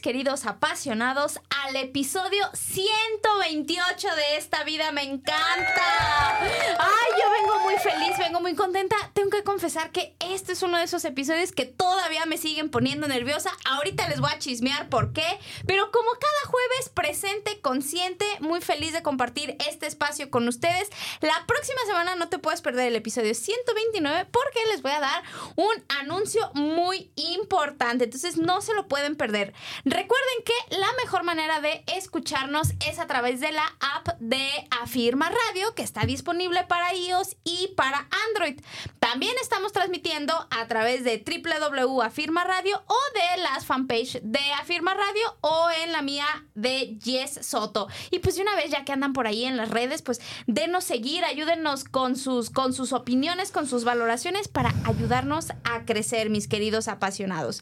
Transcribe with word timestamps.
Queridos 0.00 0.46
apasionados 0.46 1.40
al 1.64 1.76
episodio 1.76 2.44
128 2.52 4.08
de 4.08 4.36
Esta 4.36 4.64
vida 4.64 4.92
me 4.92 5.02
encanta. 5.02 6.38
Ay, 6.40 7.12
yo 7.18 7.30
vengo 7.30 7.58
muy 7.60 7.74
feliz, 7.76 8.16
vengo 8.18 8.40
muy 8.40 8.54
contenta. 8.54 8.96
Tengo 9.12 9.30
que 9.30 9.44
confesar 9.44 9.90
que 9.90 10.16
este 10.20 10.52
es 10.52 10.62
uno 10.62 10.78
de 10.78 10.84
esos 10.84 11.04
episodios 11.04 11.52
que 11.52 11.66
todavía 11.66 12.24
me 12.26 12.38
siguen 12.38 12.70
poniendo 12.70 13.08
nerviosa. 13.08 13.50
Ahorita 13.64 14.08
les 14.08 14.20
voy 14.20 14.30
a 14.32 14.38
chismear 14.38 14.88
por 14.88 15.12
qué, 15.12 15.26
pero 15.66 15.90
como 15.90 16.10
cada 16.12 16.50
jueves 16.50 16.88
presente, 16.88 17.60
consciente, 17.60 18.24
muy 18.40 18.60
feliz 18.60 18.92
de 18.92 19.02
compartir 19.02 19.56
este 19.68 19.86
espacio 19.86 20.30
con 20.30 20.48
ustedes. 20.48 20.88
La 21.20 21.44
próxima 21.46 21.80
semana 21.86 22.14
no 22.16 22.28
te 22.28 22.38
puedes 22.38 22.62
perder 22.62 22.88
el 22.88 22.96
episodio 22.96 23.34
129 23.34 24.26
porque 24.30 24.60
les 24.70 24.82
voy 24.82 24.92
a 24.92 25.00
dar 25.00 25.22
un 25.56 25.74
anuncio 26.00 26.50
muy 26.54 27.10
importante. 27.16 28.04
Entonces 28.04 28.36
no 28.36 28.60
se 28.60 28.74
lo 28.74 28.88
pueden 28.88 29.16
perder. 29.16 29.54
Recuerden 29.86 30.44
que 30.46 30.76
la 30.78 30.88
mejor 31.02 31.24
manera 31.24 31.60
de 31.60 31.84
escucharnos 31.88 32.72
es 32.88 32.98
a 32.98 33.06
través 33.06 33.40
de 33.40 33.52
la 33.52 33.66
app 33.96 34.18
de 34.18 34.48
Afirma 34.80 35.28
Radio, 35.28 35.74
que 35.74 35.82
está 35.82 36.06
disponible 36.06 36.64
para 36.64 36.94
iOS 36.94 37.36
y 37.44 37.68
para 37.76 38.08
Android. 38.28 38.60
También 38.98 39.34
estamos 39.42 39.72
transmitiendo 39.72 40.32
a 40.50 40.66
través 40.68 41.04
de 41.04 41.22
www.afirma 41.22 42.44
Radio 42.44 42.82
o 42.86 42.96
de 43.14 43.42
las 43.42 43.66
fanpage 43.66 44.22
de 44.22 44.40
Afirma 44.58 44.94
Radio 44.94 45.36
o 45.42 45.68
en 45.82 45.92
la 45.92 46.00
mía 46.00 46.26
de 46.54 46.96
Yes 47.00 47.40
Soto. 47.42 47.88
Y 48.10 48.20
pues 48.20 48.38
una 48.38 48.56
vez 48.56 48.70
ya 48.70 48.86
que 48.86 48.92
andan 48.92 49.12
por 49.12 49.26
ahí 49.26 49.44
en 49.44 49.58
las 49.58 49.68
redes, 49.68 50.00
pues 50.00 50.22
denos 50.46 50.84
seguir, 50.84 51.26
ayúdenos 51.26 51.84
con 51.84 52.16
sus, 52.16 52.48
con 52.48 52.72
sus 52.72 52.94
opiniones, 52.94 53.52
con 53.52 53.68
sus 53.68 53.84
valoraciones 53.84 54.48
para 54.48 54.74
ayudarnos 54.84 55.50
a 55.64 55.84
crecer, 55.84 56.30
mis 56.30 56.48
queridos 56.48 56.88
apasionados. 56.88 57.60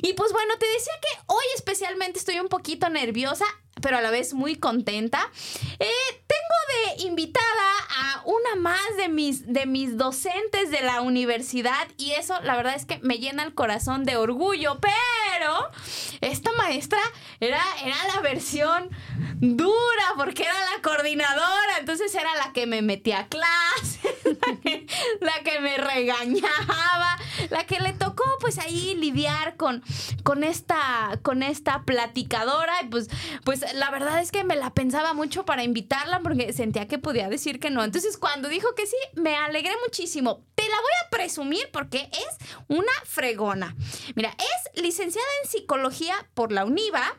Y 0.00 0.12
pues 0.12 0.32
bueno, 0.32 0.54
te 0.58 0.66
decía 0.66 0.94
que 1.02 1.20
hoy 1.26 1.44
especialmente 1.56 2.18
estoy 2.18 2.38
un 2.38 2.48
poquito 2.48 2.88
nerviosa, 2.88 3.44
pero 3.82 3.98
a 3.98 4.00
la 4.00 4.10
vez 4.10 4.34
muy 4.34 4.56
contenta. 4.56 5.30
Eh, 5.78 5.88
tengo 6.26 6.96
de 6.96 7.02
invitada 7.04 7.44
a 7.98 8.22
una 8.24 8.56
más 8.56 8.96
de 8.96 9.08
mis, 9.08 9.52
de 9.52 9.66
mis 9.66 9.96
docentes 9.96 10.70
de 10.70 10.80
la 10.82 11.00
universidad 11.00 11.88
y 11.96 12.12
eso 12.12 12.40
la 12.42 12.56
verdad 12.56 12.74
es 12.74 12.86
que 12.86 12.98
me 13.00 13.18
llena 13.18 13.42
el 13.42 13.54
corazón 13.54 14.04
de 14.04 14.16
orgullo, 14.16 14.78
pero 14.80 15.70
esta 16.20 16.52
maestra 16.52 17.00
era, 17.40 17.62
era 17.84 17.96
la 18.14 18.20
versión 18.20 18.90
dura 19.38 20.14
porque 20.16 20.44
era 20.44 20.58
la 20.74 20.82
coordinadora, 20.82 21.78
entonces 21.78 22.14
era 22.14 22.34
la 22.36 22.52
que 22.52 22.66
me 22.66 22.82
metía 22.82 23.20
a 23.20 23.28
clase, 23.28 24.00
la 24.24 24.56
que, 24.62 24.86
la 25.20 25.42
que 25.44 25.60
me 25.60 25.76
regañaba, 25.76 27.18
la 27.50 27.64
que 27.64 27.80
le 27.80 27.92
tocó 27.92 28.24
pues 28.40 28.58
ahí 28.58 28.94
lidiar 28.94 29.56
con, 29.56 29.82
con, 30.22 30.44
esta, 30.44 31.18
con 31.22 31.42
esta 31.42 31.82
platicadora 31.84 32.82
y 32.82 32.86
pues, 32.88 33.08
pues 33.44 33.64
la 33.74 33.90
verdad 33.90 34.20
es 34.20 34.30
que 34.30 34.44
me 34.44 34.56
la 34.56 34.70
pensaba 34.74 35.14
mucho 35.14 35.44
para 35.44 35.64
invitarla 35.64 36.20
porque 36.20 36.52
sentía 36.52 36.86
que 36.86 36.98
podía 36.98 37.28
decir 37.28 37.60
que 37.60 37.70
no. 37.70 37.84
Entonces 37.84 38.16
cuando 38.16 38.48
dijo 38.48 38.74
que 38.74 38.86
sí, 38.86 38.96
me 39.14 39.36
alegré 39.36 39.72
muchísimo. 39.84 40.44
Te 40.54 40.62
la 40.62 40.76
voy 40.76 40.92
a 41.04 41.10
presumir 41.10 41.68
porque 41.72 42.10
es 42.12 42.48
una 42.68 42.92
fregona. 43.04 43.76
Mira, 44.14 44.34
es 44.38 44.82
licenciada 44.82 45.26
en 45.42 45.50
psicología 45.50 46.14
por 46.34 46.52
la 46.52 46.64
UNIVA 46.64 47.16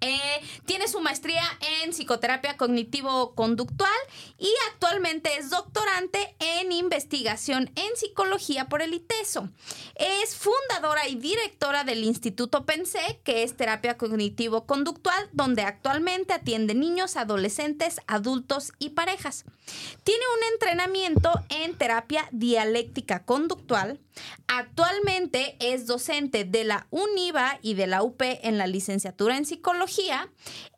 eh, 0.00 0.40
tiene 0.64 0.88
su 0.88 1.00
maestría 1.00 1.42
en 1.82 1.90
psicoterapia 1.90 2.56
cognitivo-conductual 2.56 3.90
y 4.38 4.52
actualmente 4.72 5.36
es 5.38 5.50
doctorante 5.50 6.34
en 6.38 6.72
investigación 6.72 7.70
en 7.76 7.96
psicología 7.96 8.68
por 8.68 8.82
el 8.82 8.94
ITESO. 8.94 9.50
Es 9.96 10.36
fundadora 10.36 11.06
y 11.08 11.16
directora 11.16 11.84
del 11.84 12.04
Instituto 12.04 12.64
Pensé, 12.64 13.20
que 13.24 13.42
es 13.42 13.56
terapia 13.56 13.98
cognitivo-conductual, 13.98 15.28
donde 15.32 15.62
actualmente 15.62 16.32
atiende 16.32 16.74
niños, 16.74 17.16
adolescentes, 17.16 18.00
adultos 18.06 18.72
y 18.78 18.90
parejas. 18.90 19.44
Tiene 20.04 20.24
un 20.36 20.52
entrenamiento 20.54 21.32
en 21.48 21.76
terapia 21.76 22.28
dialéctica 22.32 23.24
conductual. 23.24 24.00
Actualmente 24.48 25.56
es 25.60 25.86
docente 25.86 26.44
de 26.44 26.64
la 26.64 26.86
UNIVA 26.90 27.58
y 27.62 27.74
de 27.74 27.86
la 27.86 28.02
UP 28.02 28.20
en 28.20 28.58
la 28.58 28.66
licenciatura 28.66 29.36
en 29.36 29.44
psicología. 29.44 30.28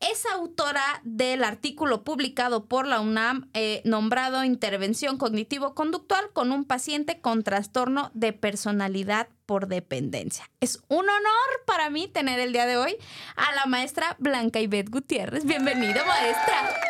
Es 0.01 0.27
autora 0.27 1.01
del 1.05 1.43
artículo 1.43 2.05
publicado 2.05 2.67
por 2.67 2.87
la 2.87 3.01
UNAM 3.01 3.49
eh, 3.55 3.81
nombrado 3.85 4.45
Intervención 4.45 5.19
cognitivo-conductual 5.19 6.33
con 6.33 6.53
un 6.53 6.65
paciente 6.65 7.21
con 7.21 7.43
trastorno 7.43 8.11
de 8.15 8.33
personalidad 8.33 9.29
por 9.47 9.69
dependencia. 9.69 10.49
Es 10.61 10.83
un 10.89 11.09
honor 11.09 11.65
para 11.67 11.91
mí 11.91 12.09
tener 12.09 12.41
el 12.41 12.53
día 12.53 12.67
de 12.67 12.77
hoy 12.77 12.97
a 13.37 13.55
la 13.55 13.67
maestra 13.67 14.17
Blanca 14.19 14.61
Ivette 14.61 14.91
Gutiérrez. 14.91 15.45
Bienvenida, 15.45 16.05
maestra. 16.05 16.81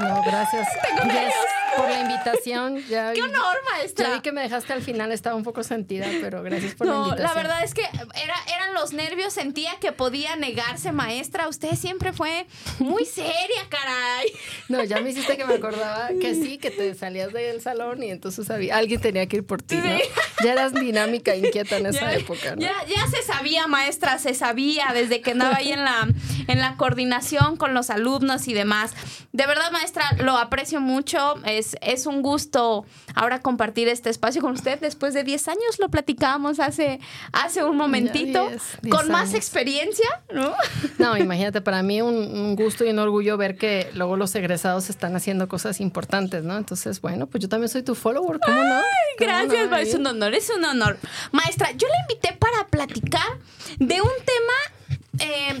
No, 0.00 0.22
gracias. 0.24 0.68
Tengo 0.82 1.12
Yes, 1.12 1.34
por 1.76 1.88
la 1.88 2.00
invitación. 2.00 2.82
Ya, 2.88 3.12
¡Qué 3.14 3.22
honor, 3.22 3.56
maestra! 3.72 4.08
Ya 4.08 4.14
vi 4.14 4.20
que 4.20 4.32
me 4.32 4.40
dejaste 4.42 4.72
al 4.72 4.82
final, 4.82 5.12
estaba 5.12 5.36
un 5.36 5.44
poco 5.44 5.62
sentida, 5.62 6.06
pero 6.20 6.42
gracias 6.42 6.74
por 6.74 6.86
la 6.86 6.92
No, 6.92 7.04
invitación. 7.04 7.28
la 7.28 7.34
verdad 7.34 7.64
es 7.64 7.74
que 7.74 7.82
era, 7.82 8.34
eran 8.54 8.74
los 8.74 8.92
nervios, 8.92 9.32
sentía 9.32 9.72
que 9.80 9.92
podía 9.92 10.36
negarse, 10.36 10.92
maestra. 10.92 11.48
Usted 11.48 11.74
siempre 11.76 12.12
fue 12.12 12.46
muy 12.78 13.04
seria, 13.04 13.68
caray. 13.68 14.32
No, 14.68 14.82
ya 14.84 15.00
me 15.00 15.10
hiciste 15.10 15.36
que 15.36 15.44
me 15.44 15.54
acordaba 15.54 16.08
que 16.20 16.34
sí, 16.42 16.58
que 16.58 16.70
te 16.70 16.94
salías 16.94 17.32
del 17.32 17.60
salón 17.60 18.02
y 18.02 18.10
entonces 18.10 18.50
había, 18.50 18.76
alguien 18.76 19.00
tenía 19.00 19.26
que 19.26 19.36
ir 19.38 19.46
por 19.46 19.62
ti, 19.62 19.76
¿no? 19.76 19.96
Sí. 19.96 20.02
Ya 20.44 20.52
eras 20.52 20.72
dinámica, 20.72 21.36
inquieta 21.36 21.76
en 21.76 21.86
esa 21.86 22.10
Ya, 22.10 22.14
época, 22.14 22.56
¿no? 22.56 22.62
ya, 22.62 22.72
ya 22.86 23.06
se 23.08 23.22
sabía, 23.22 23.66
maestra, 23.66 24.18
se 24.18 24.34
sabía 24.34 24.90
desde 24.94 25.20
que 25.20 25.32
andaba 25.32 25.56
ahí 25.56 25.72
en 25.72 25.84
la, 25.84 26.08
en 26.48 26.60
la 26.60 26.76
coordinación 26.76 27.56
con 27.56 27.74
los 27.74 27.90
alumnos 27.90 28.48
y 28.48 28.54
demás. 28.54 28.92
De 29.32 29.46
verdad, 29.46 29.59
maestra, 29.70 30.04
lo 30.18 30.36
aprecio 30.36 30.80
mucho. 30.80 31.36
Es, 31.44 31.76
es 31.80 32.06
un 32.06 32.22
gusto 32.22 32.84
ahora 33.14 33.40
compartir 33.40 33.88
este 33.88 34.10
espacio 34.10 34.40
con 34.40 34.52
usted. 34.52 34.80
Después 34.80 35.12
de 35.14 35.24
10 35.24 35.48
años 35.48 35.78
lo 35.78 35.88
platicábamos 35.88 36.60
hace, 36.60 37.00
hace 37.32 37.64
un 37.64 37.76
momentito. 37.76 38.48
10, 38.48 38.62
10 38.82 38.94
con 38.94 39.10
más 39.10 39.34
experiencia, 39.34 40.08
¿no? 40.32 40.54
No, 40.98 41.16
imagínate, 41.16 41.60
para 41.60 41.82
mí 41.82 42.00
un, 42.00 42.14
un 42.14 42.56
gusto 42.56 42.84
y 42.84 42.90
un 42.90 42.98
orgullo 42.98 43.36
ver 43.36 43.56
que 43.56 43.90
luego 43.94 44.16
los 44.16 44.34
egresados 44.34 44.90
están 44.90 45.16
haciendo 45.16 45.48
cosas 45.48 45.80
importantes, 45.80 46.44
¿no? 46.44 46.56
Entonces, 46.56 47.00
bueno, 47.00 47.26
pues 47.26 47.42
yo 47.42 47.48
también 47.48 47.68
soy 47.68 47.82
tu 47.82 47.94
follower, 47.94 48.38
¿cómo 48.44 48.62
no? 48.62 48.70
¿Cómo 48.70 48.82
Gracias, 49.18 49.70
no? 49.70 49.76
es 49.76 49.94
un 49.94 50.06
honor, 50.06 50.34
es 50.34 50.50
un 50.50 50.64
honor. 50.64 50.98
Maestra, 51.32 51.72
yo 51.72 51.88
la 51.88 52.00
invité 52.08 52.36
para 52.38 52.66
platicar 52.68 53.38
de 53.78 54.00
un 54.00 54.10
tema 54.24 55.26
eh, 55.26 55.60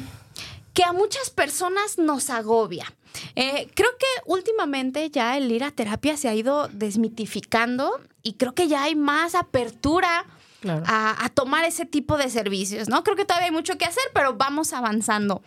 que 0.74 0.84
a 0.84 0.92
muchas 0.92 1.30
personas 1.30 1.98
nos 1.98 2.30
agobia. 2.30 2.92
Eh, 3.34 3.68
creo 3.74 3.90
que 3.98 4.06
últimamente 4.26 5.10
ya 5.10 5.36
el 5.36 5.50
ir 5.50 5.64
a 5.64 5.70
terapia 5.72 6.16
se 6.16 6.28
ha 6.28 6.34
ido 6.34 6.68
desmitificando 6.68 8.00
y 8.22 8.34
creo 8.34 8.54
que 8.54 8.68
ya 8.68 8.84
hay 8.84 8.94
más 8.94 9.34
apertura 9.34 10.26
Claro. 10.60 10.82
a, 10.86 11.24
a 11.24 11.28
tomar 11.30 11.64
ese 11.64 11.86
tipo 11.86 12.18
de 12.18 12.28
servicios, 12.28 12.86
¿no? 12.86 13.02
Creo 13.02 13.16
que 13.16 13.24
todavía 13.24 13.46
hay 13.46 13.50
mucho 13.52 13.78
que 13.78 13.86
hacer, 13.86 14.02
pero 14.12 14.34
vamos 14.34 14.74
avanzando. 14.74 15.42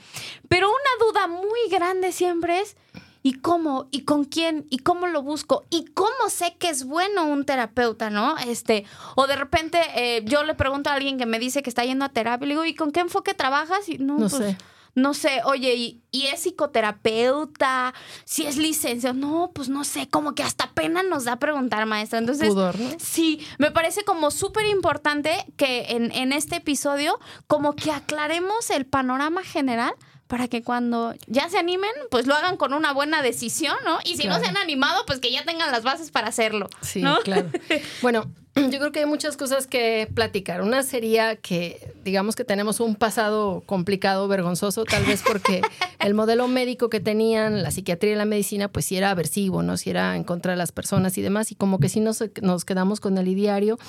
Pero 0.50 0.68
una 0.70 1.06
duda 1.08 1.28
muy 1.28 1.70
grande 1.70 2.12
siempre 2.12 2.62
es, 2.62 2.76
¿y 3.22 3.34
cómo? 3.34 3.88
¿Y 3.92 4.06
con 4.06 4.26
quién? 4.26 4.66
¿Y 4.72 4.80
cómo 4.80 5.06
lo 5.06 5.22
busco? 5.22 5.66
¿Y 5.70 5.86
cómo 5.94 6.30
sé 6.30 6.56
que 6.58 6.70
es 6.70 6.86
bueno 6.86 7.26
un 7.28 7.46
terapeuta, 7.46 8.10
no? 8.10 8.36
Este, 8.40 8.86
o 9.16 9.28
de 9.28 9.36
repente 9.36 9.80
eh, 9.96 10.24
yo 10.26 10.44
le 10.44 10.56
pregunto 10.56 10.90
a 10.90 10.94
alguien 10.94 11.20
que 11.20 11.28
me 11.28 11.38
dice 11.38 11.62
que 11.62 11.70
está 11.70 11.86
yendo 11.86 12.06
a 12.06 12.10
terapia 12.10 12.46
y 12.46 12.48
le 12.48 12.54
digo, 12.56 12.66
¿y 12.66 12.74
con 12.74 12.92
qué 12.92 13.02
enfoque 13.02 13.36
trabajas? 13.36 13.88
Y 13.90 14.00
no, 14.00 14.14
No 14.18 14.30
pues, 14.30 14.34
sé. 14.34 14.58
No 14.96 15.14
sé, 15.14 15.42
oye, 15.46 15.74
¿y, 15.76 16.02
y 16.12 16.28
es 16.28 16.42
psicoterapeuta? 16.42 17.94
¿Si 18.26 18.46
es 18.46 18.58
licenciado? 18.58 19.16
No, 19.16 19.52
pues 19.54 19.70
no 19.70 19.84
sé, 19.84 20.08
como 20.08 20.36
que 20.36 20.44
hasta 20.44 20.72
pena 20.72 21.02
nos 21.04 21.24
da 21.24 21.38
preguntar, 21.38 21.86
maestra. 21.86 22.20
Entonces, 22.20 22.50
Pudor, 22.50 22.78
¿no? 22.80 22.90
Sí, 23.00 23.46
me 23.58 23.72
parece 23.72 24.04
como 24.04 24.30
súper 24.32 24.66
importante 24.68 25.46
que 25.58 25.86
en, 25.90 26.12
en 26.12 26.32
este 26.32 26.58
episodio 26.58 27.20
como 27.48 27.76
que 27.76 27.92
aclaremos 27.92 28.70
el 28.70 28.86
panorama 28.86 29.44
general 29.44 29.94
para 30.28 30.48
que 30.48 30.64
cuando 30.64 31.14
ya 31.28 31.50
se 31.50 31.58
animen, 31.60 31.92
pues 32.10 32.26
lo 32.26 32.36
hagan 32.36 32.58
con 32.58 32.74
una 32.74 32.92
buena 32.94 33.22
decisión, 33.22 33.76
¿no? 33.86 34.00
Y 34.04 34.18
si 34.18 34.28
no 34.28 34.40
se 34.40 34.48
han 34.48 34.58
animado, 34.58 35.06
pues 35.06 35.20
que 35.20 35.32
ya 35.32 35.44
tengan 35.44 35.72
las 35.72 35.84
bases 35.84 36.12
para 36.12 36.28
hacerlo. 36.28 36.70
Sí, 36.82 37.02
¿no? 37.02 37.20
claro. 37.20 37.50
Bueno, 38.02 38.32
Yo 38.72 38.80
creo 38.80 38.92
que 38.92 39.00
hay 39.00 39.06
muchas 39.06 39.36
cosas 39.36 39.66
que 39.66 40.08
platicar. 40.14 40.62
Una 40.62 40.84
sería 40.84 41.36
que, 41.36 41.94
digamos 42.04 42.36
que 42.36 42.44
tenemos 42.44 42.80
un 42.80 42.96
pasado 42.96 43.64
complicado, 43.66 44.28
vergonzoso, 44.28 44.84
tal 44.84 45.06
vez 45.06 45.24
porque 45.26 45.62
el 46.00 46.14
modelo 46.14 46.48
médico 46.48 46.90
que 46.90 47.00
tenían, 47.00 47.64
la 47.64 47.72
psiquiatría 47.72 48.14
y 48.14 48.16
la 48.16 48.26
medicina, 48.26 48.68
pues 48.68 48.86
sí 48.86 48.96
era 48.96 49.10
aversivo, 49.10 49.64
¿no? 49.64 49.78
Si 49.78 49.90
era 49.90 50.16
en 50.16 50.24
contra 50.24 50.52
de 50.52 50.58
las 50.58 50.72
personas 50.72 51.18
y 51.18 51.22
demás. 51.22 51.52
Y 51.52 51.56
como 51.56 51.80
que 51.80 51.90
sí 51.90 52.00
nos, 52.00 52.24
nos 52.42 52.64
quedamos 52.64 53.00
con 53.00 53.18
el 53.18 53.28
ideario 53.28 53.80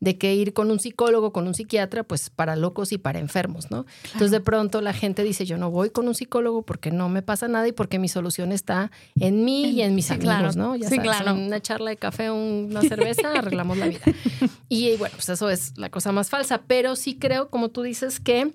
de 0.00 0.16
que 0.16 0.34
ir 0.34 0.54
con 0.54 0.70
un 0.70 0.80
psicólogo, 0.80 1.32
con 1.32 1.46
un 1.46 1.54
psiquiatra, 1.54 2.02
pues 2.02 2.30
para 2.30 2.56
locos 2.56 2.92
y 2.92 2.98
para 2.98 3.18
enfermos, 3.18 3.70
¿no? 3.70 3.84
Entonces 4.06 4.30
de 4.30 4.40
pronto 4.40 4.80
la 4.80 4.94
gente 4.94 5.22
dice, 5.22 5.44
yo 5.44 5.58
no 5.58 5.70
voy 5.70 5.90
con 5.90 6.08
un 6.08 6.14
psicólogo 6.14 6.62
porque 6.62 6.90
no 6.90 7.10
me 7.10 7.20
pasa 7.20 7.46
nada 7.46 7.68
y 7.68 7.72
porque 7.72 7.98
mi 7.98 8.08
solución 8.08 8.52
está 8.52 8.90
en 9.20 9.44
mí 9.44 9.70
y 9.70 9.82
en 9.82 9.94
mis 9.94 10.10
amigos, 10.10 10.56
¿no? 10.56 10.76
Ya 10.76 10.88
sí, 10.88 10.96
sabes, 10.96 11.10
claro. 11.10 11.34
una 11.34 11.60
charla 11.60 11.90
de 11.90 11.96
café, 11.96 12.30
una 12.30 12.80
cerveza, 12.80 13.30
arreglamos 13.38 13.76
la 13.76 13.88
vida. 13.88 14.00
Y 14.68 14.96
bueno, 14.96 15.14
pues 15.16 15.28
eso 15.28 15.50
es 15.50 15.76
la 15.76 15.90
cosa 15.90 16.10
más 16.12 16.30
falsa, 16.30 16.62
pero 16.66 16.96
sí 16.96 17.16
creo, 17.16 17.48
como 17.50 17.70
tú 17.70 17.82
dices, 17.82 18.18
que 18.18 18.52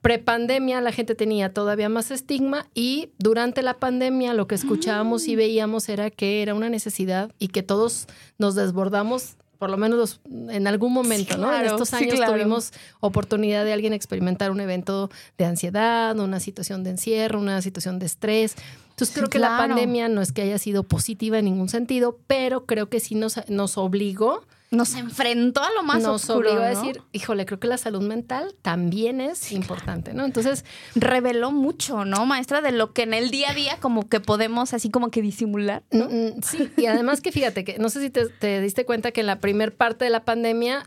prepandemia 0.00 0.80
la 0.80 0.92
gente 0.92 1.14
tenía 1.14 1.52
todavía 1.52 1.88
más 1.88 2.10
estigma 2.10 2.66
y 2.74 3.10
durante 3.18 3.62
la 3.62 3.78
pandemia 3.78 4.34
lo 4.34 4.46
que 4.46 4.54
escuchábamos 4.54 5.28
y 5.28 5.36
veíamos 5.36 5.88
era 5.88 6.10
que 6.10 6.42
era 6.42 6.54
una 6.54 6.68
necesidad 6.68 7.32
y 7.38 7.48
que 7.48 7.62
todos 7.62 8.06
nos 8.38 8.54
desbordamos 8.54 9.36
por 9.62 9.70
lo 9.70 9.76
menos 9.76 10.20
en 10.50 10.66
algún 10.66 10.92
momento, 10.92 11.36
Sí, 11.36 11.40
¿no? 11.40 11.54
En 11.54 11.66
estos 11.66 11.90
sí, 11.90 11.94
años 11.94 12.16
claro. 12.16 12.32
tuvimos 12.32 12.72
oportunidad 12.98 13.64
de 13.64 13.72
alguien 13.72 13.92
experimentar 13.92 14.50
un 14.50 14.60
evento 14.60 15.08
de 15.38 15.44
ansiedad, 15.44 16.18
una 16.18 16.40
situación 16.40 16.82
de 16.82 16.90
encierro, 16.90 17.38
una 17.38 17.62
situación 17.62 18.00
de 18.00 18.06
estrés. 18.06 18.56
Entonces 18.90 19.10
Sí, 19.10 19.14
creo 19.14 19.28
que 19.30 19.38
la 19.38 19.56
pandemia 19.56 20.08
no 20.08 20.20
es 20.20 20.32
que 20.32 20.42
haya 20.42 20.58
sido 20.58 20.82
positiva 20.82 21.38
en 21.38 21.44
ningún 21.44 21.68
sentido, 21.68 22.18
pero 22.26 22.66
creo 22.66 22.88
que 22.88 22.98
sí 22.98 23.14
nos, 23.14 23.38
nos 23.48 23.78
obligó 23.78 24.42
Nos 24.72 24.94
enfrentó 24.94 25.62
a 25.62 25.70
lo 25.72 25.82
más 25.84 26.02
nos 26.02 26.22
oscuro, 26.28 26.50
obligó 26.50 26.62
a 26.64 26.70
¿no? 26.72 26.80
decir, 26.80 27.02
híjole, 27.12 27.46
creo 27.46 27.60
que 27.60 27.68
la 27.68 27.78
salud 27.78 28.02
mental 28.02 28.54
también 28.62 29.20
es 29.20 29.52
importante, 29.52 30.14
¿no? 30.14 30.24
Entonces, 30.24 30.64
reveló 30.94 31.52
mucho, 31.52 32.04
¿no, 32.04 32.26
maestra? 32.26 32.60
De 32.62 32.72
lo 32.72 32.92
que 32.92 33.02
en 33.02 33.14
el 33.14 33.30
día 33.30 33.50
a 33.50 33.54
día 33.54 33.76
como 33.80 34.08
que 34.08 34.18
podemos 34.20 34.72
así 34.74 34.90
como 34.90 35.10
que 35.10 35.22
disimular. 35.22 35.82
mm, 35.92 35.98
mm, 35.98 36.42
sí, 36.42 36.70
y 36.76 36.86
además 36.86 37.20
que 37.20 37.32
fíjate 37.32 37.64
que 37.64 37.78
no 37.78 37.88
sé 37.90 38.00
si 38.00 38.10
te, 38.10 38.26
te 38.28 38.60
diste 38.60 38.84
cuenta 38.84 39.12
que 39.12 39.20
en 39.20 39.26
la 39.26 39.40
primer 39.40 39.74
parte 39.74 40.04
de 40.06 40.10
la 40.10 40.24
pandemia, 40.24 40.82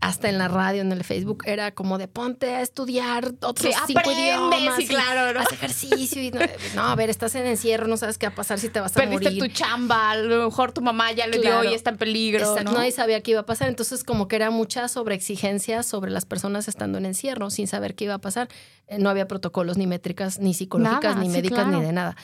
hasta 0.00 0.28
en 0.28 0.36
la 0.38 0.48
radio, 0.48 0.82
en 0.82 0.92
el 0.92 1.04
Facebook, 1.04 1.44
era 1.46 1.72
como 1.72 1.96
de 1.98 2.08
ponte 2.08 2.54
a 2.56 2.60
estudiar 2.60 3.32
otros 3.42 3.72
Sí, 3.72 3.80
cinco 3.86 4.10
idiomas. 4.10 4.80
y 4.80 4.86
claro, 4.88 5.32
¿no? 5.32 5.40
Haz 5.40 5.52
ejercicio 5.52 6.22
y 6.22 6.30
no, 6.32 6.40
no, 6.74 6.82
a 6.82 6.94
ver, 6.96 7.08
estás 7.08 7.34
en 7.36 7.46
encierro, 7.46 7.86
no 7.86 7.96
sabes 7.96 8.18
qué 8.18 8.26
va 8.26 8.32
a 8.32 8.36
pasar 8.36 8.58
si 8.58 8.68
te 8.68 8.80
vas 8.80 8.96
a 8.96 9.00
Perdiste 9.00 9.26
morir. 9.30 9.38
tu 9.42 9.48
chamba, 9.48 10.10
a 10.10 10.16
lo 10.16 10.44
mejor 10.46 10.72
tu 10.72 10.80
mamá 10.80 11.12
ya 11.12 11.26
le 11.28 11.38
Claro. 11.40 11.60
dio 11.62 11.70
y 11.70 11.74
está 11.74 11.90
en 11.90 11.98
peligro, 11.98 12.40
Exacto, 12.40 12.72
¿no? 12.72 12.78
Nadie 12.78 12.90
sabía 12.90 13.20
qué 13.28 13.32
iba 13.32 13.40
a 13.40 13.46
pasar. 13.46 13.68
Entonces, 13.68 14.04
como 14.04 14.26
que 14.26 14.36
era 14.36 14.50
mucha 14.50 14.88
sobreexigencia 14.88 15.82
sobre 15.82 16.10
las 16.10 16.24
personas 16.24 16.66
estando 16.66 16.96
en 16.96 17.04
encierro, 17.04 17.50
sin 17.50 17.66
saber 17.66 17.94
qué 17.94 18.04
iba 18.04 18.14
a 18.14 18.18
pasar. 18.22 18.48
Eh, 18.86 18.98
No 18.98 19.10
había 19.10 19.28
protocolos, 19.28 19.76
ni 19.76 19.86
métricas, 19.86 20.38
ni 20.38 20.54
psicológicas, 20.54 21.02
Nada, 21.14 21.20
ni 21.20 21.26
sí, 21.26 21.32
médicas, 21.32 21.64
claro. 21.64 21.78
ni 21.78 21.84
de 21.84 21.92
nada. 21.92 22.16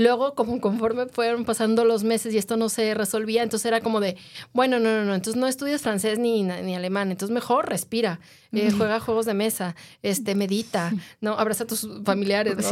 Luego, 0.00 0.34
como 0.34 0.60
conforme 0.62 1.06
fueron 1.06 1.44
pasando 1.44 1.84
los 1.84 2.04
meses 2.04 2.32
y 2.32 2.38
esto 2.38 2.56
no 2.56 2.70
se 2.70 2.94
resolvía, 2.94 3.42
entonces 3.42 3.66
era 3.66 3.82
como 3.82 4.00
de, 4.00 4.16
bueno, 4.54 4.78
no, 4.80 4.88
no, 4.90 5.04
no, 5.04 5.14
entonces 5.14 5.38
no 5.38 5.46
estudias 5.46 5.82
francés 5.82 6.18
ni, 6.18 6.42
ni 6.42 6.74
alemán, 6.74 7.10
entonces 7.10 7.34
mejor 7.34 7.68
respira, 7.68 8.18
eh, 8.52 8.70
juega 8.76 8.98
juegos 8.98 9.26
de 9.26 9.34
mesa, 9.34 9.76
este, 10.02 10.34
medita, 10.34 10.90
¿no? 11.20 11.34
Abraza 11.38 11.64
a 11.64 11.66
tus 11.66 11.86
familiares, 12.04 12.56
¿no? 12.56 12.62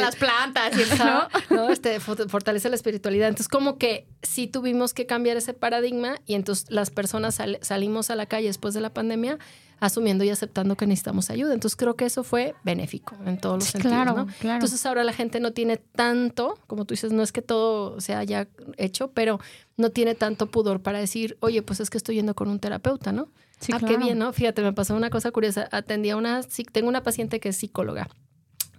Las 0.00 0.16
plantas, 0.16 0.72
y 0.74 0.98
¿no? 0.98 1.28
¿no? 1.50 1.68
Este, 1.70 2.00
fo- 2.00 2.28
fortalece 2.30 2.68
la 2.70 2.76
espiritualidad. 2.76 3.28
Entonces, 3.28 3.48
como 3.48 3.76
que 3.76 4.06
sí 4.22 4.46
tuvimos 4.46 4.94
que 4.94 5.04
cambiar 5.04 5.36
ese 5.36 5.52
paradigma 5.52 6.16
y 6.26 6.34
entonces 6.34 6.70
las 6.70 6.88
personas 6.90 7.34
sal- 7.34 7.58
salimos 7.60 8.10
a 8.10 8.16
la 8.16 8.24
calle 8.24 8.46
después 8.46 8.72
de 8.74 8.80
la 8.80 8.90
pandemia 8.94 9.38
asumiendo 9.80 10.22
y 10.24 10.30
aceptando 10.30 10.76
que 10.76 10.86
necesitamos 10.86 11.30
ayuda. 11.30 11.54
Entonces, 11.54 11.76
creo 11.76 11.96
que 11.96 12.04
eso 12.04 12.22
fue 12.22 12.54
benéfico 12.64 13.16
en 13.26 13.38
todos 13.38 13.56
los 13.56 13.64
Sí, 13.64 13.72
sentidos, 13.72 13.94
claro, 13.94 14.14
¿no? 14.14 14.26
claro. 14.38 14.56
Entonces, 14.56 14.84
ahora 14.86 15.02
la 15.04 15.12
gente 15.12 15.40
no 15.40 15.52
tiene 15.52 15.78
tanto, 15.78 16.58
como 16.66 16.84
tú 16.84 16.92
dices, 16.94 17.12
no 17.12 17.22
es 17.22 17.32
que 17.32 17.42
todo 17.42 18.00
se 18.00 18.14
haya 18.14 18.46
hecho, 18.76 19.10
pero 19.12 19.40
no 19.76 19.90
tiene 19.90 20.14
tanto 20.14 20.46
pudor 20.50 20.80
para 20.82 20.98
decir, 20.98 21.36
oye, 21.40 21.62
pues 21.62 21.80
es 21.80 21.90
que 21.90 21.96
estoy 21.98 22.16
yendo 22.16 22.34
con 22.34 22.48
un 22.48 22.60
terapeuta, 22.60 23.10
¿no? 23.12 23.28
Sí, 23.58 23.72
ah, 23.74 23.80
qué 23.86 23.96
bien, 23.96 24.18
¿no? 24.18 24.32
Fíjate, 24.32 24.62
me 24.62 24.72
pasó 24.72 24.94
una 24.94 25.10
cosa 25.10 25.30
curiosa. 25.32 25.68
Atendí 25.72 26.10
a 26.10 26.16
una, 26.16 26.40
tengo 26.72 26.88
una 26.88 27.02
paciente 27.02 27.40
que 27.40 27.50
es 27.50 27.56
psicóloga, 27.56 28.08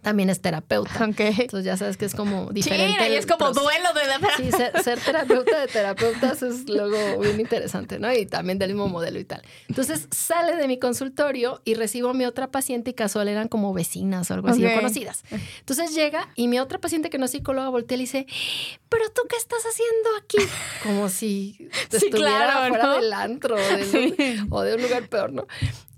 también 0.02 0.30
es 0.30 0.42
terapeuta. 0.42 1.06
Ok. 1.06 1.20
Entonces 1.20 1.66
ya 1.66 1.78
sabes 1.78 1.98
que 1.98 2.06
es 2.06 2.16
como 2.16 2.52
diferente. 2.52 3.06
Sí, 3.06 3.12
y 3.12 3.16
es 3.16 3.26
como 3.26 3.52
duelo 3.52 3.94
de 3.94 4.08
la 4.08 4.20
Sí, 4.38 4.52
ser, 4.52 4.82
ser 4.84 5.00
terapeuta 5.00 5.60
de 5.60 5.68
terapeutas 5.68 6.42
es 6.44 6.68
luego 6.70 7.20
bien 7.20 7.40
interesante, 7.40 8.00
¿no? 8.00 8.12
Y 8.14 8.26
también 8.26 8.58
del 8.60 8.70
mismo 8.72 8.88
modelo 8.88 9.20
y 9.20 9.26
tal. 9.26 9.42
Entonces 9.68 10.08
sale 10.12 10.56
de 10.56 10.68
mi 10.68 10.80
consultorio 10.80 11.62
y 11.66 11.76
recibo 11.76 12.10
a 12.10 12.14
mi 12.14 12.26
otra 12.26 12.50
paciente 12.52 12.92
y 12.92 12.94
casual 12.94 13.28
eran 13.28 13.48
como 13.48 13.74
vecinas 13.74 14.30
o 14.32 14.34
algo 14.34 14.48
así, 14.50 14.66
o 14.66 14.74
conocidas. 14.74 15.24
Entonces 15.60 15.94
llega 15.94 16.30
y 16.36 16.48
mi 16.48 16.60
otra 16.60 16.80
paciente 16.80 17.10
que 17.10 17.18
no 17.18 17.26
es 17.26 17.32
psicóloga 17.32 17.70
voltea 17.70 17.96
y 17.96 17.98
le 18.00 18.04
dice, 18.04 18.26
pero 18.90 19.10
tú 19.12 19.22
qué 19.30 19.36
estás 19.38 19.64
haciendo 19.66 20.10
aquí? 20.22 20.38
Como 20.84 21.10
si 21.10 21.58
Sí, 21.90 21.98
estuviera 21.98 22.18
claro, 22.48 22.68
fuera 22.70 22.84
¿no? 22.86 22.96
del 22.96 23.14
antro 23.14 23.56
o 23.56 23.58
de, 23.60 23.86
Sí. 23.86 24.16
o 24.50 24.62
de 24.62 24.76
un 24.76 24.82
lugar 24.82 25.08
peor, 25.10 25.32
¿no? 25.34 25.48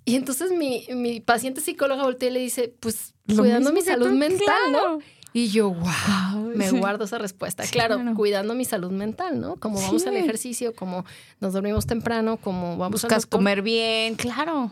Y 0.05 0.15
entonces 0.15 0.51
mi, 0.51 0.85
mi 0.93 1.19
paciente 1.21 1.61
psicóloga 1.61 2.03
voltea 2.03 2.29
y 2.29 2.33
le 2.33 2.39
dice, 2.39 2.73
pues 2.79 3.13
cuidando 3.35 3.71
mi 3.71 3.81
salud 3.81 4.07
tú, 4.09 4.13
mental, 4.15 4.39
claro. 4.69 4.97
¿no? 4.97 4.99
Y 5.35 5.47
yo, 5.49 5.69
wow, 5.73 6.41
me 6.55 6.69
Sí. 6.69 6.77
guardo 6.77 7.05
esa 7.05 7.17
respuesta. 7.17 7.63
Sí, 7.63 7.71
claro, 7.71 7.95
claro. 7.95 8.15
cuidando 8.15 8.53
mi 8.53 8.65
salud 8.65 8.91
mental, 8.91 9.39
¿no? 9.39 9.55
Como 9.55 9.81
vamos 9.81 10.05
al 10.05 10.15
ejercicio, 10.15 10.75
como 10.75 11.05
nos 11.39 11.53
dormimos 11.53 11.87
temprano, 11.87 12.37
como 12.37 12.77
vamos 12.77 13.01
Buscas 13.01 13.23
doctor. 13.23 13.39
comer 13.39 13.61
bien, 13.63 14.15
claro. 14.15 14.71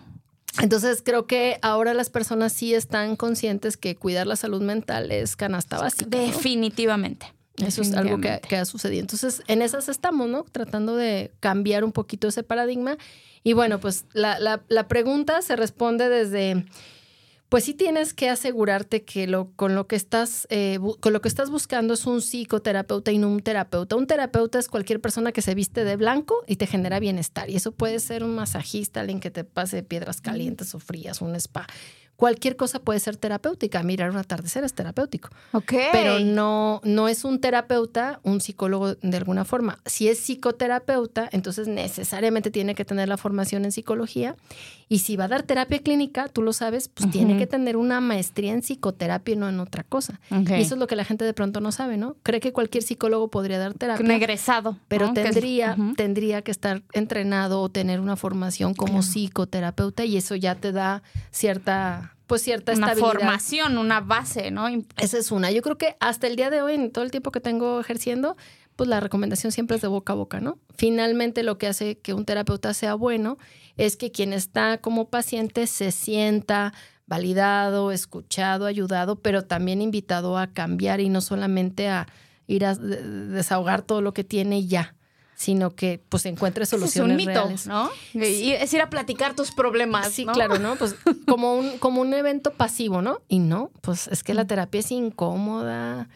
Entonces 0.61 1.01
creo 1.03 1.25
que 1.25 1.57
ahora 1.61 1.93
las 1.93 2.09
personas 2.09 2.51
sí 2.53 2.73
están 2.75 3.15
conscientes 3.15 3.77
que 3.77 3.95
cuidar 3.95 4.27
la 4.27 4.35
salud 4.35 4.61
mental 4.61 5.11
es 5.11 5.35
canasta 5.35 5.79
básica. 5.79 6.05
¿no? 6.15 6.25
Definitivamente. 6.25 7.33
Eso 7.57 7.81
es 7.81 7.93
algo 7.93 8.19
que 8.19 8.55
ha 8.57 8.65
sucedido. 8.65 9.01
Entonces, 9.01 9.43
en 9.47 9.61
esas 9.61 9.87
estamos, 9.89 10.27
¿no? 10.27 10.43
Tratando 10.51 10.95
de 10.95 11.31
cambiar 11.39 11.83
un 11.83 11.91
poquito 11.91 12.27
ese 12.27 12.43
paradigma. 12.43 12.97
Y 13.43 13.53
bueno, 13.53 13.79
pues 13.79 14.05
la, 14.13 14.39
la- 14.39 14.63
la 14.67 14.87
pregunta 14.87 15.41
se 15.41 15.55
responde 15.55 16.09
desde, 16.09 16.65
pues 17.49 17.63
sí 17.65 17.73
tienes 17.73 18.13
que 18.13 18.29
asegurarte 18.29 19.03
que 19.03 19.27
lo, 19.27 19.51
con, 19.55 19.73
lo 19.75 19.87
que 19.87 19.95
estás, 19.95 20.45
eh, 20.51 20.79
con 20.99 21.11
lo 21.11 21.21
que 21.21 21.27
estás 21.27 21.49
buscando 21.49 21.93
es 21.95 22.05
un 22.05 22.21
psicoterapeuta 22.21 23.11
y 23.11 23.17
no 23.17 23.29
un 23.29 23.41
terapeuta. 23.41 23.95
Un 23.95 24.07
terapeuta 24.07 24.59
es 24.59 24.67
cualquier 24.67 25.01
persona 25.01 25.31
que 25.31 25.41
se 25.41 25.55
viste 25.55 25.83
de 25.83 25.95
blanco 25.95 26.43
y 26.47 26.55
te 26.57 26.67
genera 26.67 26.99
bienestar. 26.99 27.49
Y 27.49 27.55
eso 27.55 27.71
puede 27.71 27.99
ser 27.99 28.23
un 28.23 28.35
masajista, 28.35 29.01
alguien 29.01 29.19
que 29.19 29.31
te 29.31 29.43
pase 29.43 29.83
piedras 29.83 30.21
calientes 30.21 30.73
o 30.75 30.79
frías, 30.79 31.19
un 31.21 31.35
spa. 31.35 31.67
Cualquier 32.21 32.55
cosa 32.55 32.77
puede 32.77 32.99
ser 32.99 33.17
terapéutica. 33.17 33.81
Mirar 33.81 34.11
un 34.11 34.17
atardecer 34.17 34.63
es 34.63 34.75
terapéutico 34.75 35.29
Ok. 35.53 35.73
pero 35.91 36.19
no, 36.19 36.79
no 36.83 37.07
es 37.07 37.23
un 37.23 37.41
terapeuta, 37.41 38.19
un 38.21 38.41
psicólogo 38.41 38.93
de 38.93 39.17
alguna 39.17 39.43
forma. 39.43 39.79
Si 39.87 40.07
es 40.07 40.19
psicoterapeuta, 40.19 41.27
entonces 41.31 41.67
necesariamente 41.67 42.51
tiene 42.51 42.75
que 42.75 42.85
tener 42.85 43.09
la 43.09 43.17
formación 43.17 43.65
en 43.65 43.71
psicología. 43.71 44.35
Y 44.87 44.99
si 44.99 45.15
va 45.15 45.23
a 45.23 45.27
dar 45.29 45.41
terapia 45.43 45.79
clínica, 45.79 46.27
tú 46.27 46.43
lo 46.43 46.53
sabes, 46.53 46.89
pues 46.89 47.09
tiene 47.09 47.37
que 47.39 47.47
tener 47.47 47.75
una 47.75 48.01
maestría 48.01 48.51
en 48.53 48.61
psicoterapia 48.61 49.33
y 49.33 49.37
no 49.37 49.49
en 49.49 49.59
otra 49.59 49.83
cosa. 49.83 50.19
Y 50.29 50.53
eso 50.61 50.75
es 50.75 50.79
lo 50.79 50.85
que 50.85 50.95
la 50.97 51.05
gente 51.05 51.25
de 51.25 51.33
pronto 51.33 51.59
no 51.59 51.71
sabe, 51.71 51.97
¿no? 51.97 52.17
Cree 52.21 52.39
que 52.39 52.51
cualquier 52.53 52.83
psicólogo 52.83 53.29
podría 53.29 53.57
dar 53.57 53.73
terapia. 53.73 54.05
Un 54.05 54.11
egresado. 54.11 54.77
Pero 54.89 55.11
tendría, 55.13 55.75
tendría 55.95 56.41
que 56.43 56.51
estar 56.51 56.83
entrenado 56.93 57.61
o 57.61 57.69
tener 57.69 57.99
una 57.99 58.15
formación 58.15 58.75
como 58.75 58.91
Claro. 58.99 59.03
psicoterapeuta 59.07 60.05
y 60.05 60.17
eso 60.17 60.35
ya 60.35 60.55
te 60.55 60.71
da 60.73 61.01
cierta, 61.31 62.10
pues 62.31 62.41
cierta 62.43 62.73
una 62.73 62.87
estabilidad. 62.91 63.11
formación, 63.19 63.77
una 63.77 64.01
base, 64.01 64.51
¿no? 64.51 64.67
Esa 64.97 65.17
es 65.17 65.31
una. 65.31 65.51
Yo 65.51 65.61
creo 65.61 65.77
que 65.77 65.95
hasta 65.99 66.27
el 66.27 66.35
día 66.35 66.49
de 66.49 66.61
hoy, 66.61 66.73
en 66.75 66.91
todo 66.91 67.03
el 67.03 67.11
tiempo 67.11 67.31
que 67.31 67.39
tengo 67.39 67.79
ejerciendo, 67.79 68.35
pues 68.75 68.89
la 68.89 68.99
recomendación 68.99 69.51
siempre 69.51 69.75
es 69.75 69.81
de 69.81 69.87
boca 69.87 70.13
a 70.13 70.15
boca, 70.15 70.39
¿no? 70.39 70.57
Finalmente 70.75 71.43
lo 71.43 71.57
que 71.57 71.67
hace 71.67 71.99
que 71.99 72.13
un 72.13 72.25
terapeuta 72.25 72.73
sea 72.73 72.95
bueno 72.95 73.37
es 73.77 73.95
que 73.97 74.11
quien 74.11 74.33
está 74.33 74.79
como 74.79 75.09
paciente 75.09 75.67
se 75.67 75.91
sienta 75.91 76.73
validado, 77.05 77.91
escuchado, 77.91 78.65
ayudado, 78.65 79.17
pero 79.17 79.43
también 79.43 79.81
invitado 79.81 80.37
a 80.37 80.47
cambiar 80.47 81.01
y 81.01 81.09
no 81.09 81.21
solamente 81.21 81.89
a 81.89 82.07
ir 82.47 82.65
a 82.65 82.73
de- 82.75 83.27
desahogar 83.27 83.81
todo 83.81 84.01
lo 84.01 84.13
que 84.13 84.23
tiene 84.23 84.65
ya, 84.65 84.95
sino 85.35 85.75
que 85.75 85.99
pues 86.09 86.25
encuentre 86.27 86.63
Ese 86.63 86.75
es 86.75 86.79
soluciones 86.81 87.11
un 87.11 87.17
mito, 87.17 87.31
reales. 87.31 87.65
¿no? 87.67 87.89
Y 88.13 88.51
es 88.51 88.71
ir 88.73 88.81
a 88.81 88.89
platicar 88.89 89.35
tus 89.35 89.51
problemas. 89.51 90.09
Sí, 90.11 90.25
¿no? 90.25 90.33
claro, 90.33 90.59
¿no? 90.59 90.75
Pues 90.79 90.95
como 91.27 91.55
un, 91.55 91.77
como 91.79 92.01
un 92.01 92.13
evento 92.13 92.51
pasivo, 92.53 93.01
¿no? 93.01 93.21
Y 93.27 93.39
no, 93.39 93.71
pues 93.81 94.07
es 94.07 94.23
que 94.23 94.33
la 94.33 94.45
terapia 94.45 94.79
es 94.79 94.91
incómoda, 94.91 96.07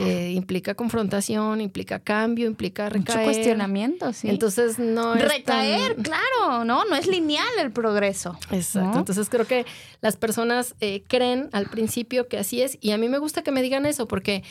eh, 0.00 0.32
implica 0.34 0.74
confrontación, 0.74 1.60
implica 1.60 1.98
cambio, 2.00 2.46
implica 2.48 2.84
Mucho 2.86 2.98
recaer. 2.98 3.24
cuestionamiento, 3.24 4.12
sí. 4.12 4.28
Entonces 4.28 4.78
no 4.78 5.14
es 5.14 5.22
Recaer, 5.22 5.94
tan- 5.94 6.02
claro, 6.02 6.64
¿no? 6.64 6.84
No 6.84 6.96
es 6.96 7.06
lineal 7.06 7.46
el 7.60 7.70
progreso. 7.70 8.36
Exacto. 8.50 8.90
¿no? 8.90 8.98
Entonces 8.98 9.28
creo 9.30 9.46
que 9.46 9.64
las 10.00 10.16
personas 10.16 10.74
eh, 10.80 11.04
creen 11.06 11.48
al 11.52 11.66
principio 11.66 12.28
que 12.28 12.38
así 12.38 12.60
es 12.60 12.76
y 12.80 12.90
a 12.90 12.98
mí 12.98 13.08
me 13.08 13.18
gusta 13.18 13.42
que 13.42 13.52
me 13.52 13.62
digan 13.62 13.86
eso 13.86 14.08
porque 14.08 14.42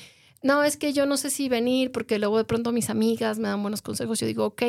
no, 0.44 0.64
es 0.64 0.78
que 0.78 0.94
yo 0.94 1.06
no 1.06 1.18
sé 1.18 1.30
si 1.30 1.50
venir 1.50 1.92
porque 1.92 2.20
luego 2.20 2.38
de 2.38 2.44
pronto 2.44 2.72
mis 2.72 2.90
amigas 2.90 3.40
me 3.40 3.48
dan 3.48 3.62
buenos 3.62 3.82
consejos. 3.82 4.20
Yo 4.20 4.28
digo, 4.28 4.46
ok, 4.46 4.64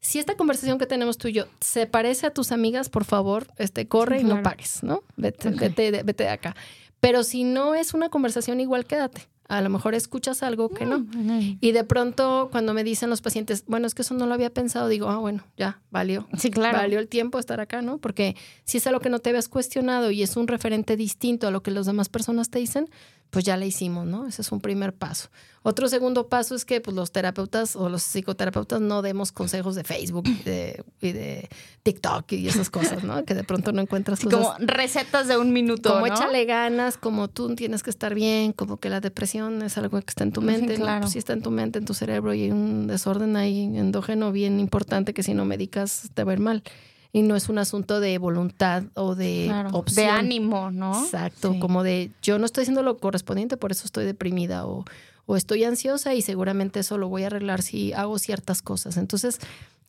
si 0.00 0.18
esta 0.18 0.36
conversación 0.36 0.78
que 0.78 0.86
tenemos 0.86 1.18
tú 1.18 1.28
y 1.28 1.32
yo 1.34 1.44
se 1.60 1.86
parece 1.86 2.26
a 2.26 2.30
tus 2.32 2.50
amigas, 2.50 2.88
por 2.88 3.04
favor, 3.04 3.46
este, 3.58 3.86
corre 3.86 4.20
y 4.20 4.24
no 4.24 4.42
pagues, 4.42 4.82
¿no? 4.82 5.02
Vete, 5.16 5.50
vete, 5.50 6.02
vete 6.02 6.24
de 6.24 6.30
acá. 6.30 6.56
Pero 7.00 7.22
si 7.22 7.44
no 7.44 7.74
es 7.74 7.94
una 7.94 8.08
conversación 8.08 8.58
igual, 8.58 8.86
quédate 8.86 9.28
a 9.48 9.62
lo 9.62 9.70
mejor 9.70 9.94
escuchas 9.94 10.42
algo 10.42 10.68
que 10.68 10.84
no. 10.84 11.00
Mm, 11.00 11.56
y 11.60 11.72
de 11.72 11.82
pronto 11.82 12.48
cuando 12.52 12.74
me 12.74 12.84
dicen 12.84 13.08
los 13.08 13.22
pacientes, 13.22 13.64
bueno, 13.66 13.86
es 13.86 13.94
que 13.94 14.02
eso 14.02 14.14
no 14.14 14.26
lo 14.26 14.34
había 14.34 14.50
pensado, 14.50 14.88
digo, 14.88 15.08
ah, 15.08 15.16
bueno, 15.16 15.42
ya, 15.56 15.80
valió. 15.90 16.28
Sí, 16.38 16.50
claro. 16.50 16.76
Valió 16.76 16.98
el 16.98 17.08
tiempo 17.08 17.38
estar 17.38 17.58
acá, 17.58 17.80
¿no? 17.80 17.98
Porque 17.98 18.36
si 18.64 18.76
es 18.76 18.86
algo 18.86 19.00
que 19.00 19.08
no 19.08 19.18
te 19.18 19.30
habías 19.30 19.48
cuestionado 19.48 20.10
y 20.10 20.22
es 20.22 20.36
un 20.36 20.46
referente 20.46 20.96
distinto 20.96 21.48
a 21.48 21.50
lo 21.50 21.62
que 21.62 21.70
las 21.70 21.86
demás 21.86 22.10
personas 22.10 22.50
te 22.50 22.58
dicen, 22.58 22.90
pues 23.30 23.44
ya 23.44 23.56
la 23.56 23.66
hicimos, 23.66 24.06
¿no? 24.06 24.26
Ese 24.26 24.42
es 24.42 24.52
un 24.52 24.60
primer 24.60 24.94
paso. 24.94 25.28
Otro 25.62 25.88
segundo 25.88 26.28
paso 26.28 26.54
es 26.54 26.64
que 26.64 26.80
pues, 26.80 26.96
los 26.96 27.12
terapeutas 27.12 27.76
o 27.76 27.88
los 27.88 28.02
psicoterapeutas 28.02 28.80
no 28.80 29.02
demos 29.02 29.32
consejos 29.32 29.74
de 29.74 29.84
Facebook 29.84 30.26
y 30.26 31.12
de, 31.12 31.48
TikTok 31.82 32.32
y 32.32 32.48
esas 32.48 32.70
cosas, 32.70 33.04
¿no? 33.04 33.24
Que 33.24 33.34
de 33.34 33.44
pronto 33.44 33.72
no 33.72 33.82
encuentras 33.82 34.20
cosas. 34.20 34.40
Como 34.40 34.54
recetas 34.60 35.28
de 35.28 35.36
un 35.36 35.52
minuto. 35.52 35.92
Como 35.92 36.06
échale 36.06 36.44
ganas, 36.46 36.96
como 36.96 37.28
tú 37.28 37.54
tienes 37.54 37.82
que 37.82 37.90
estar 37.90 38.14
bien, 38.14 38.52
como 38.52 38.78
que 38.78 38.88
la 38.88 39.00
depresión 39.00 39.60
es 39.62 39.76
algo 39.76 40.00
que 40.00 40.08
está 40.08 40.24
en 40.24 40.32
tu 40.32 40.40
mente. 40.40 40.76
claro. 40.76 41.06
Sí 41.08 41.18
está 41.18 41.34
en 41.34 41.42
tu 41.42 41.50
mente, 41.50 41.78
en 41.78 41.84
tu 41.84 41.94
cerebro 41.94 42.32
y 42.32 42.44
hay 42.44 42.50
un 42.50 42.86
desorden 42.86 43.36
ahí 43.36 43.64
endógeno 43.76 44.32
bien 44.32 44.60
importante 44.60 45.12
que 45.12 45.22
si 45.22 45.34
no 45.34 45.44
medicas 45.44 46.10
te 46.14 46.24
va 46.24 46.32
a 46.32 46.34
ir 46.34 46.40
mal 46.40 46.62
y 47.12 47.22
no 47.22 47.36
es 47.36 47.48
un 47.48 47.58
asunto 47.58 48.00
de 48.00 48.18
voluntad 48.18 48.84
o 48.94 49.14
de 49.14 49.50
opción. 49.72 50.06
De 50.06 50.10
ánimo, 50.10 50.70
¿no? 50.70 51.04
Exacto, 51.04 51.58
como 51.58 51.82
de 51.82 52.10
yo 52.22 52.38
no 52.38 52.46
estoy 52.46 52.62
haciendo 52.62 52.82
lo 52.82 52.98
correspondiente, 52.98 53.56
por 53.56 53.72
eso 53.72 53.84
estoy 53.84 54.04
deprimida 54.04 54.66
o, 54.66 54.84
o 55.26 55.36
estoy 55.36 55.64
ansiosa 55.64 56.14
y 56.14 56.22
seguramente 56.22 56.80
eso 56.80 56.98
lo 56.98 57.08
voy 57.08 57.24
a 57.24 57.26
arreglar 57.26 57.62
si 57.62 57.92
hago 57.92 58.18
ciertas 58.18 58.62
cosas. 58.62 58.96
Entonces, 58.96 59.38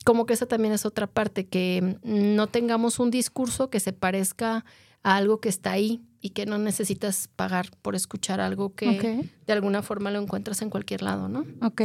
como 0.06 0.26
que 0.26 0.34
esa 0.34 0.46
también 0.46 0.74
es 0.74 0.86
otra 0.86 1.08
parte, 1.08 1.46
que 1.46 1.98
no 2.04 2.48
tengamos 2.48 3.00
un 3.00 3.12
discurso 3.12 3.70
que 3.70 3.80
se 3.80 3.94
parezca 3.94 4.66
a 5.04 5.16
algo 5.16 5.40
que 5.40 5.50
está 5.50 5.72
ahí 5.72 6.02
y 6.22 6.32
que 6.32 6.46
no 6.46 6.58
necesitas 6.58 7.30
pagar 7.36 7.70
por 7.82 7.96
escuchar 7.96 8.42
algo 8.42 8.76
que 8.76 9.30
de 9.46 9.54
alguna 9.54 9.82
forma 9.82 10.12
lo 10.12 10.22
encuentras 10.22 10.62
en 10.62 10.70
cualquier 10.70 11.02
lado, 11.02 11.30
¿no? 11.30 11.46
Ok. 11.62 11.82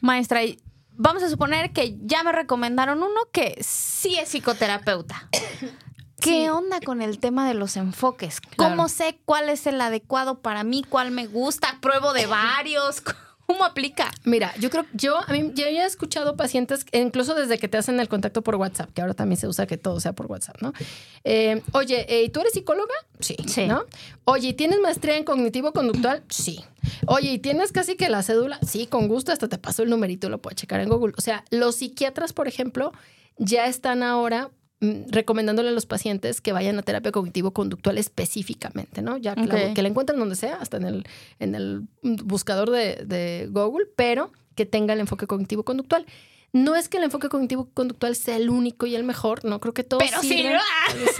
Maestra, 0.00 0.40
vamos 0.94 1.22
a 1.22 1.28
suponer 1.28 1.72
que 1.72 1.96
ya 2.02 2.22
me 2.22 2.32
recomendaron 2.32 3.02
uno 3.02 3.20
que 3.32 3.58
sí 3.60 4.18
es 4.18 4.28
psicoterapeuta. 4.30 5.28
¿Qué 6.20 6.50
onda 6.50 6.80
con 6.80 7.02
el 7.02 7.18
tema 7.18 7.48
de 7.48 7.54
los 7.54 7.76
enfoques? 7.76 8.40
¿Cómo 8.56 8.88
sé 8.88 9.20
cuál 9.24 9.48
es 9.48 9.66
el 9.66 9.80
adecuado 9.80 10.40
para 10.40 10.62
mí? 10.62 10.84
¿Cuál 10.88 11.10
me 11.10 11.26
gusta? 11.26 11.78
¿Pruebo 11.80 12.12
de 12.12 12.26
varios? 12.26 13.02
¿Cómo 13.52 13.64
aplica? 13.64 14.10
Mira, 14.24 14.54
yo 14.58 14.70
creo, 14.70 14.86
yo, 14.94 15.18
a 15.18 15.30
mí, 15.30 15.50
yo 15.54 15.64
ya 15.68 15.84
he 15.84 15.86
escuchado 15.86 16.38
pacientes, 16.38 16.86
incluso 16.92 17.34
desde 17.34 17.58
que 17.58 17.68
te 17.68 17.76
hacen 17.76 18.00
el 18.00 18.08
contacto 18.08 18.40
por 18.40 18.54
WhatsApp, 18.54 18.90
que 18.94 19.02
ahora 19.02 19.12
también 19.12 19.38
se 19.38 19.46
usa 19.46 19.66
que 19.66 19.76
todo 19.76 20.00
sea 20.00 20.14
por 20.14 20.24
WhatsApp, 20.24 20.62
¿no? 20.62 20.72
Eh, 21.24 21.60
oye, 21.72 22.06
eh, 22.08 22.30
¿tú 22.30 22.40
eres 22.40 22.54
psicóloga? 22.54 22.94
Sí. 23.20 23.36
sí. 23.46 23.66
¿No? 23.66 23.84
Oye, 24.24 24.54
¿tienes 24.54 24.80
maestría 24.80 25.18
en 25.18 25.24
cognitivo-conductual? 25.24 26.22
Sí. 26.30 26.64
Oye, 27.06 27.32
¿y 27.32 27.38
tienes 27.40 27.72
casi 27.72 27.94
que 27.94 28.08
la 28.08 28.22
cédula? 28.22 28.58
Sí, 28.66 28.86
con 28.86 29.06
gusto, 29.06 29.32
hasta 29.32 29.48
te 29.48 29.58
paso 29.58 29.82
el 29.82 29.90
numerito, 29.90 30.30
lo 30.30 30.40
puedo 30.40 30.56
checar 30.56 30.80
en 30.80 30.88
Google. 30.88 31.12
O 31.18 31.20
sea, 31.20 31.44
los 31.50 31.76
psiquiatras, 31.76 32.32
por 32.32 32.48
ejemplo, 32.48 32.92
ya 33.36 33.66
están 33.66 34.02
ahora 34.02 34.48
recomendándole 34.82 35.68
a 35.68 35.72
los 35.72 35.86
pacientes 35.86 36.40
que 36.40 36.52
vayan 36.52 36.78
a 36.78 36.82
terapia 36.82 37.12
cognitivo-conductual 37.12 37.98
específicamente, 37.98 39.00
¿no? 39.00 39.16
Ya 39.16 39.36
que, 39.36 39.46
la, 39.46 39.88
encuentren 39.88 40.18
donde 40.18 40.34
sea, 40.34 40.56
hasta 40.56 40.76
en 40.76 40.84
el, 40.84 41.04
en 41.38 41.54
el 41.54 41.82
buscador 42.02 42.70
de, 42.70 43.48
Google, 43.50 43.86
pero 43.94 44.32
que 44.56 44.66
tenga 44.66 44.94
el 44.94 45.00
enfoque 45.00 45.26
cognitivo-conductual. 45.26 46.04
No 46.52 46.76
es 46.76 46.88
que 46.88 46.98
el 46.98 47.04
enfoque 47.04 47.28
cognitivo-conductual 47.28 48.14
sea 48.14 48.36
el 48.36 48.50
único 48.50 48.86
y 48.86 48.94
el 48.94 49.04
mejor, 49.04 49.44
no 49.44 49.58
creo 49.58 49.72
que 49.72 49.84
todos 49.84 50.02
Pero 50.02 50.20
sí, 50.20 50.44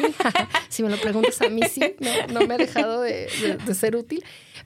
si 0.68 0.82
me 0.82 0.90
lo 0.90 0.98
preguntas 0.98 1.40
a 1.40 1.48
mí, 1.48 1.62
sí, 1.70 1.80
no, 2.32 2.46
me 2.46 2.54
ha 2.54 2.58
dejado 2.58 3.00
de 3.00 3.28
ser 3.74 3.96
útil. 3.96 4.22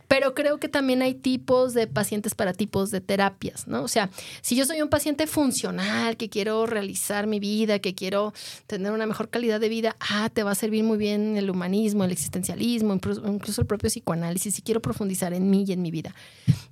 Pero 0.08 0.34
creo 0.34 0.58
que 0.58 0.68
también 0.68 1.02
hay 1.02 1.14
tipos 1.14 1.74
de 1.74 1.86
pacientes 1.86 2.34
para 2.34 2.52
tipos 2.52 2.90
de 2.90 3.00
terapias, 3.00 3.66
¿no? 3.66 3.82
O 3.82 3.88
sea, 3.88 4.10
si 4.40 4.54
yo 4.54 4.64
soy 4.64 4.80
un 4.80 4.88
paciente 4.88 5.26
funcional, 5.26 6.16
que 6.16 6.28
quiero 6.28 6.66
realizar 6.66 7.26
mi 7.26 7.40
vida, 7.40 7.80
que 7.80 7.94
quiero 7.94 8.32
tener 8.66 8.92
una 8.92 9.06
mejor 9.06 9.30
calidad 9.30 9.58
de 9.58 9.68
vida, 9.68 9.96
ah, 9.98 10.30
te 10.32 10.42
va 10.44 10.52
a 10.52 10.54
servir 10.54 10.84
muy 10.84 10.96
bien 10.96 11.36
el 11.36 11.50
humanismo, 11.50 12.04
el 12.04 12.12
existencialismo, 12.12 12.94
incluso 12.94 13.60
el 13.60 13.66
propio 13.66 13.88
psicoanálisis, 13.88 14.54
si 14.54 14.62
quiero 14.62 14.80
profundizar 14.80 15.32
en 15.32 15.50
mí 15.50 15.64
y 15.66 15.72
en 15.72 15.82
mi 15.82 15.90
vida. 15.90 16.14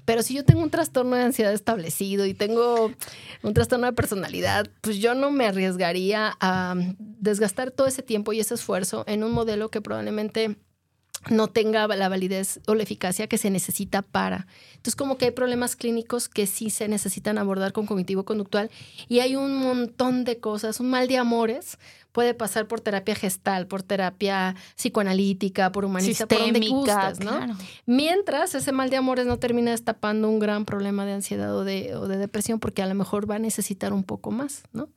Pero 0.04 0.22
si 0.22 0.34
yo 0.34 0.44
tengo 0.44 0.62
un 0.62 0.70
trastorno 0.70 1.16
de 1.16 1.22
ansiedad 1.22 1.52
establecido 1.52 2.26
y 2.26 2.34
tengo 2.34 2.92
un 3.42 3.54
trastorno 3.54 3.83
de 3.86 3.92
personalidad, 3.92 4.68
pues 4.80 4.98
yo 4.98 5.14
no 5.14 5.30
me 5.30 5.46
arriesgaría 5.46 6.36
a 6.40 6.74
desgastar 6.98 7.70
todo 7.70 7.86
ese 7.86 8.02
tiempo 8.02 8.32
y 8.32 8.40
ese 8.40 8.54
esfuerzo 8.54 9.04
en 9.06 9.24
un 9.24 9.32
modelo 9.32 9.70
que 9.70 9.80
probablemente 9.80 10.56
no 11.31 11.49
tenga 11.49 11.87
la 11.88 12.09
validez 12.09 12.61
o 12.66 12.75
la 12.75 12.83
eficacia 12.83 13.26
que 13.26 13.38
se 13.38 13.50
necesita 13.50 14.02
para. 14.02 14.47
Entonces, 14.71 14.97
como 14.97 15.16
que 15.16 15.26
hay 15.26 15.31
problemas 15.31 15.76
clínicos 15.76 16.28
que 16.28 16.47
sí 16.47 16.71
se 16.71 16.88
necesitan 16.88 17.38
abordar 17.38 17.73
con 17.73 17.87
cognitivo 17.87 18.25
conductual 18.25 18.71
y 19.09 19.21
hay 19.21 19.37
un 19.37 19.57
montón 19.57 20.25
de 20.25 20.38
cosas, 20.38 20.81
un 20.81 20.90
mal 20.90 21.09
de 21.09 21.19
amores 21.19 21.78
puede 22.12 22.33
pasar 22.33 22.69
por 22.69 22.81
terapia 22.81 23.16
gestal, 23.16 23.66
por 23.66 23.83
terapia 23.83 24.54
psicoanalítica, 24.76 25.73
por 25.73 25.85
humanista, 25.85 26.28
por 26.28 26.38
donde 26.38 26.69
gustas, 26.69 27.19
¿no? 27.19 27.57
Mientras 27.87 28.54
ese 28.54 28.71
mal 28.71 28.88
de 28.88 28.97
amores 28.97 29.26
no 29.26 29.40
termina 29.40 29.73
destapando 29.73 30.28
un 30.28 30.38
gran 30.38 30.64
problema 30.64 31.04
de 31.04 31.14
ansiedad 31.14 31.57
o 31.57 31.64
de, 31.64 31.97
o 31.97 32.07
de 32.07 32.16
depresión 32.16 32.61
porque 32.61 32.83
a 32.83 32.87
lo 32.87 32.95
mejor 32.95 33.28
va 33.28 33.35
a 33.35 33.40
necesitar 33.40 33.93
un 33.93 34.04
poco 34.04 34.31
más, 34.31 34.62
¿no? 34.73 34.88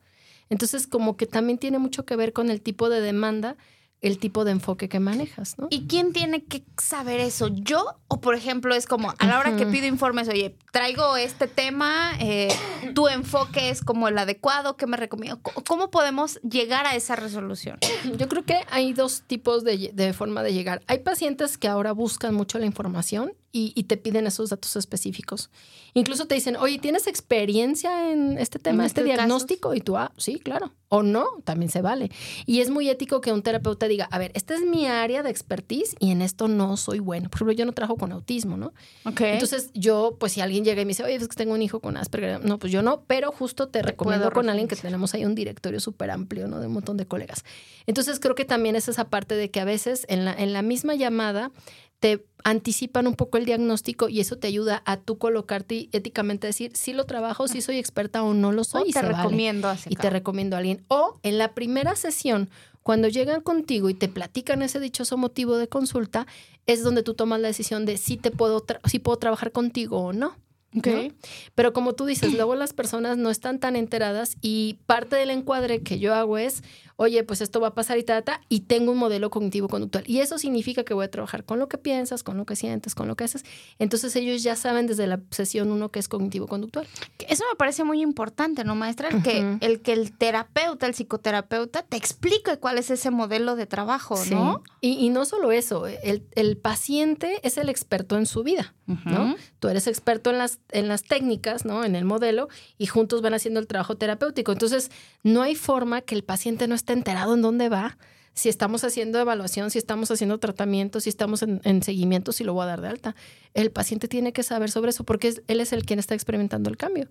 Entonces, 0.49 0.85
como 0.85 1.17
que 1.17 1.25
también 1.25 1.57
tiene 1.57 1.79
mucho 1.79 2.05
que 2.05 2.15
ver 2.15 2.33
con 2.33 2.51
el 2.51 2.61
tipo 2.61 2.87
de 2.87 3.01
demanda 3.01 3.57
el 4.01 4.19
tipo 4.19 4.45
de 4.45 4.51
enfoque 4.51 4.89
que 4.89 4.99
manejas, 4.99 5.57
¿no? 5.57 5.67
¿Y 5.69 5.87
quién 5.87 6.13
tiene 6.13 6.43
que 6.43 6.63
saber 6.77 7.19
eso? 7.19 7.47
¿Yo? 7.47 7.95
O 8.07 8.21
por 8.21 8.35
ejemplo, 8.35 8.75
es 8.75 8.85
como 8.85 9.13
a 9.17 9.25
la 9.25 9.39
hora 9.39 9.55
que 9.55 9.65
pido 9.65 9.87
informes, 9.87 10.27
oye, 10.27 10.55
traigo 10.71 11.17
este 11.17 11.47
tema, 11.47 12.11
eh, 12.19 12.49
tu 12.93 13.07
enfoque 13.07 13.69
es 13.69 13.81
como 13.81 14.07
el 14.07 14.17
adecuado, 14.17 14.77
¿qué 14.77 14.85
me 14.85 14.97
recomiendo? 14.97 15.41
¿Cómo 15.41 15.89
podemos 15.89 16.39
llegar 16.41 16.85
a 16.85 16.95
esa 16.95 17.15
resolución? 17.15 17.79
Yo 18.17 18.27
creo 18.27 18.45
que 18.45 18.59
hay 18.69 18.93
dos 18.93 19.23
tipos 19.25 19.63
de, 19.63 19.91
de 19.93 20.13
forma 20.13 20.43
de 20.43 20.53
llegar. 20.53 20.81
Hay 20.87 20.99
pacientes 20.99 21.57
que 21.57 21.67
ahora 21.67 21.91
buscan 21.91 22.35
mucho 22.35 22.59
la 22.59 22.65
información 22.65 23.33
y, 23.75 23.83
te 23.83 23.97
piden 23.97 24.27
esos 24.27 24.49
datos 24.49 24.75
específicos. 24.75 25.49
Incluso 25.93 26.27
te 26.27 26.35
dicen, 26.35 26.55
oye, 26.57 26.79
¿tienes 26.79 27.07
experiencia 27.07 28.11
en 28.11 28.37
este 28.37 28.59
tema, 28.59 28.85
este 28.85 29.03
diagnóstico? 29.03 29.73
Y 29.73 29.81
tú, 29.81 29.97
ah, 29.97 30.11
sí, 30.17 30.39
claro. 30.39 30.73
O 30.89 31.03
no, 31.03 31.25
también 31.43 31.69
se 31.69 31.81
vale. 31.81 32.11
Y 32.45 32.61
es 32.61 32.69
muy 32.69 32.87
ético 32.89 33.19
que 33.19 33.33
un 33.33 33.41
terapeuta 33.41 33.87
diga, 33.87 34.07
a 34.11 34.17
ver, 34.19 34.31
esta 34.35 34.55
es 34.55 34.61
mi 34.61 34.87
área 34.87 35.21
de 35.21 35.29
expertise 35.29 35.95
y 35.99 36.11
en 36.11 36.21
esto 36.21 36.47
no 36.47 36.77
soy 36.77 36.99
bueno. 36.99 37.29
Por 37.29 37.39
ejemplo, 37.39 37.53
yo 37.53 37.65
no 37.65 37.73
trabajo 37.73 37.97
con 37.97 38.11
autismo, 38.11 38.55
¿no? 38.55 38.73
Ok. 39.05 39.21
Entonces, 39.21 39.71
yo, 39.73 40.15
pues 40.19 40.31
si 40.31 40.41
alguien 40.41 40.63
llega 40.63 40.81
y 40.81 40.85
me 40.85 40.89
dice, 40.89 41.03
oye, 41.03 41.15
es 41.15 41.27
que 41.27 41.35
tengo 41.35 41.53
un 41.53 41.61
hijo 41.61 41.81
con 41.81 41.97
Asperger, 41.97 42.43
no, 42.45 42.57
pues 42.57 42.71
yo 42.71 42.81
no, 42.81 43.01
pero 43.07 43.31
justo 43.31 43.67
te 43.67 43.81
recomiendo 43.81 44.31
con 44.31 44.49
alguien 44.49 44.67
que 44.67 44.75
tenemos 44.75 45.13
ahí 45.13 45.25
un 45.25 45.35
directorio 45.35 45.79
súper 45.79 46.11
amplio, 46.11 46.47
¿no? 46.47 46.59
De 46.59 46.67
un 46.67 46.73
montón 46.73 46.95
de 46.95 47.05
colegas. 47.05 47.43
Entonces, 47.85 48.19
creo 48.19 48.35
que 48.35 48.45
también 48.45 48.75
es 48.75 48.87
esa 48.87 49.09
parte 49.09 49.35
de 49.35 49.51
que 49.51 49.59
a 49.59 49.65
veces 49.65 50.05
en 50.09 50.25
la, 50.25 50.33
en 50.33 50.53
la 50.53 50.61
misma 50.61 50.95
llamada 50.95 51.51
te 51.99 52.25
anticipan 52.43 53.07
un 53.07 53.15
poco 53.15 53.37
el 53.37 53.45
diagnóstico 53.45 54.07
y 54.07 54.19
eso 54.19 54.37
te 54.37 54.47
ayuda 54.47 54.83
a 54.85 54.97
tú 54.97 55.17
colocarte 55.17 55.89
éticamente 55.91 56.47
decir 56.47 56.71
si 56.75 56.93
lo 56.93 57.05
trabajo, 57.05 57.47
si 57.47 57.61
soy 57.61 57.77
experta 57.77 58.23
o 58.23 58.33
no 58.33 58.51
lo 58.51 58.63
soy. 58.63 58.89
y 58.89 58.93
te 58.93 59.01
recomiendo 59.01 59.73
Y 59.87 59.95
te 59.95 60.09
recomiendo 60.09 60.55
a 60.55 60.59
alguien. 60.59 60.83
O 60.87 61.19
en 61.23 61.37
la 61.37 61.53
primera 61.53 61.95
sesión, 61.95 62.49
cuando 62.83 63.07
llegan 63.07 63.41
contigo 63.41 63.89
y 63.89 63.93
te 63.93 64.07
platican 64.07 64.61
ese 64.61 64.79
dichoso 64.79 65.17
motivo 65.17 65.57
de 65.57 65.67
consulta, 65.67 66.27
es 66.67 66.83
donde 66.83 67.03
tú 67.03 67.15
tomas 67.15 67.41
la 67.41 67.47
decisión 67.47 67.85
de 67.85 67.97
si 67.97 68.17
te 68.17 68.31
puedo, 68.31 68.63
si 68.85 68.99
puedo 68.99 69.17
trabajar 69.17 69.51
contigo 69.51 69.99
o 69.99 70.13
no. 70.13 70.35
Okay. 70.77 71.13
Pero 71.55 71.73
como 71.73 71.93
tú 71.93 72.05
dices, 72.05 72.33
luego 72.33 72.53
las 72.55 72.73
personas 72.73 73.17
no 73.17 73.29
están 73.29 73.59
tan 73.59 73.75
enteradas 73.75 74.37
y 74.41 74.77
parte 74.85 75.15
del 75.15 75.31
encuadre 75.31 75.81
que 75.81 75.97
yo 75.97 76.13
hago 76.13 76.37
es, 76.37 76.61
oye, 76.97 77.23
pues 77.23 77.41
esto 77.41 77.61
va 77.61 77.69
a 77.69 77.73
pasar 77.73 77.97
y 77.99 78.03
ta, 78.03 78.23
y 78.49 78.61
tengo 78.61 78.91
un 78.91 78.97
modelo 78.97 79.29
cognitivo 79.29 79.69
conductual. 79.69 80.03
Y 80.07 80.19
eso 80.19 80.37
significa 80.37 80.83
que 80.83 80.93
voy 80.93 81.05
a 81.05 81.11
trabajar 81.11 81.45
con 81.45 81.59
lo 81.59 81.69
que 81.69 81.77
piensas, 81.77 82.23
con 82.23 82.37
lo 82.37 82.45
que 82.45 82.55
sientes, 82.55 82.95
con 82.95 83.07
lo 83.07 83.15
que 83.15 83.23
haces. 83.23 83.45
Entonces 83.77 84.15
ellos 84.15 84.43
ya 84.43 84.55
saben 84.55 84.87
desde 84.87 85.05
la 85.05 85.21
sesión 85.29 85.71
uno 85.71 85.89
que 85.89 85.99
es 85.99 86.07
cognitivo 86.09 86.47
conductual. 86.47 86.87
Eso 87.29 87.43
me 87.49 87.55
parece 87.55 87.83
muy 87.83 88.01
importante, 88.01 88.63
¿no, 88.63 88.75
maestra? 88.75 89.09
El, 89.09 89.21
que, 89.21 89.57
el 89.61 89.81
que 89.81 89.93
el 89.93 90.17
terapeuta, 90.17 90.87
el 90.87 90.95
psicoterapeuta, 90.95 91.83
te 91.83 91.97
explique 91.97 92.57
cuál 92.57 92.79
es 92.79 92.89
ese 92.89 93.11
modelo 93.11 93.55
de 93.55 93.67
trabajo, 93.67 94.15
¿no? 94.31 94.63
Y, 94.81 95.09
no 95.09 95.25
solo 95.25 95.51
eso, 95.51 95.85
el, 95.87 96.57
paciente 96.57 97.39
es 97.43 97.57
el 97.57 97.69
experto 97.69 98.17
en 98.17 98.25
su 98.25 98.43
vida, 98.43 98.73
¿no? 98.87 99.35
Tú 99.59 99.67
eres 99.67 99.85
experto 99.85 100.31
en 100.31 100.39
las, 100.39 100.59
en 100.71 100.87
las 100.87 101.03
técnicas, 101.03 101.63
¿no? 101.63 101.83
En 101.83 101.95
el 101.95 102.05
modelo, 102.05 102.47
y 102.79 102.87
juntos 102.87 103.21
van 103.21 103.35
haciendo 103.35 103.59
el 103.59 103.67
trabajo 103.67 103.97
terapéutico. 103.97 104.51
Entonces, 104.51 104.89
no 105.23 105.43
hay 105.43 105.55
forma 105.55 106.01
que 106.01 106.15
el 106.15 106.23
paciente 106.23 106.67
no 106.67 106.73
esté 106.73 106.86
enterado 106.93 107.33
en 107.33 107.41
dónde 107.41 107.69
va 107.69 107.97
si 108.37 108.49
estamos 108.49 108.83
haciendo 108.83 109.19
evaluación, 109.19 109.71
si 109.71 109.79
estamos 109.79 110.11
haciendo 110.11 110.37
tratamiento, 110.37 110.99
si 110.99 111.09
estamos 111.09 111.41
en, 111.41 111.81
seguimiento, 111.81 112.31
si 112.31 112.43
lo 112.43 112.53
voy 112.53 112.63
a 112.63 112.67
dar 112.67 112.81
de 112.81 112.87
alta. 112.87 113.15
El 113.55 113.71
paciente 113.71 114.07
tiene 114.07 114.31
que 114.31 114.43
saber 114.43 114.69
sobre 114.69 114.91
eso 114.91 115.03
porque 115.03 115.33
él 115.47 115.59
es 115.59 115.73
el 115.73 115.85
quien 115.85 115.97
está 115.97 116.13
experimentando 116.13 116.69
el 116.69 116.77
cambio. 116.77 117.07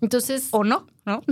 Entonces. 0.00 0.46
O 0.52 0.62
no, 0.62 0.86
¿no? 1.04 1.22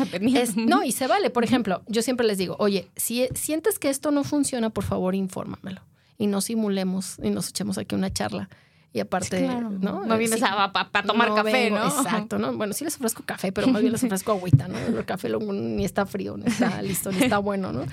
no, 0.57 0.83
y 0.83 0.90
se 0.90 1.07
vale. 1.07 1.30
Por 1.30 1.45
ejemplo, 1.45 1.83
yo 1.87 2.02
siempre 2.02 2.26
les 2.26 2.37
digo, 2.37 2.57
oye, 2.59 2.90
si 2.97 3.28
sientes 3.37 3.78
que 3.78 3.90
esto 3.90 4.11
no 4.11 4.25
funciona, 4.25 4.71
por 4.71 4.83
favor, 4.83 5.14
infórmamelo. 5.14 5.83
Y 6.18 6.26
no 6.26 6.40
simulemos 6.40 7.16
y 7.23 7.30
nos 7.30 7.50
echemos 7.50 7.78
aquí 7.78 7.95
una 7.95 8.12
charla. 8.12 8.49
Y 8.92 9.00
aparte, 9.00 9.47
¿no? 9.47 10.07
No 10.07 10.16
vienes 10.16 10.42
a, 10.42 10.73
para 10.73 11.07
tomar 11.07 11.35
café, 11.35 11.71
¿no? 11.71 11.87
Exacto, 11.87 12.38
¿no? 12.38 12.57
Bueno, 12.57 12.73
sí 12.73 12.85
les 12.85 12.97
ofrezco 12.97 13.23
café, 13.25 13.52
pero 13.52 13.66
más 13.66 13.83
bien 13.83 13.92
les 13.92 14.02
ofrezco 14.02 14.33
agüita, 14.33 14.66
¿no? 14.66 14.78
El 14.78 15.04
café 15.04 15.28
ni 15.28 15.85
está 15.85 16.07
frío, 16.07 16.37
ni 16.38 16.47
está 16.47 16.80
listo, 16.80 17.12
ni 17.12 17.23
está 17.23 17.38
bueno, 17.38 17.73
¿no? 17.73 17.85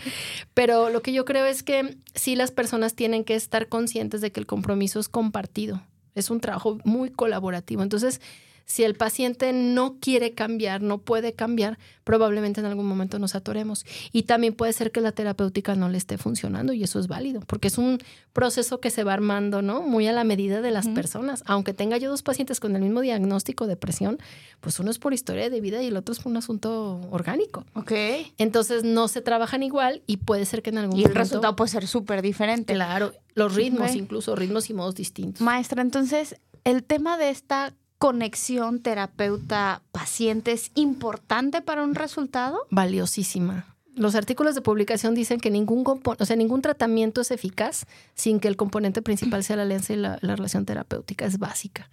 Pero 0.54 0.90
lo 0.90 1.02
que 1.02 1.12
yo 1.12 1.26
creo 1.26 1.46
es 1.46 1.64
que 1.64 1.98
sí 2.14 2.36
las 2.36 2.52
personas 2.52 2.96
tienen 2.96 3.26
que 3.26 3.36
estar 3.36 3.68
conscientes 3.68 4.22
de 4.22 4.32
que 4.32 4.40
el 4.40 4.46
compromiso 4.46 5.00
es 5.00 5.10
compartido. 5.10 5.82
Es 6.16 6.30
un 6.30 6.40
trabajo 6.40 6.78
muy 6.86 7.10
colaborativo. 7.10 7.84
Entonces, 7.84 8.22
si 8.66 8.84
el 8.84 8.96
paciente 8.96 9.54
no 9.54 9.98
quiere 10.00 10.34
cambiar, 10.34 10.82
no 10.82 10.98
puede 10.98 11.34
cambiar, 11.34 11.78
probablemente 12.04 12.60
en 12.60 12.66
algún 12.66 12.88
momento 12.88 13.20
nos 13.20 13.36
atoremos. 13.36 13.86
Y 14.12 14.24
también 14.24 14.54
puede 14.54 14.74
ser 14.74 14.92
que 14.92 15.02
la 15.02 15.12
terapéutica 15.12 15.76
no 15.76 15.88
le 15.88 15.98
esté 15.98 16.18
funcionando 16.18 16.74
y 16.74 16.84
eso 16.84 17.00
es 17.00 17.08
válido, 17.08 17.42
porque 17.46 17.68
es 17.68 17.78
un 17.78 18.00
proceso 18.34 18.80
que 18.80 18.90
se 18.90 19.04
va 19.04 19.14
armando, 19.14 19.62
¿no? 19.62 19.82
Muy 19.82 20.08
a 20.08 20.14
la 20.14 20.24
medida 20.24 20.62
de 20.62 20.72
las 20.72 20.88
personas. 20.88 21.44
Aunque 21.46 21.74
tenga 21.74 21.98
yo 21.98 22.10
dos 22.10 22.24
pacientes 22.24 22.60
con 22.60 22.76
el 22.76 22.82
mismo 22.82 23.02
diagnóstico, 23.02 23.68
depresión, 23.68 24.18
pues 24.62 24.80
uno 24.80 24.90
es 24.90 25.00
por 25.00 25.14
historia 25.14 25.50
de 25.50 25.62
vida 25.62 25.82
y 25.84 25.88
el 25.88 25.98
otro 25.98 26.14
es 26.14 26.20
por 26.20 26.32
un 26.32 26.38
asunto 26.38 27.02
orgánico. 27.12 27.66
Ok. 27.76 27.92
Entonces 28.38 28.84
no 28.84 29.08
se 29.08 29.22
trabajan 29.22 29.62
igual 29.64 30.02
y 30.08 30.18
puede 30.18 30.46
ser 30.46 30.64
que 30.64 30.72
en 30.72 30.80
algún 30.80 30.98
momento... 30.98 31.10
Y 31.10 31.12
el 31.12 31.16
resultado 31.16 31.56
puede 31.56 31.70
ser 31.70 31.88
súper 31.88 32.22
diferente. 32.22 32.74
Claro, 32.74 33.14
los 33.36 33.54
ritmos, 33.54 33.96
incluso 33.96 34.36
ritmos 34.36 34.70
y 34.70 34.74
modos 34.74 34.96
distintos. 34.96 35.42
Maestra, 35.42 35.82
entonces 35.82 36.36
el 36.64 36.84
tema 36.84 37.18
de 37.18 37.30
esta 37.30 37.74
conexión 37.98 38.80
terapeuta-paciente 38.82 40.52
es 40.52 40.72
importante 40.76 41.62
para 41.62 41.84
un 41.84 41.96
resultado? 41.96 42.66
Valiosísima. 42.72 43.76
Los 43.96 44.16
artículos 44.16 44.56
de 44.56 44.62
publicación 44.62 45.16
dicen 45.16 45.40
que 45.40 45.50
ningún, 45.50 45.84
o 45.86 46.26
sea, 46.26 46.36
ningún 46.36 46.62
tratamiento 46.62 47.22
es 47.22 47.32
eficaz 47.32 47.86
sin 48.14 48.40
que 48.40 48.50
el 48.50 48.58
componente 48.58 49.02
principal 49.02 49.44
sea 49.44 49.56
la 49.56 49.64
alianza 49.64 49.94
y 49.94 49.96
la 49.96 50.18
relación 50.22 50.66
terapéutica. 50.66 51.26
Es 51.26 51.40
básica. 51.40 51.90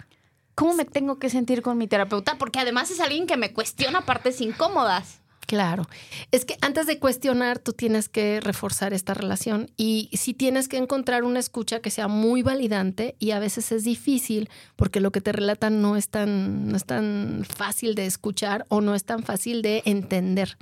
¿Cómo 0.55 0.75
me 0.75 0.85
tengo 0.85 1.19
que 1.19 1.31
sentir 1.31 1.63
con 1.63 1.79
mi 1.79 1.87
terapeuta? 1.87 2.37
Porque 2.37 2.59
además 2.59 2.91
es 2.91 3.01
alguien 3.01 3.27
que 3.27 3.37
me 3.37 3.53
cuestiona 3.53 4.03
partes 4.03 4.41
incómodas. 4.41 5.22
Claro. 5.47 5.87
Es 6.31 6.45
que 6.45 6.57
antes 6.61 6.87
de 6.87 6.99
cuestionar, 6.99 7.59
tú 7.59 7.73
tienes 7.73 8.09
que 8.09 8.41
reforzar 8.41 8.95
esta 8.95 9.13
relación 9.13 9.71
y 9.77 10.09
si 10.15 10.35
tienes 10.35 10.69
que 10.69 10.79
encontrar 10.79 11.25
una 11.25 11.41
escucha 11.41 11.81
que 11.81 11.91
sea 11.91 12.09
muy 12.09 12.43
validante 12.43 13.17
y 13.19 13.33
a 13.33 13.39
veces 13.39 13.73
es 13.73 13.85
difícil 13.85 14.49
porque 14.77 15.01
lo 15.01 15.11
que 15.11 15.21
te 15.21 15.33
relatan 15.33 15.83
no 15.83 15.97
es 15.97 16.09
tan, 16.09 16.69
no 16.69 16.77
es 16.77 16.85
tan 16.85 17.45
fácil 17.45 17.95
de 17.95 18.07
escuchar 18.07 18.65
o 18.69 18.81
no 18.81 18.95
es 18.95 19.05
tan 19.05 19.25
fácil 19.25 19.63
de 19.63 19.83
entender. 19.85 20.57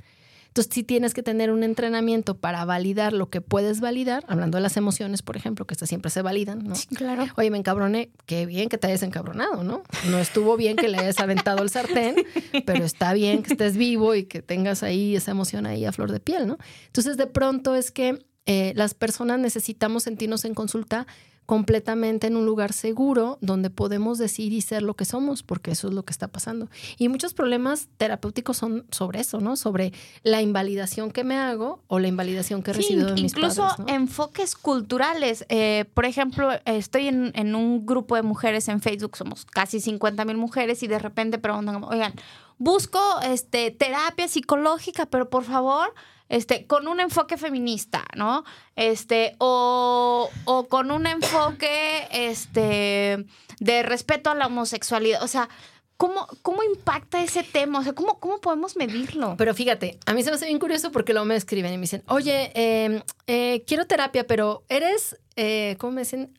Entonces, 0.51 0.73
sí 0.73 0.83
tienes 0.83 1.13
que 1.13 1.23
tener 1.23 1.49
un 1.49 1.63
entrenamiento 1.63 2.35
para 2.35 2.65
validar 2.65 3.13
lo 3.13 3.29
que 3.29 3.39
puedes 3.39 3.79
validar, 3.79 4.25
hablando 4.27 4.57
de 4.57 4.61
las 4.61 4.75
emociones, 4.75 5.21
por 5.21 5.37
ejemplo, 5.37 5.65
que 5.65 5.73
estas 5.73 5.87
siempre 5.87 6.11
se 6.11 6.21
validan, 6.21 6.65
¿no? 6.65 6.73
claro. 6.93 7.25
Oye, 7.37 7.49
me 7.49 7.57
encabroné, 7.57 8.09
qué 8.25 8.45
bien 8.45 8.67
que 8.67 8.77
te 8.77 8.87
hayas 8.87 9.01
encabronado, 9.03 9.63
¿no? 9.63 9.83
No 10.09 10.19
estuvo 10.19 10.57
bien 10.57 10.75
que 10.75 10.89
le 10.89 10.97
hayas 10.97 11.21
aventado 11.21 11.63
el 11.63 11.69
sartén, 11.69 12.15
pero 12.65 12.83
está 12.83 13.13
bien 13.13 13.43
que 13.43 13.53
estés 13.53 13.77
vivo 13.77 14.13
y 14.13 14.25
que 14.25 14.41
tengas 14.41 14.83
ahí 14.83 15.15
esa 15.15 15.31
emoción 15.31 15.65
ahí 15.65 15.85
a 15.85 15.93
flor 15.93 16.11
de 16.11 16.19
piel, 16.19 16.47
¿no? 16.47 16.57
Entonces, 16.87 17.15
de 17.15 17.27
pronto 17.27 17.73
es 17.73 17.91
que 17.91 18.19
eh, 18.45 18.73
las 18.75 18.93
personas 18.93 19.39
necesitamos 19.39 20.03
sentirnos 20.03 20.43
en 20.43 20.53
consulta 20.53 21.07
completamente 21.45 22.27
en 22.27 22.37
un 22.37 22.45
lugar 22.45 22.71
seguro 22.71 23.37
donde 23.41 23.69
podemos 23.69 24.17
decir 24.17 24.53
y 24.53 24.61
ser 24.61 24.83
lo 24.83 24.93
que 24.93 25.05
somos, 25.05 25.43
porque 25.43 25.71
eso 25.71 25.89
es 25.89 25.93
lo 25.93 26.03
que 26.03 26.11
está 26.11 26.27
pasando. 26.27 26.69
Y 26.97 27.09
muchos 27.09 27.33
problemas 27.33 27.89
terapéuticos 27.97 28.57
son 28.57 28.85
sobre 28.91 29.19
eso, 29.19 29.39
¿no? 29.39 29.55
Sobre 29.55 29.91
la 30.23 30.41
invalidación 30.41 31.11
que 31.11 31.23
me 31.23 31.37
hago 31.37 31.81
o 31.87 31.99
la 31.99 32.07
invalidación 32.07 32.63
que 32.63 32.71
he 32.71 32.73
recibido 32.75 33.07
de 33.07 33.21
mis 33.21 33.31
incluso 33.33 33.63
padres. 33.63 33.79
Incluso 33.79 33.95
enfoques 33.95 34.55
culturales. 34.55 35.45
Eh, 35.49 35.85
por 35.93 36.05
ejemplo, 36.05 36.49
estoy 36.65 37.07
en, 37.07 37.31
en, 37.35 37.55
un 37.55 37.85
grupo 37.85 38.15
de 38.15 38.21
mujeres 38.21 38.67
en 38.69 38.81
Facebook, 38.81 39.17
somos 39.17 39.45
casi 39.45 39.81
50 39.81 40.23
mil 40.25 40.37
mujeres 40.37 40.83
y 40.83 40.87
de 40.87 40.99
repente 40.99 41.37
preguntan, 41.37 41.83
oigan, 41.83 42.13
busco 42.57 42.99
este, 43.23 43.71
terapia 43.71 44.27
psicológica, 44.27 45.07
pero 45.07 45.29
por 45.29 45.43
favor 45.43 45.93
este, 46.31 46.65
con 46.65 46.87
un 46.87 47.01
enfoque 47.01 47.37
feminista, 47.37 48.05
¿no? 48.15 48.45
Este, 48.77 49.35
o, 49.37 50.29
con 50.69 50.89
un 50.91 51.05
enfoque 51.05 52.07
este, 52.09 53.25
de 53.59 53.83
respeto 53.83 54.29
a 54.29 54.35
la 54.35 54.47
homosexualidad. 54.47 55.21
O 55.23 55.27
sea, 55.27 55.49
¿Cómo, 55.97 56.25
¿Cómo 56.41 56.63
impacta 56.63 57.21
ese 57.21 57.43
tema? 57.43 57.77
O 57.77 57.83
sea, 57.83 57.93
¿cómo, 57.93 58.19
¿cómo 58.19 58.41
podemos 58.41 58.75
medirlo? 58.75 59.35
Pero 59.37 59.53
fíjate, 59.53 59.99
a 60.07 60.15
mí 60.15 60.23
se 60.23 60.31
me 60.31 60.35
hace 60.35 60.47
bien 60.47 60.57
curioso 60.57 60.91
porque 60.91 61.13
luego 61.13 61.27
me 61.27 61.35
escriben 61.35 61.71
y 61.71 61.77
me 61.77 61.81
dicen, 61.81 62.01
oye, 62.07 62.51
em, 62.55 63.03
eh, 63.27 63.63
quiero 63.67 63.85
terapia, 63.85 64.25
pero 64.25 64.63
eres, 64.67 65.19
eh, 65.35 65.75
¿cómo 65.77 65.93
me 65.93 66.01
dicen? 66.01 66.33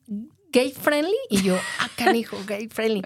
Gay 0.52 0.70
friendly 0.72 1.16
y 1.30 1.42
yo, 1.42 1.56
ah, 1.80 1.88
canijo, 1.96 2.36
gay 2.46 2.68
friendly. 2.68 3.02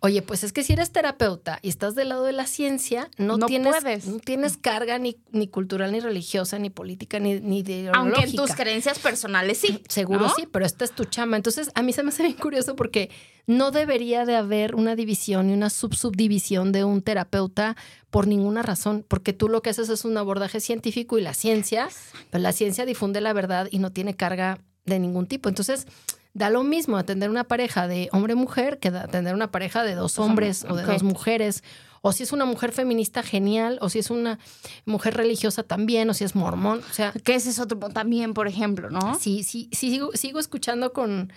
Oye, 0.00 0.22
pues 0.22 0.44
es 0.44 0.52
que 0.52 0.62
si 0.62 0.74
eres 0.74 0.92
terapeuta 0.92 1.58
y 1.62 1.70
estás 1.70 1.94
del 1.94 2.10
lado 2.10 2.24
de 2.24 2.32
la 2.32 2.46
ciencia, 2.46 3.10
no, 3.16 3.38
tienes, 3.38 4.06
no 4.06 4.18
tienes 4.18 4.58
carga 4.58 4.98
ni, 4.98 5.16
ni 5.30 5.48
cultural, 5.48 5.90
ni 5.90 6.00
religiosa, 6.00 6.58
ni 6.58 6.70
política, 6.70 7.18
ni, 7.18 7.40
ni 7.40 7.60
ideológica. 7.60 7.98
Aunque 7.98 8.22
en 8.22 8.36
tus 8.36 8.52
creencias 8.52 8.98
personales 8.98 9.58
sí. 9.58 9.82
Seguro 9.88 10.28
sí, 10.36 10.46
pero 10.50 10.66
esta 10.66 10.84
es 10.84 10.92
tu 10.92 11.04
chama. 11.04 11.36
Entonces, 11.36 11.70
a 11.74 11.82
mí 11.82 11.92
se 11.92 12.02
me 12.02 12.10
hace 12.10 12.22
bien 12.22 12.36
curioso 12.36 12.76
porque 12.76 13.10
no 13.46 13.70
debería 13.70 14.24
de 14.24 14.36
haber 14.36 14.74
una 14.74 14.94
división 14.94 15.48
ni 15.48 15.54
una 15.54 15.70
subsubdivisión 15.70 16.72
de 16.72 16.84
un 16.84 17.02
terapeuta 17.02 17.76
por 18.10 18.26
ninguna 18.26 18.62
razón, 18.62 19.04
porque 19.08 19.32
tú 19.32 19.48
lo 19.48 19.62
que 19.62 19.70
haces 19.70 19.88
es 19.88 20.04
un 20.04 20.16
abordaje 20.18 20.60
científico 20.60 21.18
y 21.18 21.22
la 21.22 21.32
ciencia, 21.32 21.88
pues 22.30 22.42
la 22.42 22.52
ciencia 22.52 22.84
difunde 22.84 23.22
la 23.22 23.32
verdad 23.32 23.68
y 23.70 23.78
no 23.78 23.90
tiene 23.90 24.14
carga 24.14 24.58
de 24.84 24.98
ningún 24.98 25.26
tipo. 25.26 25.48
Entonces, 25.48 25.86
Da 26.34 26.48
lo 26.48 26.62
mismo 26.62 26.96
atender 26.96 27.28
una 27.28 27.44
pareja 27.44 27.86
de 27.88 28.08
hombre-mujer 28.12 28.78
que 28.78 28.88
atender 28.88 29.34
una 29.34 29.50
pareja 29.50 29.84
de 29.84 29.94
dos 29.94 30.18
hombres 30.18 30.64
o 30.68 30.74
de 30.74 30.84
dos 30.84 31.02
mujeres. 31.02 31.62
O 32.00 32.12
si 32.12 32.22
es 32.22 32.32
una 32.32 32.44
mujer 32.46 32.72
feminista, 32.72 33.22
genial. 33.22 33.78
O 33.80 33.88
si 33.88 33.98
es 33.98 34.10
una 34.10 34.38
mujer 34.86 35.14
religiosa 35.14 35.62
también. 35.62 36.08
O 36.10 36.14
si 36.14 36.24
es 36.24 36.34
mormón. 36.34 36.80
O 36.90 36.92
sea. 36.92 37.12
Que 37.12 37.34
ese 37.34 37.50
es 37.50 37.58
otro 37.58 37.78
también, 37.78 38.34
por 38.34 38.48
ejemplo, 38.48 38.90
¿no? 38.90 39.14
Sí, 39.18 39.42
sí, 39.42 39.68
sí. 39.72 39.90
Sigo, 39.90 40.10
sigo 40.14 40.38
escuchando 40.40 40.92
con, 40.92 41.32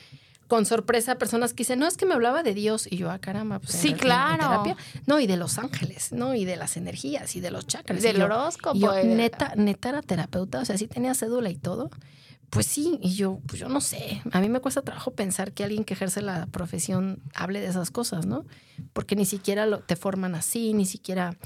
con 0.47 0.65
sorpresa 0.65 1.17
personas 1.17 1.53
que 1.53 1.58
dicen, 1.58 1.79
no, 1.79 1.88
es 1.88 1.97
que 1.97 2.05
me 2.05 2.13
hablaba 2.13 2.43
de 2.43 2.53
Dios. 2.53 2.88
Y 2.89 2.97
yo, 2.97 3.10
ah, 3.10 3.19
caramba, 3.19 3.60
pues. 3.60 3.73
Sí, 3.73 3.93
claro. 3.93 4.63
no, 5.08 5.19
y 5.19 5.27
de 5.27 5.38
los 5.38 5.58
ángeles, 5.58 6.12
¿no? 6.12 6.36
Y 6.36 6.45
de 6.45 6.55
las 6.55 6.77
energías 6.77 7.36
y 7.36 7.41
de 7.41 7.51
los 7.51 7.65
chakras. 7.67 8.01
Del 8.01 8.21
horóscopo. 8.21 8.77
yo, 8.77 8.93
neta, 9.03 9.53
neta 9.55 9.89
era 9.89 10.01
terapeuta. 10.01 10.60
O 10.60 10.65
sea, 10.65 10.77
sí 10.77 10.88
tenía 10.88 11.13
cédula 11.13 11.49
y 11.49 11.58
todo. 11.58 11.89
Pues 12.49 12.67
sí, 12.67 12.99
y 13.01 13.15
yo, 13.15 13.39
pues 13.47 13.60
yo 13.60 13.69
no 13.69 13.81
sé. 13.81 14.21
A 14.31 14.39
mí 14.39 14.49
me 14.49 14.60
cuesta 14.60 14.81
trabajo 14.81 15.12
pensar 15.12 15.51
que 15.51 15.63
alguien 15.63 15.84
que 15.84 15.93
ejerce 15.93 16.21
la 16.21 16.45
profesión 16.47 17.21
hable 17.34 17.60
de 17.60 17.67
esas 17.67 17.91
cosas, 17.91 18.25
¿no? 18.25 18.45
Porque 18.93 19.15
ni 19.15 19.25
siquiera 19.25 19.65
lo, 19.65 19.79
te 19.79 19.95
forman 19.95 20.36
así, 20.36 20.73
ni 20.73 20.86
siquiera. 20.86 21.38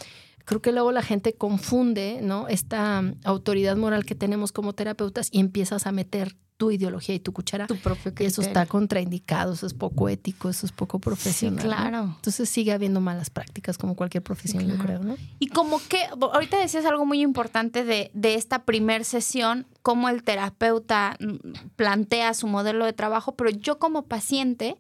Creo 0.46 0.62
que 0.62 0.72
luego 0.72 0.92
la 0.92 1.02
gente 1.02 1.34
confunde, 1.34 2.20
¿no? 2.22 2.48
Esta 2.48 3.04
autoridad 3.24 3.78
moral 3.78 4.06
que 4.06 4.16
tenemos 4.16 4.52
como 4.52 4.74
terapeutas 4.74 5.30
y 5.32 5.40
empiezas 5.40 5.88
a 5.88 5.92
meter 5.92 6.36
tu 6.60 6.72
ideología 6.72 7.16
y 7.16 7.22
tu 7.22 7.32
cuchara. 7.32 7.68
Tu 7.68 7.78
propio 7.78 8.12
Y 8.20 8.26
eso 8.26 8.42
está 8.42 8.66
contraindicado, 8.66 9.54
eso 9.54 9.66
es 9.66 9.74
poco 9.74 10.10
ético, 10.10 10.50
eso 10.50 10.66
es 10.66 10.74
poco 10.74 11.00
profesional. 11.00 11.66
claro. 11.66 12.14
Entonces 12.18 12.50
sigue 12.50 12.74
habiendo 12.74 13.00
malas 13.00 13.30
prácticas 13.30 13.78
como 13.78 13.96
cualquier 13.96 14.24
profesión, 14.24 14.68
yo 14.68 14.78
creo, 14.78 15.00
¿no? 15.00 15.16
Y 15.40 15.48
como 15.48 15.80
que, 15.88 16.00
ahorita 16.20 16.60
decías 16.60 16.84
algo 16.84 17.06
muy 17.06 17.22
importante 17.22 17.86
de, 17.86 18.12
de 18.14 18.34
esta 18.34 18.66
primer 18.66 19.06
sesión, 19.06 19.68
cómo 19.82 20.10
el 20.10 20.22
terapeuta 20.24 21.16
mm, 21.22 21.70
plantea 21.78 22.34
su 22.34 22.48
modelo 22.48 22.84
de 22.84 22.92
trabajo, 22.92 23.36
pero 23.36 23.52
yo 23.52 23.80
como 23.80 24.08
paciente, 24.08 24.76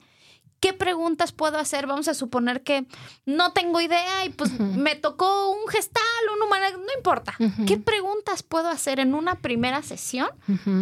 ¿qué 0.59 0.73
preguntas 0.73 1.31
puedo 1.31 1.59
hacer? 1.59 1.87
Vamos 1.87 2.09
a 2.09 2.13
suponer 2.13 2.61
que 2.61 2.87
no 3.25 3.53
tengo 3.53 3.79
idea 3.79 4.25
y 4.25 4.31
pues 4.31 4.59
me 4.59 4.97
tocó 4.97 5.49
un 5.51 5.65
gestal, 5.69 6.03
un 6.35 6.45
humano, 6.45 6.65
no 6.77 6.93
importa. 6.97 7.35
¿Qué 7.65 7.77
preguntas 7.77 8.43
puedo 8.43 8.67
hacer 8.67 8.99
en 8.99 9.15
una 9.15 9.35
primera 9.35 9.81
sesión 9.81 10.27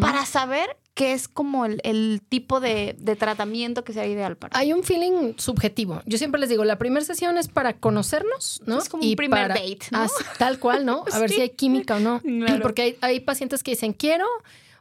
para 0.02 0.26
saber 0.26 0.76
qué 0.98 1.14
es 1.14 1.28
como 1.28 1.66
el, 1.66 2.22
tipo 2.28 2.60
de, 2.60 2.96
tratamiento 3.20 3.84
que 3.84 3.94
sea 3.94 4.08
ideal 4.08 4.36
para. 4.36 4.58
Hay 4.58 4.74
un 4.74 4.84
feeling 4.84 5.36
subjetivo. 5.38 6.02
Yo 6.08 6.18
siempre 6.18 6.42
les 6.42 6.50
digo, 6.50 6.66
la 6.66 6.80
primera 6.80 7.06
sesión 7.06 7.38
es 7.38 7.48
para 7.48 7.78
conocernos, 7.78 8.64
¿no? 8.66 8.80
Es 8.80 8.90
como 8.90 9.04
un 9.04 9.16
primer 9.16 9.50
date, 9.50 9.80
¿no? 9.92 10.08
tal 10.40 10.58
cual, 10.58 10.88
¿no? 10.88 11.06
A 11.12 11.20
ver 11.20 11.30
si 11.30 11.40
hay 11.40 11.52
química 11.52 11.98
o 11.98 12.00
no. 12.00 12.20
Porque 12.64 12.82
hay, 12.82 12.98
hay 13.02 13.20
pacientes 13.20 13.62
que 13.62 13.72
dicen, 13.72 13.94
quiero 13.94 14.26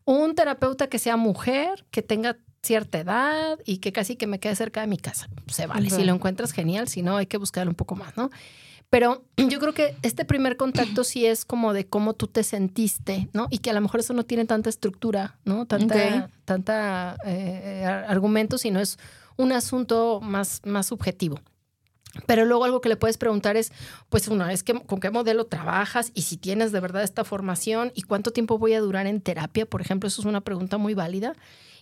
un 0.06 0.34
terapeuta 0.34 0.88
que 0.88 0.98
sea 0.98 1.18
mujer, 1.18 1.84
que 1.90 2.00
tenga 2.00 2.38
cierta 2.62 2.98
edad 2.98 3.58
y 3.66 3.78
que 3.78 3.92
casi 3.92 4.16
que 4.16 4.26
me 4.26 4.40
quede 4.40 4.56
cerca 4.56 4.80
de 4.80 4.86
mi 4.86 4.96
casa. 4.96 5.28
Se 5.48 5.66
vale. 5.66 5.90
Si 5.90 6.02
lo 6.02 6.14
encuentras, 6.14 6.52
genial. 6.52 6.88
Si 6.88 7.02
no, 7.02 7.18
hay 7.18 7.26
que 7.26 7.36
buscar 7.36 7.68
un 7.68 7.74
poco 7.74 7.94
más, 7.94 8.16
¿no? 8.16 8.30
Pero 8.90 9.24
yo 9.36 9.58
creo 9.58 9.74
que 9.74 9.96
este 10.02 10.24
primer 10.24 10.56
contacto 10.56 11.04
sí 11.04 11.26
es 11.26 11.44
como 11.44 11.72
de 11.72 11.86
cómo 11.86 12.14
tú 12.14 12.26
te 12.26 12.42
sentiste, 12.42 13.28
¿no? 13.32 13.46
Y 13.50 13.58
que 13.58 13.70
a 13.70 13.74
lo 13.74 13.80
mejor 13.80 14.00
eso 14.00 14.12
no 14.12 14.24
tiene 14.24 14.44
tanta 14.44 14.70
estructura, 14.70 15.38
¿no? 15.44 15.66
Tanta, 15.66 16.30
tanta 16.44 17.16
eh, 17.24 17.84
argumento, 17.84 18.58
sino 18.58 18.80
es 18.80 18.98
un 19.36 19.52
asunto 19.52 20.20
más, 20.22 20.60
más 20.64 20.86
subjetivo. 20.86 21.40
Pero 22.26 22.46
luego 22.46 22.64
algo 22.64 22.80
que 22.80 22.88
le 22.88 22.96
puedes 22.96 23.18
preguntar 23.18 23.56
es, 23.56 23.72
pues 24.08 24.28
una 24.28 24.52
es 24.52 24.62
que 24.62 24.72
con 24.72 25.00
qué 25.00 25.10
modelo 25.10 25.44
trabajas 25.44 26.12
y 26.14 26.22
si 26.22 26.38
tienes 26.38 26.72
de 26.72 26.80
verdad 26.80 27.02
esta 27.02 27.24
formación 27.24 27.92
y 27.94 28.02
cuánto 28.02 28.30
tiempo 28.30 28.58
voy 28.58 28.72
a 28.72 28.80
durar 28.80 29.06
en 29.06 29.20
terapia, 29.20 29.66
por 29.66 29.82
ejemplo, 29.82 30.06
eso 30.06 30.22
es 30.22 30.26
una 30.26 30.40
pregunta 30.40 30.78
muy 30.78 30.94
válida. 30.94 31.34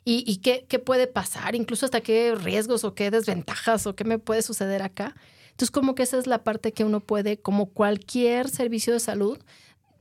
¿Y, 0.04 0.24
y 0.26 0.38
qué, 0.38 0.66
qué, 0.68 0.78
puede 0.78 1.06
pasar? 1.06 1.54
Incluso 1.54 1.86
hasta 1.86 2.00
qué 2.00 2.34
riesgos 2.34 2.84
o 2.84 2.94
qué 2.94 3.10
desventajas 3.10 3.86
o 3.86 3.94
qué 3.94 4.04
me 4.04 4.18
puede 4.18 4.42
suceder 4.42 4.82
acá. 4.82 5.14
Entonces, 5.54 5.70
como 5.70 5.94
que 5.94 6.02
esa 6.02 6.18
es 6.18 6.26
la 6.26 6.42
parte 6.42 6.72
que 6.72 6.82
uno 6.82 6.98
puede, 6.98 7.38
como 7.38 7.66
cualquier 7.66 8.48
servicio 8.48 8.92
de 8.92 8.98
salud, 8.98 9.38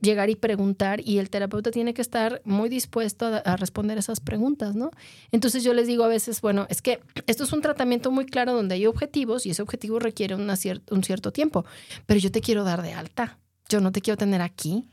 llegar 0.00 0.28
y 0.28 0.36
preguntar 0.36 1.00
y 1.00 1.18
el 1.18 1.30
terapeuta 1.30 1.70
tiene 1.70 1.94
que 1.94 2.02
estar 2.02 2.42
muy 2.44 2.68
dispuesto 2.68 3.26
a, 3.26 3.56
responder 3.56 3.96
esas 3.96 4.20
preguntas, 4.20 4.74
¿no? 4.74 4.90
Entonces 5.32 5.64
yo 5.64 5.72
les 5.72 5.86
digo 5.86 6.04
a 6.04 6.08
veces, 6.08 6.40
bueno, 6.40 6.66
es 6.68 6.82
que 6.82 7.00
esto 7.26 7.44
es 7.44 7.52
un 7.52 7.62
tratamiento 7.62 8.10
muy 8.10 8.26
claro 8.26 8.52
donde 8.52 8.74
hay 8.74 8.86
objetivos 8.86 9.46
y 9.46 9.50
ese 9.50 9.62
objetivo 9.62 9.98
requiere 10.00 10.34
una 10.34 10.54
un 10.90 11.04
cierto 11.04 11.32
tiempo, 11.32 11.64
pero 12.06 12.20
yo 12.20 12.30
te 12.30 12.40
quiero 12.40 12.64
dar 12.64 12.82
de 12.82 12.92
alta. 12.92 13.38
Yo 13.70 13.80
no 13.80 13.92
te 13.92 14.02
quiero 14.02 14.18
tener 14.18 14.42
aquí. 14.42 14.90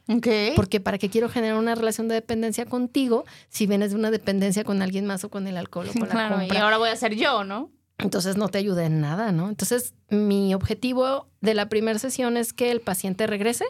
Porque 0.56 0.80
para 0.80 0.98
qué 0.98 1.10
quiero 1.10 1.28
generar 1.28 1.58
una 1.58 1.76
relación 1.76 2.08
de 2.08 2.16
dependencia 2.16 2.66
contigo 2.66 3.26
si 3.50 3.68
vienes 3.68 3.92
de 3.92 3.98
una 3.98 4.12
dependencia 4.12 4.64
con 4.64 4.82
alguien 4.82 5.06
más 5.06 5.26
o 5.26 5.30
con 5.30 5.46
el 5.48 5.58
alcohol 5.58 5.90
o 5.90 6.00
con 6.00 6.08
la 6.08 6.30
compra. 6.30 6.58
Y 6.58 6.58
ahora 6.58 6.78
voy 6.78 6.88
a 6.88 6.96
ser 6.96 7.16
yo, 7.16 7.44
¿no? 7.44 7.70
Entonces 8.02 8.38
no 8.38 8.50
te 8.50 8.58
ayude 8.58 8.86
en 8.86 9.02
nada, 9.02 9.32
¿no? 9.32 9.50
Entonces 9.50 9.94
mi 10.10 10.54
objetivo 10.54 11.28
de 11.42 11.54
la 11.54 11.70
primera 11.70 12.00
sesión 12.00 12.38
es 12.38 12.54
que 12.54 12.72
el 12.72 12.82
paciente 12.82 13.28
regrese 13.28 13.66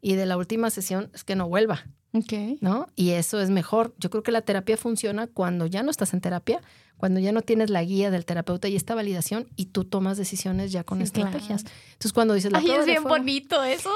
y 0.00 0.14
de 0.14 0.26
la 0.26 0.36
última 0.36 0.70
sesión 0.70 1.10
es 1.14 1.24
que 1.24 1.34
no 1.34 1.48
vuelva. 1.48 1.86
Ok. 2.12 2.60
¿No? 2.60 2.86
Y 2.94 3.10
eso 3.10 3.40
es 3.40 3.50
mejor. 3.50 3.94
Yo 3.98 4.08
creo 4.08 4.22
que 4.22 4.30
la 4.30 4.42
terapia 4.42 4.76
funciona 4.76 5.26
cuando 5.26 5.66
ya 5.66 5.82
no 5.82 5.90
estás 5.90 6.14
en 6.14 6.20
terapia, 6.20 6.60
cuando 6.96 7.18
ya 7.18 7.32
no 7.32 7.42
tienes 7.42 7.70
la 7.70 7.82
guía 7.82 8.10
del 8.10 8.24
terapeuta 8.24 8.68
y 8.68 8.76
esta 8.76 8.94
validación 8.94 9.48
y 9.56 9.66
tú 9.66 9.84
tomas 9.84 10.16
decisiones 10.16 10.70
ya 10.70 10.84
con 10.84 11.02
estrategias. 11.02 11.64
Entonces 11.92 12.12
cuando 12.12 12.34
dices 12.34 12.52
la 12.52 12.58
Ay, 12.58 12.70
es 12.70 12.86
bien 12.86 13.02
bonito 13.02 13.64
eso. 13.64 13.90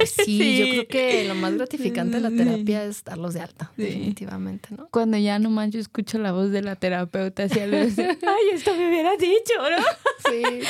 Pues 0.00 0.12
sí, 0.24 0.58
yo 0.58 0.66
creo 0.66 0.88
que 0.88 1.24
lo 1.28 1.34
más 1.34 1.54
gratificante 1.54 2.20
de 2.20 2.22
la 2.22 2.30
terapia 2.30 2.84
es 2.84 3.04
darlos 3.04 3.34
de 3.34 3.40
alta, 3.40 3.70
definitivamente, 3.76 4.70
¿no? 4.74 4.88
Cuando 4.90 5.18
ya 5.18 5.38
nomás 5.38 5.70
yo 5.70 5.78
escucho 5.78 6.18
la 6.18 6.32
voz 6.32 6.50
de 6.50 6.62
la 6.62 6.74
terapeuta, 6.76 7.42
así 7.44 7.60
algo 7.60 7.76
ay, 7.98 8.44
esto 8.54 8.74
me 8.74 8.88
hubieras 8.88 9.18
dicho, 9.18 9.54
¿no? 9.58 9.84
Sí, 10.30 10.60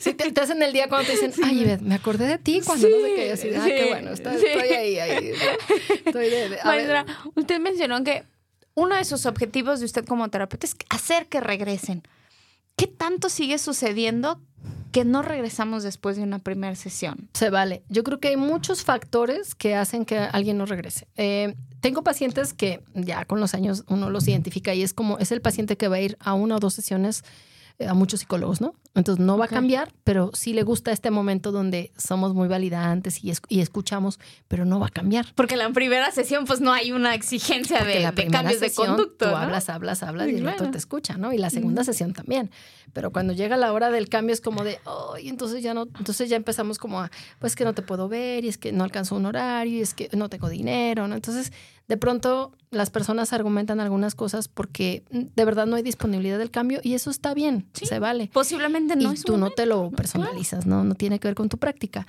sí 0.00 0.14
te, 0.14 0.32
te 0.32 0.40
hacen 0.40 0.60
el 0.62 0.72
día 0.72 0.88
cuando 0.88 1.06
te 1.06 1.12
dicen, 1.12 1.32
ay, 1.44 1.78
me 1.82 1.94
acordé 1.94 2.26
de 2.26 2.38
ti 2.38 2.62
cuando 2.64 2.88
no 2.88 2.96
sé 2.96 3.14
qué, 3.14 3.32
así, 3.32 3.48
ah, 3.56 3.64
qué 3.64 3.86
bueno, 3.90 4.10
estoy 4.10 4.32
ahí, 4.58 4.98
ahí. 4.98 5.32
Estoy 6.04 6.30
de, 6.30 6.58
Maestra, 6.64 7.06
usted 7.36 7.60
mencionó 7.60 8.02
que 8.02 8.24
uno 8.74 8.96
de 8.96 9.04
sus 9.04 9.24
objetivos 9.26 9.78
de 9.78 9.86
usted 9.86 10.04
como 10.04 10.28
terapeuta 10.30 10.66
es 10.66 10.74
hacer 10.88 11.26
que 11.26 11.40
regresen. 11.40 12.02
¿Qué 12.74 12.88
tanto 12.88 13.28
sigue 13.28 13.58
sucediendo 13.58 14.40
que 14.90 15.04
no 15.04 15.22
regresamos 15.22 15.82
después 15.82 16.16
de 16.16 16.22
una 16.22 16.38
primera 16.38 16.74
sesión? 16.74 17.28
Se 17.34 17.50
vale. 17.50 17.82
Yo 17.88 18.04
creo 18.04 18.20
que 18.20 18.28
hay 18.28 18.36
muchos 18.36 18.82
factores 18.84 19.54
que 19.54 19.74
hacen 19.74 20.04
que 20.04 20.18
alguien 20.18 20.58
no 20.58 20.66
regrese. 20.66 21.08
Eh, 21.16 21.54
tengo 21.80 22.02
pacientes 22.02 22.52
que 22.52 22.82
ya 22.94 23.24
con 23.24 23.40
los 23.40 23.54
años 23.54 23.84
uno 23.88 24.10
los 24.10 24.28
identifica 24.28 24.74
y 24.74 24.82
es 24.82 24.92
como, 24.92 25.18
es 25.18 25.32
el 25.32 25.40
paciente 25.40 25.76
que 25.76 25.88
va 25.88 25.96
a 25.96 26.00
ir 26.00 26.16
a 26.20 26.34
una 26.34 26.56
o 26.56 26.60
dos 26.60 26.74
sesiones 26.74 27.24
a 27.86 27.94
muchos 27.94 28.20
psicólogos, 28.20 28.60
¿no? 28.60 28.74
Entonces 28.94 29.24
no 29.24 29.38
va 29.38 29.44
a 29.44 29.48
cambiar, 29.48 29.92
pero 30.02 30.30
sí 30.34 30.52
le 30.52 30.64
gusta 30.64 30.90
este 30.90 31.10
momento 31.10 31.52
donde 31.52 31.92
somos 31.96 32.34
muy 32.34 32.48
validantes 32.48 33.22
y, 33.24 33.32
y, 33.48 33.60
escuchamos, 33.60 34.18
pero 34.48 34.64
no 34.64 34.80
va 34.80 34.88
a 34.88 34.90
cambiar. 34.90 35.26
Porque 35.36 35.54
en 35.54 35.60
la 35.60 35.70
primera 35.70 36.10
sesión 36.10 36.44
pues 36.44 36.60
no 36.60 36.72
hay 36.72 36.90
una 36.90 37.14
exigencia 37.14 37.84
de, 37.84 38.10
de, 38.10 38.26
cambios 38.26 38.60
de 38.60 38.72
conducta. 38.72 39.30
Tú 39.30 39.36
hablas, 39.36 39.68
hablas, 39.68 40.02
hablas 40.02 40.28
y 40.28 40.36
el 40.36 40.48
otro 40.48 40.70
te 40.70 40.78
escucha, 40.78 41.16
¿no? 41.16 41.32
Y 41.32 41.38
la 41.38 41.50
segunda 41.50 41.84
sesión 41.84 42.12
también. 42.12 42.50
Pero 42.92 43.12
cuando 43.12 43.32
llega 43.32 43.56
la 43.56 43.72
hora 43.72 43.90
del 43.90 44.08
cambio 44.08 44.34
es 44.34 44.40
como 44.40 44.64
de, 44.64 44.80
oh, 44.84 45.16
y 45.16 45.28
entonces 45.28 45.62
ya 45.62 45.72
no, 45.72 45.82
entonces 45.82 46.28
ya 46.28 46.36
empezamos 46.36 46.78
como 46.78 47.00
a, 47.00 47.10
pues 47.38 47.54
que 47.54 47.64
no 47.64 47.74
te 47.74 47.82
puedo 47.82 48.08
ver 48.08 48.44
y 48.44 48.48
es 48.48 48.58
que 48.58 48.72
no 48.72 48.82
alcanzo 48.82 49.14
un 49.14 49.26
horario 49.26 49.78
y 49.78 49.80
es 49.82 49.94
que 49.94 50.10
no 50.16 50.28
tengo 50.28 50.48
dinero, 50.48 51.06
¿no? 51.06 51.14
Entonces 51.14 51.52
de 51.90 51.96
pronto 51.96 52.52
las 52.70 52.88
personas 52.88 53.32
argumentan 53.32 53.80
algunas 53.80 54.14
cosas 54.14 54.46
porque 54.46 55.02
mm, 55.10 55.34
de 55.34 55.44
verdad 55.44 55.66
no 55.66 55.74
hay 55.74 55.82
disponibilidad 55.82 56.38
del 56.38 56.52
cambio 56.52 56.78
y 56.84 56.94
eso 56.94 57.10
está 57.10 57.34
bien, 57.34 57.66
se 57.72 57.98
vale. 57.98 58.30
Posiblemente 58.32 58.94
no. 58.94 59.12
Y 59.12 59.16
tú 59.16 59.36
no 59.36 59.50
te 59.50 59.66
lo 59.66 59.90
personalizas, 59.90 60.66
¿no? 60.66 60.84
No 60.84 60.94
tiene 60.94 61.18
que 61.18 61.26
ver 61.26 61.34
con 61.34 61.48
tu 61.48 61.58
práctica. 61.58 62.06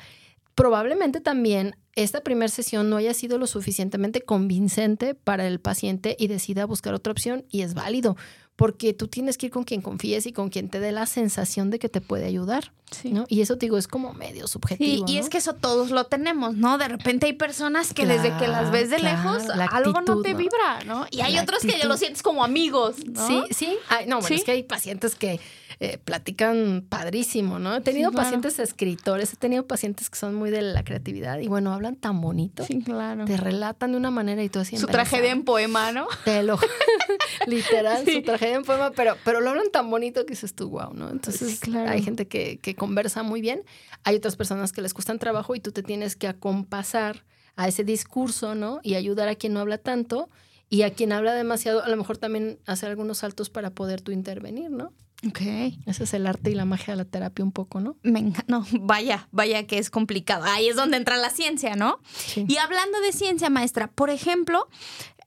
Probablemente 0.53 1.19
también 1.19 1.75
esta 1.95 2.21
primera 2.21 2.49
sesión 2.49 2.91
no 2.91 2.97
haya 2.97 3.15
sido 3.15 3.39
lo 3.39 3.47
suficientemente 3.47 4.21
convincente 4.21 5.15
para 5.15 5.47
el 5.47 5.59
paciente 5.59 6.15
y 6.19 6.27
decida 6.27 6.65
buscar 6.65 6.93
otra 6.93 7.11
opción 7.11 7.43
y 7.49 7.61
es 7.61 7.73
válido 7.73 8.15
porque 8.61 8.93
tú 8.93 9.07
tienes 9.07 9.39
que 9.39 9.47
ir 9.47 9.51
con 9.51 9.63
quien 9.63 9.81
confíes 9.81 10.27
y 10.27 10.33
con 10.33 10.49
quien 10.49 10.69
te 10.69 10.79
dé 10.79 10.91
la 10.91 11.07
sensación 11.07 11.71
de 11.71 11.79
que 11.79 11.89
te 11.89 11.99
puede 11.99 12.27
ayudar, 12.27 12.71
¿no? 13.05 13.25
Y 13.27 13.41
eso 13.41 13.57
te 13.57 13.65
digo, 13.65 13.79
es 13.79 13.87
como 13.87 14.13
medio 14.13 14.45
subjetivo. 14.45 15.03
y 15.07 15.17
es 15.17 15.29
que 15.29 15.39
eso 15.39 15.53
todos 15.53 15.89
lo 15.89 16.03
tenemos, 16.03 16.53
¿no? 16.53 16.77
De 16.77 16.87
repente 16.87 17.25
hay 17.25 17.33
personas 17.33 17.91
que 17.91 18.05
desde 18.05 18.37
que 18.37 18.47
las 18.47 18.69
ves 18.69 18.91
de 18.91 18.99
lejos, 18.99 19.49
algo 19.49 20.01
no 20.01 20.21
te 20.21 20.35
vibra, 20.35 20.83
¿no? 20.85 21.07
Y 21.09 21.21
hay 21.21 21.39
otros 21.39 21.63
que 21.63 21.75
ya 21.75 21.85
lo 21.85 21.97
sientes 21.97 22.21
como 22.21 22.43
amigos, 22.43 22.97
¿no? 23.03 23.25
Sí, 23.25 23.41
sí. 23.49 23.77
no, 24.05 24.19
bueno, 24.19 24.35
es 24.35 24.43
que 24.43 24.51
hay 24.51 24.61
pacientes 24.61 25.15
que 25.15 25.39
eh, 25.83 25.97
platican 25.97 26.85
padrísimo, 26.87 27.57
¿no? 27.57 27.75
He 27.75 27.81
tenido 27.81 28.11
pacientes 28.11 28.59
escritores, 28.59 29.33
he 29.33 29.35
tenido 29.35 29.65
pacientes 29.65 30.11
que 30.11 30.19
son 30.19 30.35
muy 30.35 30.51
de 30.51 30.61
la 30.61 30.83
creatividad 30.83 31.39
y 31.39 31.47
bueno, 31.47 31.73
hablan 31.73 31.95
tan 31.95 32.21
bonito. 32.21 32.63
Sí, 32.63 32.83
claro. 32.83 33.25
Te 33.25 33.35
relatan 33.35 33.93
de 33.93 33.97
una 33.97 34.11
manera 34.11 34.43
y 34.43 34.49
tú 34.49 34.59
así. 34.59 34.77
Su 34.77 34.85
tragedia 34.85 35.31
en 35.31 35.41
poema, 35.43 35.91
¿no? 35.91 36.05
Te 36.23 36.43
lo, 36.43 36.59
literal, 37.47 38.05
su 38.05 38.21
tragedia 38.21 38.50
en 38.55 38.63
poema, 38.63 38.91
pero, 38.91 39.15
pero 39.23 39.41
lo 39.41 39.49
hablan 39.49 39.71
tan 39.71 39.89
bonito 39.89 40.25
que 40.25 40.31
dices 40.31 40.53
tú, 40.53 40.69
wow, 40.69 40.93
¿no? 40.93 41.09
Entonces, 41.09 41.59
hay 41.73 42.01
gente 42.01 42.27
que, 42.27 42.59
que 42.59 42.75
conversa 42.75 43.23
muy 43.23 43.41
bien, 43.41 43.63
hay 44.03 44.15
otras 44.15 44.35
personas 44.35 44.71
que 44.71 44.81
les 44.81 44.93
cuestan 44.93 45.19
trabajo 45.19 45.55
y 45.55 45.59
tú 45.59 45.71
te 45.71 45.83
tienes 45.83 46.15
que 46.15 46.27
acompasar 46.27 47.25
a 47.55 47.67
ese 47.67 47.83
discurso, 47.83 48.55
¿no? 48.55 48.79
Y 48.83 48.95
ayudar 48.95 49.27
a 49.27 49.35
quien 49.35 49.53
no 49.53 49.59
habla 49.59 49.77
tanto 49.77 50.29
y 50.69 50.83
a 50.83 50.93
quien 50.93 51.11
habla 51.11 51.33
demasiado, 51.33 51.83
a 51.83 51.89
lo 51.89 51.97
mejor 51.97 52.17
también 52.17 52.59
hacer 52.65 52.89
algunos 52.89 53.19
saltos 53.19 53.49
para 53.49 53.71
poder 53.71 54.01
tú 54.01 54.11
intervenir, 54.11 54.71
¿no? 54.71 54.93
Ok. 55.27 55.41
Ese 55.85 56.05
es 56.05 56.13
el 56.13 56.25
arte 56.25 56.49
y 56.49 56.55
la 56.55 56.65
magia 56.65 56.93
de 56.93 56.97
la 56.97 57.05
terapia 57.05 57.45
un 57.45 57.51
poco, 57.51 57.79
¿no? 57.79 57.95
Me 58.01 58.33
No, 58.47 58.65
vaya, 58.79 59.27
vaya 59.31 59.67
que 59.67 59.77
es 59.77 59.89
complicado. 59.89 60.45
Ahí 60.45 60.67
es 60.67 60.75
donde 60.75 60.97
entra 60.97 61.17
la 61.17 61.29
ciencia, 61.29 61.75
¿no? 61.75 61.99
Y 62.35 62.57
hablando 62.57 62.99
de 63.01 63.11
ciencia, 63.11 63.49
maestra, 63.49 63.91
por 63.91 64.09
ejemplo, 64.09 64.67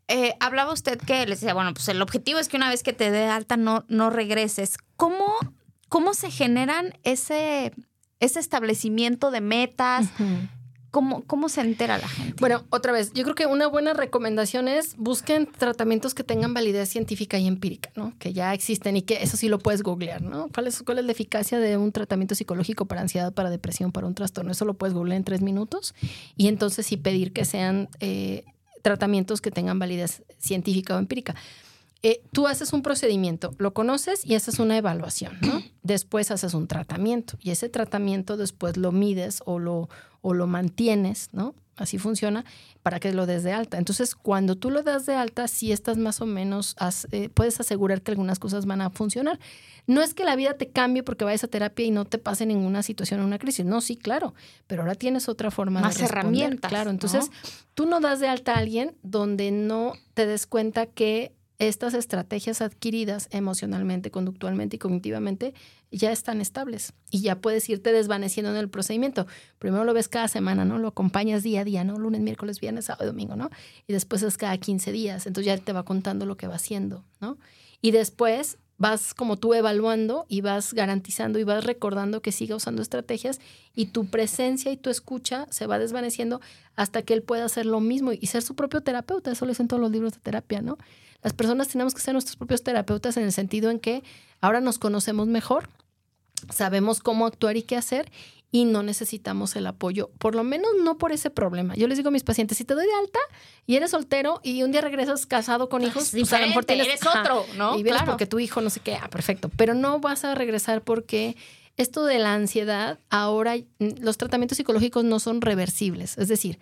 eh, 0.08 0.34
hablaba 0.40 0.72
usted 0.72 0.98
que 0.98 1.24
le 1.26 1.34
decía, 1.34 1.54
bueno, 1.54 1.72
pues 1.72 1.88
el 1.88 2.02
objetivo 2.02 2.38
es 2.38 2.48
que 2.48 2.56
una 2.56 2.68
vez 2.68 2.82
que 2.82 2.92
te 2.92 3.10
dé 3.10 3.26
alta 3.26 3.56
no, 3.56 3.84
no 3.88 4.10
regreses. 4.10 4.76
¿Cómo, 4.96 5.26
cómo 5.88 6.14
se 6.14 6.30
generan 6.30 6.98
ese, 7.02 7.72
ese 8.20 8.40
establecimiento 8.40 9.30
de 9.30 9.40
metas? 9.40 10.08
¿Cómo, 10.94 11.48
se 11.48 11.60
entera 11.60 11.98
la 11.98 12.06
gente? 12.06 12.36
Bueno, 12.38 12.64
otra 12.70 12.92
vez, 12.92 13.12
yo 13.14 13.24
creo 13.24 13.34
que 13.34 13.46
una 13.46 13.66
buena 13.66 13.94
recomendación 13.94 14.68
es 14.68 14.94
busquen 14.96 15.46
tratamientos 15.46 16.14
que 16.14 16.22
tengan 16.22 16.54
validez 16.54 16.88
científica 16.88 17.36
y 17.36 17.48
empírica, 17.48 17.90
¿no? 17.96 18.14
Que 18.20 18.32
ya 18.32 18.54
existen 18.54 18.96
y 18.96 19.02
que 19.02 19.20
eso 19.20 19.36
sí 19.36 19.48
lo 19.48 19.58
puedes 19.58 19.82
googlear, 19.82 20.22
¿no? 20.22 20.48
¿Cuál 20.54 20.68
es, 20.68 20.84
cuál 20.84 21.00
es 21.00 21.04
la 21.04 21.10
eficacia 21.10 21.58
de 21.58 21.76
un 21.76 21.90
tratamiento 21.90 22.36
psicológico 22.36 22.86
para 22.86 23.00
ansiedad, 23.00 23.32
para 23.32 23.50
depresión, 23.50 23.90
para 23.90 24.06
un 24.06 24.14
trastorno? 24.14 24.52
Eso 24.52 24.64
lo 24.66 24.74
puedes 24.74 24.94
googlear 24.94 25.16
en 25.16 25.24
tres 25.24 25.40
minutos 25.40 25.96
y 26.36 26.46
entonces 26.46 26.86
sí 26.86 26.96
pedir 26.96 27.32
que 27.32 27.44
sean 27.44 27.88
eh, 27.98 28.44
tratamientos 28.84 29.40
que 29.40 29.50
tengan 29.50 29.78
validez 29.78 30.22
científica 30.38 30.94
o 30.94 30.98
empírica. 30.98 31.34
Eh, 32.02 32.22
tú 32.32 32.46
haces 32.46 32.74
un 32.74 32.82
procedimiento, 32.82 33.54
lo 33.56 33.72
conoces 33.72 34.26
y 34.26 34.34
haces 34.34 34.58
una 34.58 34.76
evaluación, 34.76 35.38
¿no? 35.40 35.62
Después 35.82 36.30
haces 36.30 36.52
un 36.52 36.68
tratamiento 36.68 37.38
y 37.40 37.50
ese 37.50 37.70
tratamiento 37.70 38.36
después 38.36 38.76
lo 38.76 38.92
mides 38.92 39.42
o 39.46 39.58
lo 39.58 39.88
o 40.20 40.34
lo 40.34 40.46
mantienes, 40.46 41.30
¿no? 41.32 41.54
Así 41.76 41.98
funciona 41.98 42.44
para 42.82 43.00
que 43.00 43.12
lo 43.12 43.26
des 43.26 43.42
de 43.42 43.52
alta. 43.52 43.78
Entonces, 43.78 44.14
cuando 44.14 44.56
tú 44.56 44.70
lo 44.70 44.82
das 44.82 45.06
de 45.06 45.14
alta, 45.14 45.48
sí 45.48 45.72
estás 45.72 45.96
más 45.96 46.20
o 46.20 46.26
menos, 46.26 46.76
eh, 47.10 47.28
puedes 47.30 47.58
asegurar 47.58 48.02
que 48.02 48.12
algunas 48.12 48.38
cosas 48.38 48.66
van 48.66 48.80
a 48.80 48.90
funcionar. 48.90 49.40
No 49.86 50.02
es 50.02 50.14
que 50.14 50.24
la 50.24 50.36
vida 50.36 50.54
te 50.54 50.70
cambie 50.70 51.02
porque 51.02 51.24
vayas 51.24 51.44
a 51.44 51.48
terapia 51.48 51.84
y 51.84 51.90
no 51.90 52.04
te 52.04 52.18
pase 52.18 52.46
ninguna 52.46 52.82
situación 52.82 53.20
o 53.20 53.24
una 53.24 53.38
crisis. 53.38 53.66
No, 53.66 53.80
sí, 53.80 53.96
claro. 53.96 54.34
Pero 54.66 54.82
ahora 54.82 54.94
tienes 54.94 55.28
otra 55.28 55.50
forma 55.50 55.80
más 55.80 55.98
de 55.98 56.04
herramientas. 56.04 56.68
Claro. 56.68 56.90
Entonces, 56.90 57.30
tú 57.74 57.86
no 57.86 58.00
das 58.00 58.20
de 58.20 58.28
alta 58.28 58.54
a 58.54 58.58
alguien 58.58 58.96
donde 59.02 59.50
no 59.50 59.94
te 60.14 60.26
des 60.26 60.46
cuenta 60.46 60.86
que 60.86 61.32
estas 61.68 61.94
estrategias 61.94 62.60
adquiridas 62.60 63.28
emocionalmente, 63.30 64.10
conductualmente 64.10 64.76
y 64.76 64.78
cognitivamente 64.78 65.54
ya 65.90 66.10
están 66.10 66.40
estables 66.40 66.92
y 67.10 67.20
ya 67.20 67.36
puedes 67.36 67.68
irte 67.68 67.92
desvaneciendo 67.92 68.50
en 68.50 68.56
el 68.56 68.68
procedimiento. 68.68 69.26
Primero 69.58 69.84
lo 69.84 69.94
ves 69.94 70.08
cada 70.08 70.28
semana, 70.28 70.64
¿no? 70.64 70.78
Lo 70.78 70.88
acompañas 70.88 71.42
día 71.42 71.60
a 71.60 71.64
día, 71.64 71.84
¿no? 71.84 71.98
Lunes, 71.98 72.20
miércoles, 72.20 72.60
viernes, 72.60 72.86
sábado, 72.86 73.06
domingo, 73.06 73.36
¿no? 73.36 73.50
Y 73.86 73.92
después 73.92 74.22
es 74.22 74.36
cada 74.36 74.56
15 74.58 74.92
días, 74.92 75.26
entonces 75.26 75.46
ya 75.46 75.58
te 75.58 75.72
va 75.72 75.84
contando 75.84 76.26
lo 76.26 76.36
que 76.36 76.46
va 76.46 76.56
haciendo, 76.56 77.04
¿no? 77.20 77.38
Y 77.80 77.92
después 77.92 78.58
vas 78.76 79.14
como 79.14 79.36
tú 79.36 79.54
evaluando 79.54 80.26
y 80.28 80.40
vas 80.40 80.74
garantizando 80.74 81.38
y 81.38 81.44
vas 81.44 81.64
recordando 81.64 82.22
que 82.22 82.32
siga 82.32 82.56
usando 82.56 82.82
estrategias 82.82 83.40
y 83.74 83.86
tu 83.86 84.06
presencia 84.06 84.72
y 84.72 84.76
tu 84.76 84.90
escucha 84.90 85.46
se 85.50 85.66
va 85.66 85.78
desvaneciendo 85.78 86.40
hasta 86.74 87.02
que 87.02 87.14
él 87.14 87.22
pueda 87.22 87.44
hacer 87.44 87.66
lo 87.66 87.80
mismo 87.80 88.12
y 88.12 88.26
ser 88.26 88.42
su 88.42 88.54
propio 88.56 88.80
terapeuta. 88.80 89.30
Eso 89.30 89.44
lo 89.44 89.50
dicen 89.50 89.68
todos 89.68 89.80
los 89.80 89.92
libros 89.92 90.12
de 90.12 90.18
terapia, 90.20 90.60
¿no? 90.60 90.78
Las 91.24 91.32
personas 91.32 91.68
tenemos 91.68 91.94
que 91.94 92.02
ser 92.02 92.12
nuestros 92.12 92.36
propios 92.36 92.62
terapeutas 92.62 93.16
en 93.16 93.24
el 93.24 93.32
sentido 93.32 93.70
en 93.70 93.80
que 93.80 94.04
ahora 94.42 94.60
nos 94.60 94.78
conocemos 94.78 95.26
mejor, 95.26 95.70
sabemos 96.52 97.00
cómo 97.00 97.26
actuar 97.26 97.56
y 97.56 97.62
qué 97.62 97.76
hacer 97.76 98.12
y 98.50 98.66
no 98.66 98.82
necesitamos 98.82 99.56
el 99.56 99.66
apoyo, 99.66 100.10
por 100.18 100.34
lo 100.34 100.44
menos 100.44 100.70
no 100.84 100.98
por 100.98 101.12
ese 101.12 101.30
problema. 101.30 101.74
Yo 101.74 101.88
les 101.88 101.96
digo 101.96 102.10
a 102.10 102.12
mis 102.12 102.22
pacientes, 102.22 102.58
si 102.58 102.64
te 102.64 102.74
doy 102.74 102.86
de 102.86 102.92
alta 102.92 103.18
y 103.66 103.74
eres 103.74 103.90
soltero 103.90 104.40
y 104.44 104.62
un 104.62 104.70
día 104.70 104.82
regresas 104.82 105.24
casado 105.24 105.70
con 105.70 105.82
hijos, 105.82 106.10
pues 106.12 106.32
a 106.34 106.40
lo 106.40 106.48
mejor 106.48 106.66
tienes 106.66 106.86
eres 106.86 107.00
otro, 107.06 107.46
¿no? 107.56 107.76
Y 107.78 107.82
vienes 107.82 108.02
porque 108.02 108.26
tu 108.26 108.38
hijo 108.38 108.60
no 108.60 108.68
sé 108.68 108.80
qué, 108.80 108.94
ah, 108.94 109.08
perfecto, 109.08 109.50
pero 109.56 109.72
no 109.74 109.98
vas 109.98 110.24
a 110.24 110.34
regresar 110.34 110.82
porque 110.82 111.36
esto 111.78 112.04
de 112.04 112.18
la 112.18 112.34
ansiedad, 112.34 112.98
ahora 113.08 113.56
los 113.78 114.18
tratamientos 114.18 114.58
psicológicos 114.58 115.04
no 115.04 115.18
son 115.20 115.40
reversibles, 115.40 116.18
es 116.18 116.28
decir, 116.28 116.58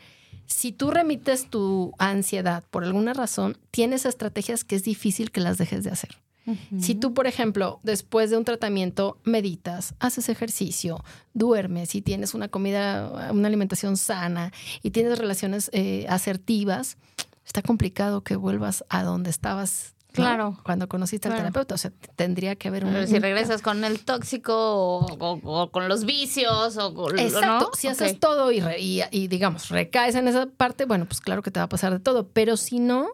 si 0.46 0.72
tú 0.72 0.90
remites 0.90 1.48
tu 1.48 1.92
ansiedad 1.98 2.64
por 2.70 2.84
alguna 2.84 3.14
razón, 3.14 3.58
tienes 3.70 4.06
estrategias 4.06 4.64
que 4.64 4.76
es 4.76 4.84
difícil 4.84 5.30
que 5.30 5.40
las 5.40 5.58
dejes 5.58 5.84
de 5.84 5.90
hacer. 5.90 6.18
Si 6.80 6.96
tú, 6.96 7.14
por 7.14 7.28
ejemplo, 7.28 7.78
después 7.84 8.30
de 8.30 8.36
un 8.36 8.44
tratamiento 8.44 9.16
meditas, 9.22 9.94
haces 10.00 10.28
ejercicio, 10.28 11.04
duermes 11.34 11.94
y 11.94 12.02
tienes 12.02 12.34
una 12.34 12.48
comida, 12.48 13.30
una 13.30 13.46
alimentación 13.46 13.96
sana 13.96 14.52
y 14.82 14.90
tienes 14.90 15.18
relaciones 15.18 15.70
eh, 15.72 16.04
asertivas, 16.08 16.96
está 17.46 17.62
complicado 17.62 18.24
que 18.24 18.34
vuelvas 18.34 18.84
a 18.88 19.04
donde 19.04 19.30
estabas 19.30 19.94
Claro. 20.12 20.58
Cuando 20.62 20.88
conociste 20.88 21.28
al 21.28 21.36
terapeuta, 21.36 21.74
o 21.74 21.78
sea, 21.78 21.90
tendría 22.16 22.56
que 22.56 22.68
haber 22.68 22.84
un... 22.84 22.92
Pero 22.92 23.06
si 23.06 23.18
regresas 23.18 23.62
con 23.62 23.82
el 23.84 24.00
tóxico 24.04 24.54
o, 24.54 25.70
con 25.70 25.88
los 25.88 26.04
vicios 26.04 26.76
o 26.76 26.94
con... 26.94 27.18
Exacto, 27.18 27.70
si 27.74 27.88
haces 27.88 28.20
todo 28.20 28.52
y, 28.52 28.62
y, 29.10 29.28
digamos, 29.28 29.70
recaes 29.70 30.14
en 30.14 30.28
esa 30.28 30.46
parte, 30.46 30.84
bueno, 30.84 31.06
pues 31.06 31.20
claro 31.20 31.42
que 31.42 31.50
te 31.50 31.60
va 31.60 31.64
a 31.64 31.68
pasar 31.68 31.92
de 31.92 32.00
todo, 32.00 32.28
pero 32.28 32.56
si 32.56 32.78
no, 32.78 33.08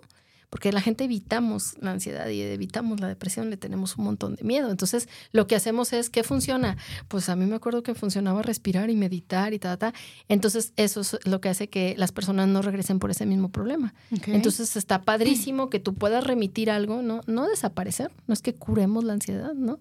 porque 0.51 0.73
la 0.73 0.81
gente 0.81 1.05
evitamos 1.05 1.75
la 1.81 1.91
ansiedad 1.91 2.29
y 2.29 2.41
evitamos 2.41 3.01
la 3.01 3.09
depresión, 3.09 3.51
le 3.51 3.57
tenemos 3.57 3.97
un 3.99 4.05
montón 4.05 4.35
de 4.35 4.45
miedo. 4.45 4.71
Entonces, 4.71 5.09
lo 5.33 5.47
que 5.47 5.55
hacemos 5.55 5.93
es, 5.93 6.09
¿qué 6.09 6.23
funciona? 6.23 6.77
Pues 7.09 7.29
a 7.29 7.37
mí 7.37 7.45
me 7.45 7.57
acuerdo 7.57 7.83
que 7.83 7.95
funcionaba 7.95 8.43
respirar 8.43 8.89
y 8.89 8.97
meditar 8.97 9.53
y 9.53 9.59
ta, 9.59 9.77
ta. 9.77 9.93
Entonces, 10.29 10.73
eso 10.77 11.03
es 11.03 11.19
lo 11.25 11.41
que 11.41 11.51
hace 11.51 11.69
que 11.69 11.95
las 11.99 12.13
personas 12.13 12.49
no 12.49 12.63
regresen 12.63 12.99
por 12.99 13.11
ese 13.11 13.27
mismo 13.27 13.51
problema. 13.51 13.95
Entonces, 14.27 14.77
está 14.77 15.03
padrísimo 15.03 15.69
que 15.69 15.81
tú 15.81 15.95
puedas 15.95 16.25
remitir 16.25 16.71
algo, 16.71 17.03
¿no? 17.03 17.21
No 17.27 17.47
desaparecer, 17.47 18.11
no 18.27 18.33
es 18.33 18.41
que 18.41 18.55
curemos 18.55 19.05
la 19.05 19.13
ansiedad, 19.13 19.55
¿no? 19.55 19.81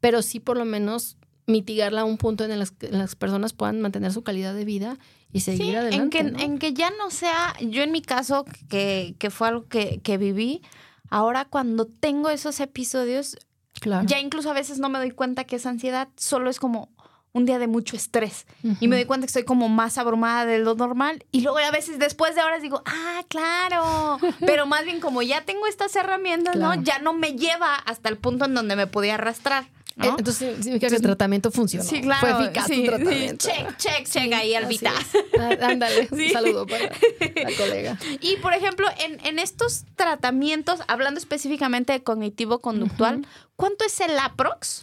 Pero 0.00 0.22
sí 0.22 0.40
por 0.40 0.56
lo 0.56 0.64
menos 0.64 1.16
mitigarla 1.48 2.02
a 2.02 2.04
un 2.04 2.18
punto 2.18 2.44
en 2.44 2.52
el 2.52 2.70
que 2.70 2.90
las 2.90 3.16
personas 3.16 3.54
puedan 3.54 3.80
mantener 3.80 4.12
su 4.12 4.22
calidad 4.22 4.54
de 4.54 4.64
vida 4.64 4.98
y 5.32 5.40
seguir 5.40 5.76
adelante. 5.78 6.18
En 6.18 6.36
que, 6.36 6.44
en 6.44 6.58
que 6.58 6.74
ya 6.74 6.90
no 6.90 7.10
sea, 7.10 7.54
yo 7.60 7.82
en 7.82 7.90
mi 7.90 8.02
caso, 8.02 8.44
que, 8.68 9.16
que 9.18 9.30
fue 9.30 9.48
algo 9.48 9.66
que, 9.66 10.00
que, 10.02 10.18
viví, 10.18 10.62
ahora 11.08 11.46
cuando 11.46 11.86
tengo 11.86 12.28
esos 12.28 12.60
episodios, 12.60 13.38
claro. 13.80 14.06
ya 14.06 14.20
incluso 14.20 14.50
a 14.50 14.52
veces 14.54 14.78
no 14.78 14.90
me 14.90 14.98
doy 14.98 15.10
cuenta 15.10 15.44
que 15.44 15.56
esa 15.56 15.70
ansiedad 15.70 16.08
solo 16.16 16.50
es 16.50 16.60
como 16.60 16.90
un 17.32 17.46
día 17.46 17.58
de 17.58 17.66
mucho 17.66 17.94
estrés 17.94 18.46
y 18.80 18.88
me 18.88 18.96
doy 18.96 19.04
cuenta 19.04 19.26
que 19.26 19.28
estoy 19.28 19.44
como 19.44 19.68
más 19.68 19.98
abrumada 19.98 20.44
de 20.44 20.58
lo 20.58 20.74
normal 20.74 21.24
y 21.30 21.42
luego 21.42 21.58
a 21.58 21.70
veces 21.70 21.98
después 21.98 22.34
de 22.34 22.42
horas 22.42 22.62
digo, 22.62 22.82
ah, 22.84 23.22
claro, 23.28 24.18
pero 24.40 24.66
más 24.66 24.84
bien 24.84 25.00
como 25.00 25.22
ya 25.22 25.44
tengo 25.44 25.66
estas 25.66 25.94
herramientas, 25.96 26.56
¿no? 26.56 26.74
Ya 26.82 26.98
no 26.98 27.12
me 27.12 27.34
lleva 27.34 27.74
hasta 27.74 28.08
el 28.08 28.18
punto 28.18 28.46
en 28.46 28.54
donde 28.54 28.76
me 28.76 28.86
podía 28.86 29.14
arrastrar. 29.14 29.68
Eh, 30.00 30.14
entonces 30.16 30.56
significa 30.56 30.88
que 30.88 30.96
el 30.96 31.02
tratamiento 31.02 31.50
funcionó. 31.50 31.84
Sí, 31.84 32.00
claro. 32.00 32.20
Fue 32.20 32.44
eficaz 32.44 32.66
sí, 32.66 32.84
tratamiento. 32.84 33.48
check, 33.48 33.76
check, 33.76 34.08
check 34.08 34.32
ahí, 34.32 34.54
Albita. 34.54 34.92
Ah, 35.38 35.56
ándale, 35.62 36.08
un 36.12 36.30
saludo 36.30 36.66
para 36.66 36.84
la 36.84 37.56
colega. 37.56 37.98
Y 38.20 38.36
por 38.36 38.54
ejemplo, 38.54 38.86
en, 39.00 39.24
en 39.26 39.38
estos 39.38 39.84
tratamientos, 39.96 40.80
hablando 40.86 41.18
específicamente 41.18 41.92
de 41.92 42.02
cognitivo-conductual, 42.02 43.26
¿cuánto 43.56 43.84
es 43.84 44.00
el 44.00 44.16
aprox? 44.18 44.82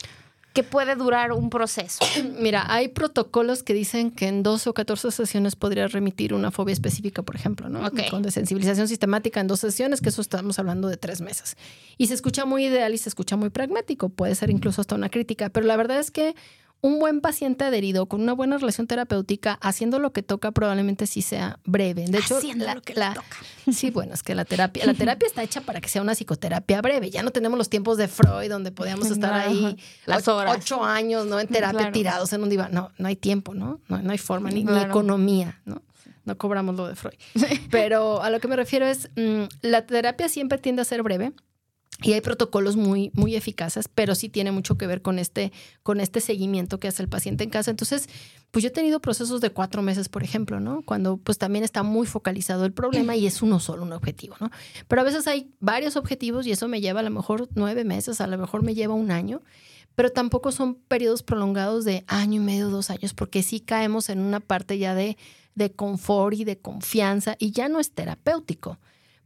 Que 0.55 0.63
puede 0.63 0.95
durar 0.95 1.33
un 1.33 1.51
proceso? 1.51 1.99
Mira, 2.39 2.65
hay 2.73 2.87
protocolos 2.87 3.61
que 3.61 3.75
dicen 3.75 4.09
que 4.09 4.27
en 4.27 4.41
12 4.41 4.69
o 4.69 4.73
14 4.73 5.11
sesiones 5.11 5.55
podría 5.55 5.87
remitir 5.87 6.33
una 6.33 6.49
fobia 6.49 6.73
específica, 6.73 7.21
por 7.21 7.35
ejemplo, 7.35 7.69
¿no? 7.69 7.81
Con 8.09 8.23
de 8.23 8.31
sensibilización 8.31 8.87
sistemática 8.87 9.41
en 9.41 9.47
dos 9.47 9.59
sesiones, 9.59 10.01
que 10.01 10.09
eso 10.09 10.21
estamos 10.21 10.57
hablando 10.57 10.87
de 10.87 10.97
tres 10.97 11.21
meses. 11.21 11.57
Y 11.97 12.07
se 12.07 12.15
escucha 12.15 12.45
muy 12.45 12.65
ideal 12.65 12.93
y 12.93 12.97
se 12.97 13.09
escucha 13.09 13.35
muy 13.35 13.49
pragmático, 13.49 14.09
puede 14.09 14.33
ser 14.33 14.49
incluso 14.49 14.81
hasta 14.81 14.95
una 14.95 15.09
crítica, 15.09 15.49
pero 15.49 15.67
la 15.67 15.75
verdad 15.75 15.99
es 15.99 16.09
que 16.09 16.35
un 16.81 16.99
buen 16.99 17.19
paciente 17.21 17.63
adherido 17.63 18.05
con 18.05 18.21
una 18.21 18.33
buena 18.33 18.57
relación 18.57 18.85
terapéutica, 18.85 19.53
haciendo 19.61 19.97
lo 19.97 20.13
que 20.13 20.21
toca, 20.21 20.51
probablemente 20.51 21.07
sí 21.07 21.21
sea 21.21 21.59
breve. 21.65 22.05
De 22.07 22.19
hecho, 22.19 22.39
la, 22.55 22.75
lo 22.75 22.81
que 22.81 22.93
toca. 22.93 23.23
Sí, 23.71 23.89
bueno, 23.89 24.13
es 24.13 24.21
que 24.21 24.35
la 24.35 24.45
terapia, 24.45 24.85
la 24.85 24.93
terapia 24.93 25.25
está 25.25 25.41
hecha 25.41 25.61
para 25.61 25.81
que 25.81 25.89
sea 25.89 26.03
una 26.03 26.13
psicoterapia 26.13 26.81
breve. 26.81 27.09
Ya 27.09 27.23
no 27.23 27.31
tenemos 27.31 27.57
los 27.57 27.69
tiempos 27.69 27.97
de 27.97 28.07
Freud 28.07 28.49
donde 28.49 28.71
podíamos 28.71 29.09
estar 29.09 29.33
ahí 29.33 29.77
Las 30.05 30.27
horas. 30.27 30.57
ocho 30.57 30.83
años, 30.83 31.25
¿no? 31.25 31.39
En 31.39 31.47
terapia 31.47 31.91
tirados 31.91 32.31
en 32.33 32.43
un 32.43 32.49
diván. 32.49 32.71
No, 32.71 32.91
no 32.97 33.07
hay 33.07 33.15
tiempo, 33.15 33.55
¿no? 33.55 33.81
No, 33.88 34.01
no 34.01 34.11
hay 34.11 34.19
forma, 34.19 34.51
ni, 34.51 34.61
economía, 34.61 35.61
¿no? 35.65 35.81
No 36.25 36.38
cobramos 36.38 36.75
lo 36.75 36.88
de 36.88 36.95
Freud. 36.95 37.17
Pero 37.71 38.21
a 38.21 38.29
lo 38.29 38.39
que 38.39 38.47
me 38.47 38.55
refiero 38.55 38.85
es, 38.85 39.09
mm, 39.15 39.43
la 39.61 39.85
terapia 39.85 40.29
siempre 40.29 40.57
tiende 40.57 40.81
a 40.81 40.85
ser 40.85 41.03
breve 41.03 41.33
y 42.03 42.13
hay 42.13 42.21
protocolos 42.21 42.75
muy, 42.75 43.12
muy 43.13 43.36
eficaces, 43.36 43.88
pero 43.88 44.15
sí 44.15 44.27
tiene 44.27 44.51
mucho 44.51 44.77
que 44.77 44.86
ver 44.86 45.01
con 45.01 45.17
este, 45.17 45.51
con 45.81 46.01
este 46.01 46.19
seguimiento 46.19 46.79
que 46.79 46.89
hace 46.89 47.01
el 47.01 47.10
paciente 47.10 47.43
en 47.43 47.49
casa. 47.49 47.71
Entonces, 47.71 48.10
pues 48.51 48.63
yo 48.63 48.67
he 48.67 48.71
tenido 48.71 48.99
procesos 48.99 49.39
de 49.41 49.49
cuatro 49.49 49.81
meses, 49.81 50.10
por 50.10 50.23
ejemplo, 50.23 50.60
¿no? 50.60 50.81
Cuando 50.84 51.17
pues 51.17 51.38
también 51.38 51.63
está 51.63 51.84
muy 51.84 52.05
focalizado 52.05 52.65
el 52.65 52.73
problema 52.73 53.15
y 53.15 53.27
es 53.27 53.41
uno 53.41 53.60
solo, 53.60 53.84
un 53.84 53.93
objetivo, 53.93 54.36
¿no? 54.39 54.51
Pero 54.88 55.01
a 55.01 55.05
veces 55.05 55.27
hay 55.27 55.51
varios 55.60 55.95
objetivos 55.95 56.45
y 56.47 56.51
eso 56.51 56.67
me 56.67 56.81
lleva 56.81 56.99
a 56.99 57.03
lo 57.03 57.12
mejor 57.12 57.47
nueve 57.55 57.86
meses, 57.86 58.19
a 58.19 58.27
lo 58.27 58.38
mejor 58.38 58.63
me 58.63 58.75
lleva 58.75 58.93
un 58.93 59.12
año, 59.12 59.41
pero 59.95 60.12
tampoco 60.12 60.51
son 60.51 60.75
periodos 60.75 61.23
prolongados 61.23 61.86
de 61.86 62.03
año 62.08 62.41
y 62.41 62.45
medio, 62.45 62.69
dos 62.69 62.89
años, 62.89 63.13
porque 63.13 63.41
sí 63.41 63.62
caemos 63.62 64.10
en 64.10 64.19
una 64.19 64.41
parte 64.41 64.77
ya 64.77 64.95
de, 64.95 65.17
de 65.55 65.71
confort 65.71 66.36
y 66.36 66.43
de 66.43 66.58
confianza 66.58 67.38
y 67.39 67.51
ya 67.51 67.69
no 67.69 67.79
es 67.79 67.91
terapéutico 67.91 68.79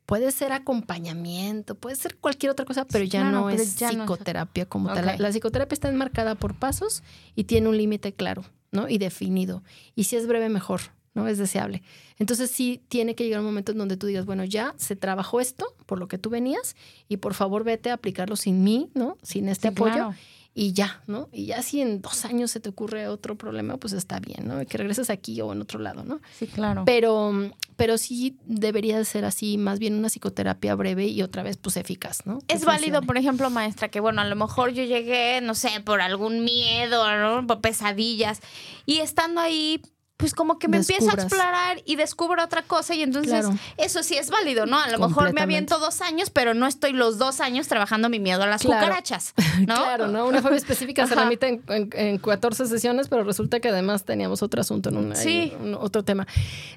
puede 0.09 0.31
ser 0.31 0.51
acompañamiento, 0.53 1.75
puede 1.75 1.95
ser 1.95 2.17
cualquier 2.17 2.51
otra 2.51 2.65
cosa, 2.65 2.83
pero 2.85 3.05
ya 3.05 3.29
no 3.29 3.47
es 3.51 3.75
psicoterapia 3.75 4.65
como 4.65 4.91
tal. 4.91 5.17
La, 5.19 5.31
psicoterapia 5.31 5.75
está 5.75 5.87
enmarcada 5.87 6.33
por 6.33 6.55
pasos 6.55 7.03
y 7.35 7.43
tiene 7.43 7.69
un 7.69 7.77
límite 7.77 8.11
claro, 8.11 8.43
¿no? 8.71 8.89
Y 8.89 8.97
definido. 8.97 9.61
Y 9.93 10.05
si 10.05 10.15
es 10.15 10.25
breve, 10.25 10.49
mejor, 10.49 10.81
¿no? 11.13 11.27
Es 11.27 11.37
deseable. 11.37 11.83
Entonces 12.17 12.49
sí 12.49 12.81
tiene 12.87 13.13
que 13.13 13.23
llegar 13.23 13.41
un 13.41 13.45
momento 13.45 13.71
en 13.71 13.77
donde 13.77 13.97
tú 13.97 14.07
digas, 14.07 14.25
bueno, 14.25 14.45
ya 14.45 14.73
se 14.77 14.95
trabajó 14.95 15.41
esto 15.41 15.75
por 15.85 15.99
lo 15.99 16.07
que 16.07 16.17
tú 16.17 16.31
venías 16.31 16.75
y 17.07 17.17
por 17.17 17.35
favor 17.35 17.63
vete 17.63 17.91
a 17.91 17.93
aplicarlo 17.93 18.35
sin 18.35 18.63
mí, 18.63 18.89
¿no? 18.95 19.15
Sin 19.21 19.47
este 19.47 19.67
apoyo 19.67 20.15
y 20.59 20.73
ya, 20.73 21.01
¿no? 21.07 21.29
Y 21.31 21.45
ya 21.45 21.61
si 21.61 21.79
en 21.79 22.01
dos 22.01 22.25
años 22.25 22.51
se 22.51 22.59
te 22.59 22.67
ocurre 22.67 23.07
otro 23.07 23.37
problema, 23.37 23.77
pues 23.77 23.93
está 23.93 24.19
bien, 24.19 24.45
¿no? 24.45 24.65
Que 24.65 24.77
regreses 24.77 25.09
aquí 25.09 25.39
o 25.39 25.53
en 25.53 25.61
otro 25.61 25.79
lado, 25.79 26.03
¿no? 26.03 26.19
Sí, 26.37 26.47
claro. 26.47 26.83
Pero, 26.85 27.31
pero 27.77 27.97
sí 27.97 28.35
debería 28.45 28.97
de 28.97 29.05
ser 29.05 29.23
así, 29.23 29.57
más 29.57 29.79
bien 29.79 29.93
una 29.93 30.09
psicoterapia 30.09 30.75
breve 30.75 31.07
y 31.07 31.21
otra 31.21 31.43
vez, 31.43 31.55
pues 31.55 31.77
eficaz, 31.77 32.25
¿no? 32.25 32.39
es 32.49 32.65
válido, 32.65 33.01
por 33.03 33.15
ejemplo, 33.15 33.49
maestra, 33.49 33.87
que 33.87 34.01
bueno, 34.01 34.19
a 34.19 34.25
lo 34.25 34.35
mejor 34.35 34.71
yo 34.71 34.83
llegué, 34.83 35.39
no 35.39 35.55
sé, 35.55 35.79
por 35.79 36.01
algún 36.01 36.43
miedo, 36.43 37.05
¿no? 37.17 37.47
Por 37.47 37.61
pesadillas, 37.61 38.41
y 38.85 38.97
estando 38.97 39.39
ahí, 39.39 39.81
pues 40.19 40.34
como 40.34 40.60
que 40.60 40.67
me 40.67 40.75
empiezo 40.75 41.10
a 41.10 41.13
explorar 41.13 41.82
y 41.86 41.95
descubro 41.95 42.43
otra 42.43 42.62
cosa 42.62 42.93
y 42.93 43.03
entonces 43.03 43.45
eso 43.77 44.03
sí 44.03 44.17
es 44.17 44.29
válido, 44.29 44.65
¿no? 44.65 44.77
A 44.77 44.89
lo 44.89 44.99
mejor 44.99 45.32
me 45.32 45.39
aviento 45.39 45.79
dos 45.79 46.01
años, 46.01 46.29
pero 46.29 46.53
no 46.53 46.67
estoy 46.67 46.91
los 46.91 47.17
dos 47.17 47.39
años 47.39 47.69
trabajando 47.69 48.10
mi 48.10 48.19
miedo 48.19 48.43
a 48.43 48.47
las 48.47 48.62
cucarachas, 48.62 49.34
¿no? 49.65 49.75
claro, 49.75 50.08
¿no? 50.10 50.27
Una 50.27 50.41
fobia 50.41 50.58
específica 50.58 51.08
se 51.08 51.15
remite 51.15 51.47
en, 51.47 51.89
en, 51.93 52.17
14 52.17 52.65
sesiones, 52.65 53.08
pero 53.08 53.23
resulta 53.23 53.62
que 53.62 53.69
además 53.69 54.03
teníamos 54.03 54.43
otro 54.43 54.60
asunto 54.60 54.89
en 54.89 54.97
un, 54.97 55.15
sí. 55.15 55.53
otro 55.79 56.03
tema. 56.03 56.27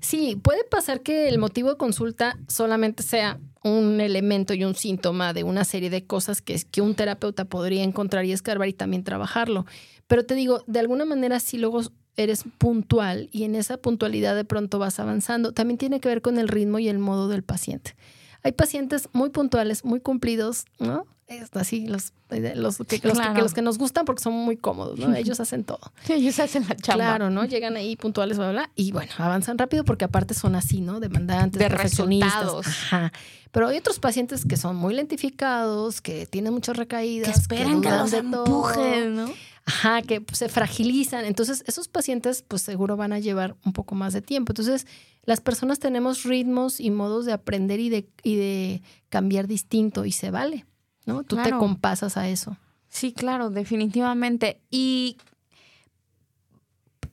Sí, 0.00 0.36
puede 0.40 0.62
pasar 0.62 1.00
que 1.00 1.28
el 1.28 1.38
motivo 1.38 1.70
de 1.70 1.76
consulta 1.76 2.38
solamente 2.46 3.02
sea 3.02 3.40
un 3.64 4.00
elemento 4.00 4.54
y 4.54 4.62
un 4.62 4.76
síntoma 4.76 5.32
de 5.32 5.42
una 5.42 5.64
serie 5.64 5.90
de 5.90 6.04
cosas 6.04 6.42
que, 6.42 6.62
que 6.70 6.80
un 6.80 6.94
terapeuta 6.94 7.44
podría 7.46 7.82
encontrar 7.82 8.24
y 8.24 8.30
escarbar 8.30 8.68
y 8.68 8.72
también 8.72 9.02
trabajarlo. 9.02 9.66
Pero 10.06 10.24
te 10.24 10.36
digo, 10.36 10.62
de 10.68 10.78
alguna 10.78 11.04
manera 11.04 11.40
sí 11.40 11.58
luego 11.58 11.82
eres 12.16 12.44
puntual 12.58 13.28
y 13.32 13.44
en 13.44 13.54
esa 13.54 13.76
puntualidad 13.76 14.34
de 14.34 14.44
pronto 14.44 14.78
vas 14.78 15.00
avanzando. 15.00 15.52
También 15.52 15.78
tiene 15.78 16.00
que 16.00 16.08
ver 16.08 16.22
con 16.22 16.38
el 16.38 16.48
ritmo 16.48 16.78
y 16.78 16.88
el 16.88 16.98
modo 16.98 17.28
del 17.28 17.42
paciente. 17.42 17.94
Hay 18.42 18.52
pacientes 18.52 19.08
muy 19.12 19.30
puntuales, 19.30 19.84
muy 19.84 20.00
cumplidos, 20.00 20.66
¿no? 20.78 21.06
Así, 21.52 21.86
los, 21.86 22.12
eh, 22.30 22.54
los, 22.56 22.78
que, 22.78 23.00
los, 23.02 23.14
Claro. 23.14 23.34
que, 23.34 23.42
los 23.42 23.54
que 23.54 23.62
nos 23.62 23.78
gustan 23.78 24.04
porque 24.04 24.22
son 24.22 24.32
muy 24.32 24.56
cómodos, 24.56 24.98
¿no? 24.98 25.14
Ellos 25.16 25.40
hacen 25.40 25.64
todo. 25.64 25.92
Sí, 26.04 26.14
ellos 26.14 26.38
hacen 26.38 26.64
la 26.68 26.76
chamba. 26.76 27.04
Claro, 27.04 27.30
¿no? 27.30 27.44
Llegan 27.44 27.76
ahí 27.76 27.96
puntuales, 27.96 28.36
bla, 28.38 28.50
bla, 28.50 28.62
bla, 28.62 28.72
y 28.76 28.92
bueno, 28.92 29.12
avanzan 29.18 29.58
rápido 29.58 29.84
porque 29.84 30.04
aparte 30.04 30.34
son 30.34 30.54
así, 30.54 30.80
¿no? 30.80 31.00
Demandantes, 31.00 31.58
De 31.58 31.68
perfeccionistas. 31.68 32.34
resultados. 32.34 32.66
Ajá. 32.66 33.12
Pero 33.52 33.68
hay 33.68 33.76
otros 33.78 33.98
pacientes 33.98 34.46
que 34.46 34.56
son 34.56 34.76
muy 34.76 34.94
lentificados, 34.94 36.00
que 36.00 36.26
tienen 36.26 36.54
muchas 36.54 36.76
recaídas. 36.76 37.32
Que 37.32 37.38
esperan 37.40 37.82
que, 37.82 37.90
los 37.90 38.12
empujen, 38.14 39.14
¿no? 39.14 39.30
Ajá, 39.64 40.02
que 40.02 40.20
pues, 40.20 40.38
se 40.38 40.48
fragilizan. 40.48 41.24
Entonces, 41.24 41.62
esos 41.66 41.86
pacientes, 41.86 42.42
pues 42.46 42.62
seguro 42.62 42.96
van 42.96 43.12
a 43.12 43.18
llevar 43.18 43.54
un 43.64 43.72
poco 43.72 43.94
más 43.94 44.12
de 44.12 44.22
tiempo. 44.22 44.52
Entonces, 44.52 44.86
las 45.24 45.40
personas 45.40 45.78
tenemos 45.78 46.24
ritmos 46.24 46.80
y 46.80 46.90
modos 46.90 47.26
de 47.26 47.32
aprender 47.32 47.78
y 47.78 47.88
de, 47.90 48.08
y 48.24 48.36
de 48.36 48.82
cambiar 49.08 49.46
distinto 49.46 50.04
y 50.04 50.12
se 50.12 50.30
vale, 50.30 50.66
¿no? 51.06 51.22
Tú 51.24 51.36
te 51.36 51.50
compasas 51.50 52.16
a 52.16 52.28
eso. 52.28 52.56
Sí, 52.88 53.12
claro, 53.12 53.50
definitivamente. 53.50 54.60
Y 54.70 55.16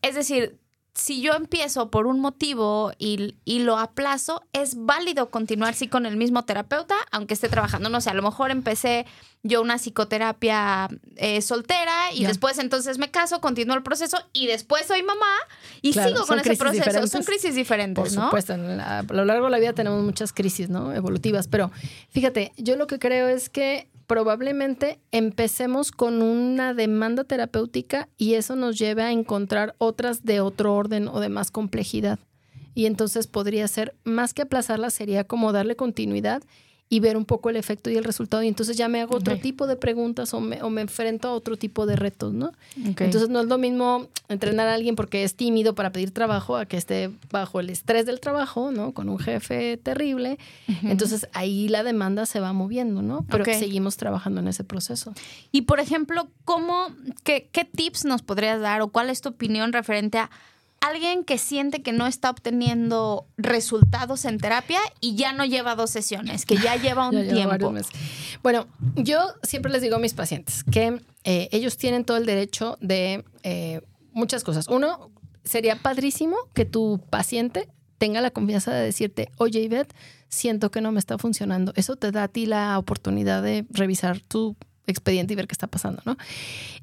es 0.02 0.15
decir, 0.15 0.59
si 1.00 1.22
yo 1.22 1.34
empiezo 1.34 1.90
por 1.90 2.06
un 2.08 2.20
motivo 2.20 2.92
y, 2.98 3.36
y 3.46 3.60
lo 3.60 3.78
aplazo, 3.78 4.44
es 4.54 4.76
válido 4.86 5.30
continuar 5.30 5.74
sí 5.74 5.88
con 5.88 6.06
el 6.06 6.18
mismo 6.18 6.44
terapeuta, 6.46 6.96
aunque 7.12 7.34
esté 7.34 7.50
trabajando. 7.50 7.90
No 7.90 8.02
sé, 8.02 8.10
a 8.10 8.14
lo 8.14 8.22
mejor 8.22 8.52
empecé 8.52 9.06
yo 9.42 9.62
una 9.62 9.78
psicoterapia 9.78 10.90
eh, 11.16 11.42
soltera 11.42 12.12
y 12.14 12.26
después 12.26 12.58
entonces 12.60 12.98
me 12.98 13.10
caso, 13.10 13.40
continúo 13.40 13.76
el 13.76 13.84
proceso 13.84 14.18
y 14.34 14.48
después 14.48 14.86
soy 14.88 15.02
mamá 15.04 15.26
y 15.82 15.94
Claro, 15.94 16.10
sigo 16.10 16.26
con 16.26 16.40
ese 16.40 16.56
proceso. 16.58 17.08
Son 17.08 17.24
crisis 17.24 17.56
diferentes, 17.56 18.04
Por 18.04 18.14
¿no? 18.14 18.26
supuesto, 18.26 18.58
la- 18.58 19.00
a 19.00 19.04
lo 19.04 19.26
largo 19.26 19.46
de 19.46 19.52
la 19.52 19.60
vida 19.60 19.74
tenemos 19.74 20.04
muchas 20.04 20.34
crisis, 20.34 20.70
¿no? 20.70 20.94
Evolutivas, 20.94 21.48
pero 21.48 21.72
fíjate, 22.10 22.52
yo 22.58 22.76
lo 22.76 22.86
que 22.88 23.00
creo 23.00 23.30
es 23.30 23.50
que 23.50 23.90
probablemente 24.10 25.00
empecemos 25.12 25.91
con 25.91 26.24
una 26.24 26.74
demanda 26.74 27.26
terapéutica 27.26 28.10
y 28.17 28.34
eso 28.34 28.56
nos 28.56 28.80
lleve 28.80 29.04
a 29.04 29.12
encontrar 29.12 29.76
otras 29.78 30.26
de 30.26 30.41
otro 30.41 30.74
orden 30.74 31.08
o 31.08 31.19
de 31.19 31.30
más 31.30 31.52
complejidad. 31.52 32.17
Y 32.74 32.88
entonces 32.88 33.28
podría 33.28 33.67
ser, 33.67 33.95
más 34.06 34.34
que 34.34 34.41
aplazarla, 34.41 34.89
sería 34.89 35.26
como 35.26 35.52
darle 35.52 35.76
continuidad 35.76 36.41
y 36.91 36.99
ver 36.99 37.17
un 37.17 37.25
poco 37.25 37.52
el 37.52 37.56
efecto 37.56 37.91
y 37.91 37.97
el 37.97 38.04
resultado. 38.04 38.41
Y 38.41 38.47
entonces 38.47 38.75
ya 38.75 38.88
me 38.88 38.99
hago 38.99 39.15
otro 39.15 39.38
tipo 39.38 39.67
de 39.67 39.75
preguntas 39.75 40.34
o 40.34 40.41
me, 40.41 40.63
o 40.63 40.71
me 40.71 40.82
enfrento 40.82 41.28
a 41.28 41.34
otro 41.34 41.56
tipo 41.56 41.86
de 41.86 41.95
retos, 41.95 42.34
¿no? 42.34 42.52
Entonces 42.75 43.30
no 43.30 43.41
es 43.41 43.45
lo 43.45 43.60
mismo 43.60 44.08
entrenar 44.28 44.67
a 44.67 44.73
alguien 44.73 44.95
porque 44.95 45.23
es 45.23 45.36
tímido 45.36 45.75
para 45.75 45.91
pedir 45.91 46.12
trabajo 46.12 46.58
a 46.58 46.65
que 46.65 46.78
esté 46.78 47.12
bajo 47.32 47.60
el 47.60 47.69
estrés 47.69 48.08
del 48.08 48.19
trabajo, 48.19 48.71
¿no? 48.71 48.93
Con 48.93 49.08
un 49.08 49.19
jefe 49.19 49.78
terrible. 49.78 50.39
Entonces 50.84 51.28
ahí 51.34 51.67
la 51.67 51.84
demanda 51.84 52.25
se 52.25 52.39
va 52.39 52.54
moviendo, 52.54 53.04
¿no? 53.04 53.23
Pero 53.30 53.45
seguimos 53.45 53.97
trabajando 53.97 54.41
en 54.41 54.47
ese 54.47 54.63
proceso. 54.63 55.13
Y 55.52 55.63
por 55.63 55.80
ejemplo, 55.80 56.28
¿cómo, 56.43 56.88
qué, 57.23 57.49
qué 57.52 57.65
tips 57.65 58.06
nos 58.06 58.23
podrías 58.23 58.60
dar 58.62 58.82
o 58.82 58.88
cuál 58.88 59.12
es 59.12 59.21
tu 59.21 59.30
opinión 59.30 59.73
referente 59.73 60.17
a 60.17 60.32
alguien 60.82 61.24
que 61.24 61.38
siente 61.38 61.82
que 61.82 61.92
no 61.92 62.08
está 62.08 62.30
obteniendo 62.30 63.28
resultados 63.38 64.26
en 64.26 64.38
terapia 64.38 64.80
y 65.00 65.15
ya 65.15 65.34
no 65.34 65.46
lleva 65.46 65.76
dos 65.76 65.89
sesiones, 65.89 66.46
que 66.46 66.58
ya 66.58 66.76
lleva 66.76 67.10
un 67.10 67.15
Ya 67.26 67.34
tiempo? 67.34 67.74
Bueno, 68.44 68.68
yo 68.96 69.20
siempre 69.44 69.72
les 69.72 69.82
digo 69.82 69.98
a 69.98 70.00
mis 70.00 70.13
pacientes 70.13 70.63
que 70.63 71.02
eh, 71.24 71.50
ellos 71.52 71.78
tienen 71.78 72.06
todo 72.06 72.18
el 72.18 72.26
derecho 72.26 72.78
de 72.82 73.26
eh, 73.44 73.82
muchas 74.12 74.44
cosas. 74.44 74.68
Uno, 74.68 75.12
sería 75.44 75.76
padrísimo 75.76 76.38
que 76.54 76.65
tu 76.65 77.02
paciente 77.10 77.68
tenga 77.98 78.22
la 78.22 78.32
confianza 78.32 78.72
de 78.74 78.84
decirte, 78.84 79.30
oye, 79.38 79.60
Ivette, 79.60 79.94
siento 80.30 80.72
que 80.72 80.82
no 80.82 80.92
me 80.92 81.00
está 81.00 81.18
funcionando. 81.18 81.74
Eso 81.76 81.96
te 81.96 82.12
da 82.12 82.24
a 82.24 82.28
ti 82.28 82.46
la 82.46 82.78
oportunidad 82.78 83.44
de 83.44 83.65
revisar 83.72 84.22
tu 84.22 84.56
expediente 84.88 85.34
y 85.34 85.36
ver 85.36 85.48
qué 85.48 85.54
está 85.54 85.68
pasando, 85.68 86.02
¿no? 86.06 86.18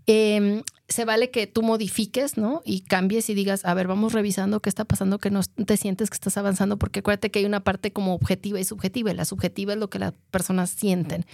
Eh, 0.06 0.62
se 0.88 1.04
vale 1.04 1.30
que 1.30 1.46
tú 1.46 1.62
modifiques, 1.62 2.36
¿no? 2.36 2.62
Y 2.64 2.82
cambies 2.82 3.28
y 3.28 3.34
digas, 3.34 3.64
a 3.64 3.74
ver, 3.74 3.88
vamos 3.88 4.12
revisando 4.12 4.60
qué 4.60 4.68
está 4.68 4.84
pasando, 4.84 5.18
que 5.18 5.30
no 5.30 5.40
te 5.42 5.76
sientes 5.76 6.10
que 6.10 6.14
estás 6.14 6.36
avanzando, 6.36 6.78
porque 6.78 7.00
acuérdate 7.00 7.30
que 7.30 7.40
hay 7.40 7.44
una 7.44 7.60
parte 7.60 7.92
como 7.92 8.14
objetiva 8.14 8.60
y 8.60 8.64
subjetiva, 8.64 9.10
y 9.10 9.14
la 9.14 9.24
subjetiva 9.24 9.72
es 9.72 9.78
lo 9.78 9.90
que 9.90 9.98
las 9.98 10.12
personas 10.30 10.70
sienten. 10.70 11.26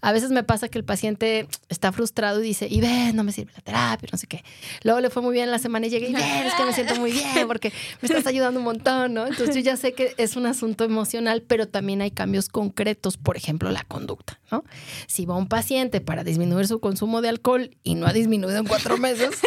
A 0.00 0.12
veces 0.12 0.30
me 0.30 0.42
pasa 0.42 0.68
que 0.68 0.78
el 0.78 0.84
paciente 0.84 1.48
está 1.68 1.92
frustrado 1.92 2.42
y 2.42 2.46
dice, 2.46 2.68
y 2.70 2.80
ves, 2.80 3.12
no 3.14 3.24
me 3.24 3.32
sirve 3.32 3.52
la 3.54 3.60
terapia, 3.60 4.08
no 4.10 4.16
sé 4.16 4.26
qué. 4.26 4.42
Luego 4.82 5.00
le 5.00 5.10
fue 5.10 5.20
muy 5.20 5.34
bien 5.34 5.50
la 5.50 5.58
semana 5.58 5.86
y 5.86 5.90
llega 5.90 6.08
y 6.08 6.14
ves, 6.14 6.46
es 6.46 6.54
que 6.54 6.64
me 6.64 6.72
siento 6.72 6.96
muy 6.96 7.12
bien 7.12 7.46
porque 7.46 7.72
me 8.00 8.06
estás 8.06 8.26
ayudando 8.26 8.60
un 8.60 8.64
montón, 8.64 9.12
¿no? 9.12 9.26
Entonces 9.26 9.54
yo 9.54 9.60
ya 9.60 9.76
sé 9.76 9.92
que 9.92 10.14
es 10.16 10.36
un 10.36 10.46
asunto 10.46 10.84
emocional, 10.84 11.42
pero 11.42 11.68
también 11.68 12.00
hay 12.00 12.10
cambios 12.10 12.48
concretos, 12.48 13.18
por 13.18 13.36
ejemplo, 13.36 13.70
la 13.70 13.84
conducta, 13.84 14.40
¿no? 14.50 14.64
Si 15.06 15.26
va 15.26 15.36
un 15.36 15.48
paciente 15.48 16.00
para 16.00 16.24
disminuir 16.24 16.66
su 16.66 16.80
consumo 16.80 17.20
de 17.20 17.28
alcohol 17.28 17.76
y 17.82 17.96
no 17.96 18.06
ha 18.06 18.14
disminuido 18.14 18.56
en 18.58 18.66
cuatro 18.66 18.85
meses, 18.98 19.40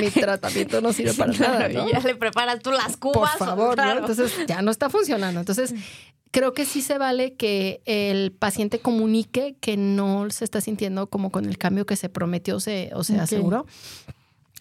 mi 0.00 0.10
tratamiento 0.10 0.80
no 0.80 0.92
sirve 0.92 1.14
para 1.14 1.32
nada, 1.32 1.68
¿no? 1.68 1.88
Y 1.88 1.92
ya 1.92 2.00
le 2.00 2.14
preparas 2.14 2.60
tú 2.60 2.70
las 2.70 2.96
Por 2.96 3.12
cubas. 3.14 3.36
favor, 3.36 3.70
¿no? 3.70 3.82
claro. 3.82 4.00
Entonces 4.00 4.32
ya 4.46 4.62
no 4.62 4.70
está 4.70 4.90
funcionando. 4.90 5.40
Entonces, 5.40 5.74
creo 6.30 6.52
que 6.52 6.64
sí 6.64 6.82
se 6.82 6.98
vale 6.98 7.34
que 7.34 7.80
el 7.86 8.32
paciente 8.32 8.78
comunique 8.78 9.56
que 9.60 9.76
no 9.76 10.28
se 10.30 10.44
está 10.44 10.60
sintiendo 10.60 11.08
como 11.08 11.30
con 11.30 11.46
el 11.46 11.58
cambio 11.58 11.86
que 11.86 11.96
se 11.96 12.08
prometió 12.08 12.56
o 12.56 12.60
se, 12.60 12.90
o 12.94 13.02
se 13.04 13.18
aseguró. 13.18 13.66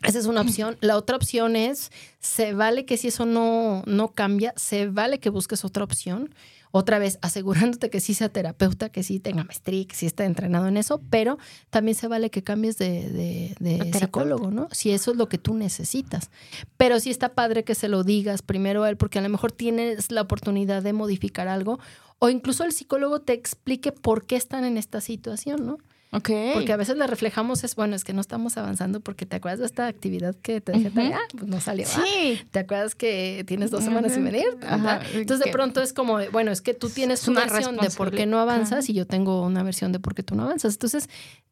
Esa 0.03 0.19
es 0.19 0.25
una 0.27 0.41
opción. 0.41 0.77
La 0.79 0.95
otra 0.95 1.15
opción 1.15 1.55
es, 1.55 1.91
se 2.19 2.53
vale 2.53 2.85
que 2.85 2.97
si 2.97 3.07
eso 3.07 3.25
no, 3.25 3.83
no 3.87 4.09
cambia, 4.09 4.53
se 4.55 4.87
vale 4.87 5.19
que 5.19 5.29
busques 5.29 5.65
otra 5.65 5.83
opción. 5.83 6.33
Otra 6.71 6.99
vez, 6.99 7.17
asegurándote 7.21 7.89
que 7.89 7.99
sí 7.99 8.13
sea 8.13 8.29
terapeuta, 8.29 8.89
que 8.89 9.03
sí 9.03 9.19
tenga 9.19 9.43
maestría, 9.43 9.85
que 9.85 9.95
sí 9.95 10.05
esté 10.05 10.25
entrenado 10.25 10.67
en 10.67 10.77
eso, 10.77 11.01
pero 11.09 11.37
también 11.69 11.95
se 11.95 12.07
vale 12.07 12.29
que 12.29 12.43
cambies 12.43 12.77
de, 12.77 13.09
de- 13.09 13.55
de 13.59 13.77
psicólogo, 14.05 14.51
¿no? 14.51 14.67
Si 14.71 14.91
eso 14.91 15.11
es 15.11 15.17
lo 15.17 15.29
que 15.29 15.37
tú 15.37 15.53
necesitas. 15.53 16.29
Pero 16.77 16.99
sí 16.99 17.09
está 17.09 17.33
padre 17.33 17.63
que 17.63 17.75
se 17.75 17.87
lo 17.87 18.03
digas 18.03 18.41
primero 18.41 18.83
a 18.83 18.89
él, 18.89 18.97
porque 18.97 19.19
a 19.19 19.21
lo 19.21 19.29
mejor 19.29 19.51
tienes 19.51 20.11
la 20.11 20.21
oportunidad 20.21 20.83
de 20.83 20.93
modificar 20.93 21.47
algo, 21.47 21.79
o 22.19 22.29
incluso 22.29 22.63
el 22.63 22.71
psicólogo 22.73 23.21
te 23.21 23.33
explique 23.33 23.91
por 23.91 24.25
qué 24.25 24.35
están 24.35 24.65
en 24.65 24.77
esta 24.77 25.01
situación, 25.01 25.65
¿no? 25.65 25.77
Ok. 26.11 26.29
Porque 26.53 26.71
a 26.71 26.77
veces 26.77 26.97
le 26.97 27.05
reflejamos 27.05 27.63
es, 27.63 27.75
bueno, 27.75 27.95
es 27.95 28.03
que 28.03 28.13
no 28.13 28.21
estamos 28.21 28.55
avanzando 28.57 29.01
porque 29.01 29.25
te 29.25 29.35
acuerdas 29.35 29.59
de 29.59 29.65
esta 29.65 29.87
actividad 29.87 30.35
que 30.35 30.61
te 30.61 30.71
dejé 30.71 30.87
Ujú. 30.87 30.95
tarea, 30.95 31.19
pues 31.31 31.47
no 31.47 31.59
salió. 31.59 31.85
Sí. 31.85 32.39
¿Te 32.51 32.59
acuerdas 32.59 32.95
que 32.95 33.43
tienes 33.45 33.71
dos 33.71 33.83
semanas 33.83 34.13
sin 34.13 34.23
venir? 34.23 34.45
Ajá. 34.65 35.01
Entonces 35.13 35.45
de 35.45 35.51
pronto 35.51 35.81
es 35.81 35.91
como, 35.91 36.19
bueno, 36.31 36.51
es 36.51 36.61
que 36.61 36.73
tú 36.73 36.89
tienes 36.89 37.23
Es 37.23 37.27
una 37.27 37.43
una 37.43 37.53
versión 37.53 37.77
de 37.77 37.89
por 37.89 38.11
qué 38.11 38.25
no 38.25 38.39
avanzas 38.39 38.89
y 38.89 38.93
yo 38.93 39.05
tengo 39.05 39.41
una 39.41 39.63
versión 39.63 39.91
de 39.91 39.99
por 39.99 40.15
qué 40.15 40.23
tú 40.23 40.35
no 40.35 40.43
avanzas. 40.43 40.75
Entonces, 40.75 41.09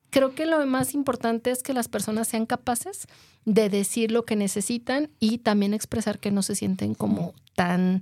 creo 0.10 0.34
que 0.34 0.46
lo 0.46 0.66
más 0.66 0.94
importante 0.94 1.52
es 1.52 1.62
que 1.62 1.74
las 1.74 1.90
personas 1.90 2.30
sean 2.30 2.46
capaces 2.46 3.08
de 3.44 3.70
decir 3.70 4.12
lo 4.12 4.24
que 4.24 4.38
necesitan 4.38 5.10
y 5.20 5.40
también 5.40 5.74
expresar 5.74 6.20
que 6.20 6.32
no 6.32 6.42
se 6.42 6.56
sienten 6.56 6.96
como 6.96 7.34
tan, 7.56 8.02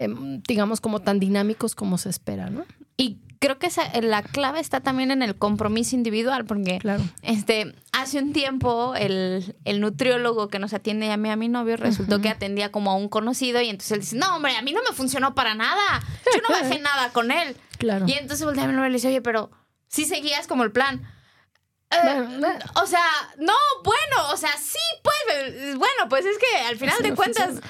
em, 0.00 0.42
digamos, 0.48 0.80
como 0.80 0.98
tan 0.98 1.20
dinámicos 1.20 1.76
como 1.76 1.96
se 1.98 2.10
espera, 2.10 2.50
¿no? 2.50 2.64
Y 2.96 3.18
creo 3.42 3.58
que 3.58 3.66
esa- 3.66 3.90
la 4.02 4.22
clave 4.22 4.60
está 4.60 4.78
también 4.80 5.10
en 5.10 5.20
el 5.20 5.36
compromiso 5.36 5.96
individual, 5.96 6.44
porque 6.44 6.78
Claro. 6.78 7.02
este, 7.22 7.74
hace 7.92 8.20
un 8.20 8.32
tiempo 8.32 8.94
el, 8.94 9.56
el 9.64 9.80
nutriólogo 9.80 10.46
que 10.48 10.60
nos 10.60 10.72
atiende 10.72 11.10
a 11.10 11.16
mí, 11.16 11.28
a 11.28 11.34
mi 11.34 11.48
novio, 11.48 11.76
resultó 11.76 12.20
que 12.20 12.28
atendía 12.28 12.70
como 12.70 12.92
a 12.92 12.94
un 12.94 13.08
conocido 13.08 13.60
y 13.60 13.68
entonces 13.68 13.90
él 13.92 14.00
dice, 14.00 14.16
no, 14.16 14.36
hombre, 14.36 14.56
a 14.56 14.62
mí 14.62 14.72
no 14.72 14.80
me 14.88 14.94
funcionó 14.94 15.34
para 15.34 15.54
nada. 15.56 16.00
Yo 16.32 16.40
no 16.48 16.54
bajé 16.54 16.78
nada 16.80 17.10
con 17.12 17.32
él. 17.32 17.56
Claro. 17.78 18.04
Y 18.08 18.12
entonces 18.12 18.46
voltea 18.46 18.62
a 18.64 18.68
mi 18.68 18.74
novio 18.74 18.86
y 18.86 18.90
le 18.92 18.96
dice, 18.98 19.08
oye, 19.08 19.20
pero 19.22 19.50
sí 19.88 20.04
seguías 20.04 20.46
como 20.46 20.62
el 20.62 20.70
plan. 20.70 21.02
Eh, 21.90 22.28
o 22.80 22.86
sea, 22.86 23.04
no, 23.38 23.52
bueno, 23.84 24.32
o 24.32 24.36
sea, 24.36 24.52
sí, 24.56 24.78
pues, 25.02 25.76
bueno, 25.76 26.08
pues 26.08 26.24
es 26.24 26.36
que 26.38 26.60
al 26.68 26.76
final 26.78 27.02
de 27.02 27.14
cuentas, 27.14 27.60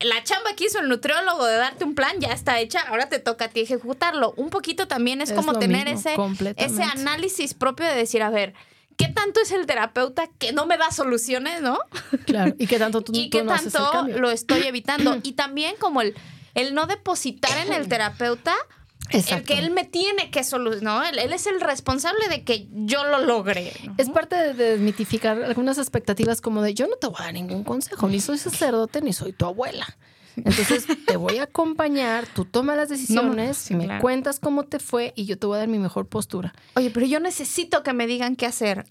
la 0.00 0.24
chamba 0.24 0.54
que 0.56 0.64
hizo 0.64 0.78
el 0.80 0.88
nutriólogo 0.88 1.46
de 1.46 1.56
darte 1.56 1.84
un 1.84 1.94
plan 1.94 2.18
ya 2.20 2.32
está 2.32 2.60
hecha, 2.60 2.80
ahora 2.80 3.08
te 3.08 3.18
toca 3.18 3.46
a 3.46 3.48
ti 3.48 3.60
ejecutarlo. 3.60 4.34
Un 4.36 4.50
poquito 4.50 4.86
también 4.88 5.20
es, 5.20 5.30
Es 5.30 5.36
como 5.36 5.58
tener 5.58 5.88
mismo, 5.88 6.10
ese, 6.10 6.54
ese 6.56 6.82
análisis 6.82 7.54
propio 7.54 7.86
de 7.86 7.94
decir, 7.94 8.22
a 8.22 8.30
ver, 8.30 8.54
¿qué 8.96 9.08
tanto 9.08 9.40
es 9.40 9.50
el 9.52 9.66
terapeuta 9.66 10.28
que 10.38 10.52
no 10.52 10.66
me 10.66 10.76
da 10.76 10.90
soluciones, 10.90 11.62
no? 11.62 11.78
Claro. 12.26 12.54
¿Y 12.58 12.66
qué 12.66 12.78
tanto 12.78 13.02
tú, 13.02 13.12
y 13.14 13.30
tú 13.30 13.38
qué 13.38 13.44
no 13.44 13.52
haces 13.52 13.66
el 13.66 13.72
tanto 13.72 14.18
lo 14.18 14.30
estoy 14.30 14.62
evitando. 14.62 15.16
y 15.22 15.32
también 15.32 15.74
como 15.78 16.02
el, 16.02 16.14
el 16.54 16.74
no 16.74 16.86
depositar 16.86 17.56
en 17.66 17.72
el 17.72 17.88
terapeuta 17.88 18.54
el 19.10 19.42
que 19.44 19.58
él 19.58 19.70
me 19.70 19.84
tiene 19.84 20.30
que 20.30 20.42
solucionar, 20.44 20.82
¿no? 20.82 21.04
Él, 21.04 21.18
él 21.18 21.32
es 21.32 21.46
el 21.46 21.60
responsable 21.60 22.28
de 22.28 22.44
que 22.44 22.68
yo 22.72 23.04
lo 23.04 23.18
logre. 23.24 23.72
¿no? 23.84 23.94
Es 23.98 24.08
parte 24.10 24.36
de 24.36 24.54
desmitificar 24.54 25.42
algunas 25.42 25.78
expectativas 25.78 26.40
como 26.40 26.62
de 26.62 26.74
yo 26.74 26.86
no 26.86 26.96
te 26.96 27.06
voy 27.08 27.16
a 27.20 27.24
dar 27.24 27.34
ningún 27.34 27.64
consejo, 27.64 28.08
ni 28.08 28.20
soy 28.20 28.38
sacerdote, 28.38 29.00
ni 29.02 29.12
soy 29.12 29.32
tu 29.32 29.44
abuela. 29.44 29.86
Entonces 30.36 30.86
te 31.06 31.16
voy 31.18 31.38
a 31.38 31.42
acompañar, 31.42 32.26
tú 32.26 32.46
toma 32.46 32.74
las 32.74 32.88
decisiones, 32.88 33.58
sí, 33.58 33.74
me 33.74 33.84
claro. 33.84 34.00
cuentas 34.00 34.40
cómo 34.40 34.62
te 34.64 34.78
fue 34.78 35.12
y 35.14 35.26
yo 35.26 35.38
te 35.38 35.46
voy 35.46 35.56
a 35.56 35.58
dar 35.58 35.68
mi 35.68 35.78
mejor 35.78 36.06
postura. 36.08 36.54
Oye, 36.74 36.90
pero 36.90 37.04
yo 37.04 37.20
necesito 37.20 37.82
que 37.82 37.92
me 37.92 38.06
digan 38.06 38.34
qué 38.36 38.46
hacer. 38.46 38.86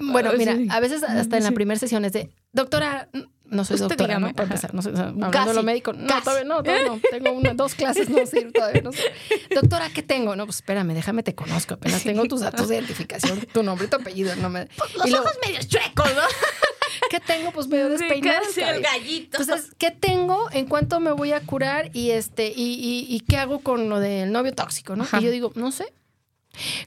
Bueno, 0.00 0.30
Ah, 0.32 0.36
mira, 0.36 0.56
sí. 0.56 0.66
a 0.70 0.80
veces 0.80 1.02
hasta 1.04 1.38
en 1.38 1.44
la 1.44 1.52
primera 1.52 1.78
sesión 1.78 2.04
es 2.04 2.12
de, 2.12 2.28
doctora, 2.52 3.08
no 3.50 3.64
soy 3.64 3.74
Usted 3.74 3.88
doctora, 3.88 4.14
dígame, 4.14 4.28
¿no? 4.28 4.34
Para 4.34 4.46
ajá. 4.46 4.54
empezar, 4.54 4.74
no 4.74 4.82
sé, 4.82 4.90
o 4.90 4.96
sea, 4.96 5.04
hablando 5.06 5.30
Casi, 5.30 5.48
de 5.48 5.54
lo 5.54 5.62
médico. 5.62 5.92
No, 5.92 6.06
casi. 6.06 6.24
todavía 6.24 6.44
no, 6.44 6.62
todavía 6.62 6.86
no. 6.86 7.00
Tengo 7.10 7.32
una, 7.32 7.54
dos 7.54 7.74
clases, 7.74 8.08
no 8.08 8.24
sé, 8.26 8.42
todavía 8.52 8.82
no 8.82 8.92
sé. 8.92 9.02
Doctora, 9.54 9.90
¿qué 9.90 10.02
tengo? 10.02 10.36
No, 10.36 10.44
pues 10.44 10.56
espérame, 10.56 10.92
déjame 10.94 11.22
te 11.22 11.34
conozco. 11.34 11.74
Apenas 11.74 12.02
tengo 12.02 12.24
tus 12.24 12.40
datos 12.40 12.68
de 12.68 12.76
identificación, 12.76 13.40
tu 13.52 13.62
nombre 13.62 13.86
y 13.86 13.90
tu 13.90 13.96
apellido. 13.96 14.34
No 14.36 14.50
me... 14.50 14.68
Los 14.96 15.06
y 15.06 15.10
luego, 15.10 15.24
ojos 15.24 15.38
medio 15.44 15.60
chuecos, 15.60 16.14
¿no? 16.14 16.22
¿qué 17.10 17.20
tengo? 17.20 17.52
Pues 17.52 17.68
medio 17.68 17.88
despeinado. 17.88 18.42
Casi 18.44 18.60
el 18.60 18.82
gallito. 18.82 19.40
Entonces, 19.40 19.72
¿qué 19.78 19.90
tengo? 19.90 20.48
¿En 20.52 20.66
cuánto 20.66 21.00
me 21.00 21.12
voy 21.12 21.32
a 21.32 21.40
curar? 21.40 21.90
Y 21.92 22.10
este, 22.10 22.48
y, 22.48 22.74
y, 22.74 23.06
y 23.14 23.20
qué 23.20 23.36
hago 23.36 23.60
con 23.60 23.88
lo 23.88 24.00
del 24.00 24.32
novio 24.32 24.54
tóxico, 24.54 24.96
¿no? 24.96 25.04
Ajá. 25.04 25.20
Y 25.20 25.24
yo 25.24 25.30
digo, 25.30 25.52
no 25.54 25.72
sé. 25.72 25.92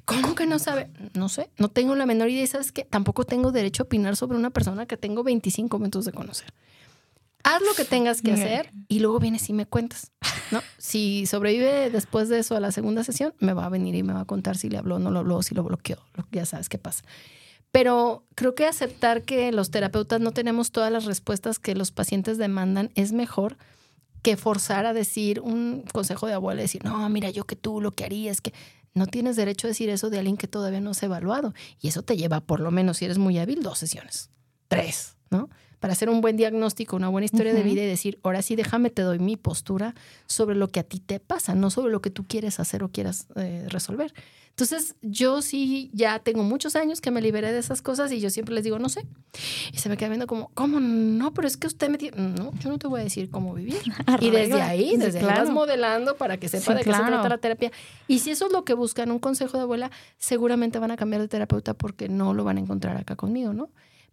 ¿Cómo 0.05 0.35
que 0.35 0.45
no 0.45 0.59
sabe? 0.59 0.89
No 1.13 1.29
sé, 1.29 1.49
no 1.57 1.69
tengo 1.69 1.95
la 1.95 2.05
menor 2.05 2.29
idea. 2.29 2.43
Y 2.43 2.47
sabes 2.47 2.71
que 2.71 2.83
tampoco 2.85 3.23
tengo 3.25 3.51
derecho 3.51 3.83
a 3.83 3.85
opinar 3.85 4.15
sobre 4.15 4.37
una 4.37 4.49
persona 4.49 4.85
que 4.85 4.97
tengo 4.97 5.23
25 5.23 5.77
minutos 5.79 6.05
de 6.05 6.11
conocer. 6.11 6.53
Haz 7.43 7.61
lo 7.63 7.73
que 7.73 7.85
tengas 7.85 8.21
que 8.21 8.31
hacer 8.33 8.71
y 8.87 8.99
luego 8.99 9.19
vienes 9.19 9.49
y 9.49 9.53
me 9.53 9.65
cuentas. 9.65 10.11
¿no? 10.51 10.61
Si 10.77 11.25
sobrevive 11.25 11.89
después 11.89 12.29
de 12.29 12.37
eso 12.39 12.55
a 12.55 12.59
la 12.59 12.71
segunda 12.71 13.03
sesión, 13.03 13.33
me 13.39 13.53
va 13.53 13.65
a 13.65 13.69
venir 13.69 13.95
y 13.95 14.03
me 14.03 14.13
va 14.13 14.21
a 14.21 14.25
contar 14.25 14.57
si 14.57 14.69
le 14.69 14.77
habló 14.77 14.99
no 14.99 15.09
lo 15.09 15.19
habló, 15.19 15.41
si 15.41 15.55
lo 15.55 15.63
bloqueó. 15.63 15.97
lo- 16.13 16.27
Ya 16.31 16.45
sabes 16.45 16.69
qué 16.69 16.77
pasa. 16.77 17.03
Pero 17.71 18.25
creo 18.35 18.53
que 18.53 18.65
aceptar 18.67 19.23
que 19.23 19.51
los 19.51 19.71
terapeutas 19.71 20.19
no 20.21 20.31
tenemos 20.33 20.71
todas 20.71 20.91
las 20.91 21.05
respuestas 21.05 21.57
que 21.57 21.73
los 21.73 21.91
pacientes 21.91 22.37
demandan 22.37 22.91
es 22.95 23.11
mejor 23.11 23.57
que 24.21 24.37
forzar 24.37 24.85
a 24.85 24.93
decir 24.93 25.39
un 25.39 25.83
consejo 25.93 26.27
de 26.27 26.33
abuela 26.33 26.61
y 26.61 26.65
decir, 26.65 26.83
no, 26.83 27.07
mira, 27.09 27.29
yo 27.31 27.45
que 27.45 27.55
tú 27.55 27.81
lo 27.81 27.91
que 27.91 28.03
haría 28.03 28.29
es 28.29 28.39
que 28.41 28.53
no 28.93 29.07
tienes 29.07 29.35
derecho 29.35 29.67
a 29.67 29.69
decir 29.69 29.89
eso 29.89 30.09
de 30.09 30.19
alguien 30.19 30.37
que 30.37 30.47
todavía 30.47 30.81
no 30.81 30.93
se 30.93 31.05
ha 31.05 31.07
evaluado. 31.07 31.53
Y 31.79 31.87
eso 31.87 32.03
te 32.03 32.17
lleva, 32.17 32.41
por 32.41 32.59
lo 32.59 32.71
menos, 32.71 32.97
si 32.97 33.05
eres 33.05 33.17
muy 33.17 33.37
hábil, 33.37 33.63
dos 33.63 33.79
sesiones, 33.79 34.29
tres, 34.67 35.15
¿no? 35.29 35.49
Para 35.81 35.93
hacer 35.93 36.09
un 36.09 36.21
buen 36.21 36.37
diagnóstico, 36.37 36.95
una 36.95 37.09
buena 37.09 37.25
historia 37.25 37.53
de 37.55 37.63
vida 37.63 37.81
y 37.81 37.87
decir, 37.87 38.19
ahora 38.21 38.43
sí, 38.43 38.55
déjame, 38.55 38.91
te 38.91 39.01
doy 39.01 39.17
mi 39.17 39.35
postura 39.35 39.95
sobre 40.27 40.55
lo 40.55 40.67
que 40.69 40.79
a 40.79 40.83
ti 40.83 40.99
te 40.99 41.19
pasa, 41.19 41.55
no 41.55 41.71
sobre 41.71 41.91
lo 41.91 42.01
que 42.01 42.11
tú 42.11 42.23
quieres 42.25 42.59
hacer 42.59 42.83
o 42.83 42.89
quieras 42.89 43.25
eh, 43.35 43.65
resolver. 43.67 44.13
Entonces, 44.51 44.95
yo 45.01 45.41
sí 45.41 45.89
ya 45.91 46.19
tengo 46.19 46.43
muchos 46.43 46.75
años 46.75 47.01
que 47.01 47.09
me 47.09 47.19
liberé 47.19 47.51
de 47.51 47.57
esas 47.57 47.81
cosas 47.81 48.11
y 48.11 48.19
yo 48.19 48.29
siempre 48.29 48.53
les 48.53 48.63
digo, 48.63 48.77
no 48.77 48.89
sé. 48.89 49.07
Y 49.73 49.77
se 49.79 49.89
me 49.89 49.97
queda 49.97 50.09
viendo 50.09 50.27
como, 50.27 50.51
¿cómo 50.53 50.79
no? 50.79 51.33
Pero 51.33 51.47
es 51.47 51.57
que 51.57 51.65
usted 51.65 51.89
me 51.89 51.97
tiene... 51.97 52.17
No, 52.17 52.51
yo 52.59 52.69
no 52.69 52.77
te 52.77 52.85
voy 52.87 53.01
a 53.01 53.03
decir 53.03 53.31
cómo 53.31 53.55
vivir. 53.55 53.81
Y 54.21 54.29
desde 54.29 54.61
ahí, 54.61 54.91
Sí, 54.91 54.97
desde 54.97 55.17
ahí 55.19 55.25
claro. 55.25 55.41
vas 55.45 55.49
modelando 55.49 56.15
para 56.15 56.37
que 56.37 56.47
sepa 56.47 56.63
Sí, 56.63 56.73
de 56.73 56.83
qué 56.83 56.93
se 56.93 56.99
trata 56.99 57.27
la 57.27 57.37
terapia. 57.39 57.71
Y 58.07 58.19
si 58.19 58.29
eso 58.29 58.45
es 58.45 58.51
lo 58.51 58.63
que 58.63 58.75
buscan, 58.75 59.09
un 59.09 59.17
consejo 59.17 59.57
de 59.57 59.63
abuela, 59.63 59.89
seguramente 60.19 60.77
van 60.77 60.91
a 60.91 60.97
cambiar 60.97 61.21
de 61.21 61.27
terapeuta 61.27 61.73
porque 61.73 62.07
no 62.07 62.35
lo 62.35 62.43
van 62.43 62.57
a 62.57 62.59
encontrar 62.59 62.97
acá 62.97 63.15
conmigo, 63.15 63.53
¿no? 63.53 63.69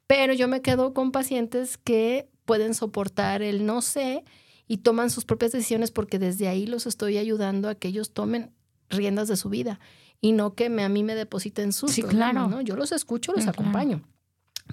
Pero 0.08 0.32
yo 0.32 0.48
me 0.48 0.60
quedo 0.62 0.92
con 0.94 1.12
pacientes 1.12 1.78
que 1.78 2.28
pueden 2.44 2.74
soportar 2.74 3.42
el 3.42 3.64
no 3.64 3.80
sé 3.82 4.24
y 4.66 4.78
toman 4.78 5.10
sus 5.10 5.24
propias 5.24 5.52
decisiones 5.52 5.90
porque 5.90 6.18
desde 6.18 6.48
ahí 6.48 6.66
los 6.66 6.86
estoy 6.86 7.18
ayudando 7.18 7.68
a 7.68 7.74
que 7.76 7.88
ellos 7.88 8.10
tomen 8.12 8.50
riendas 8.90 9.28
de 9.28 9.36
su 9.36 9.50
vida 9.50 9.78
y 10.20 10.32
no 10.32 10.54
que 10.54 10.70
me, 10.70 10.82
a 10.82 10.88
mí 10.88 11.04
me 11.04 11.14
depositen 11.14 11.72
sus 11.72 11.92
Sí, 11.92 12.02
claro. 12.02 12.48
¿no? 12.48 12.60
Yo 12.62 12.74
los 12.74 12.90
escucho, 12.90 13.32
los 13.32 13.44
Sí, 13.44 13.50
claro. 13.50 13.60
acompaño, 13.60 14.02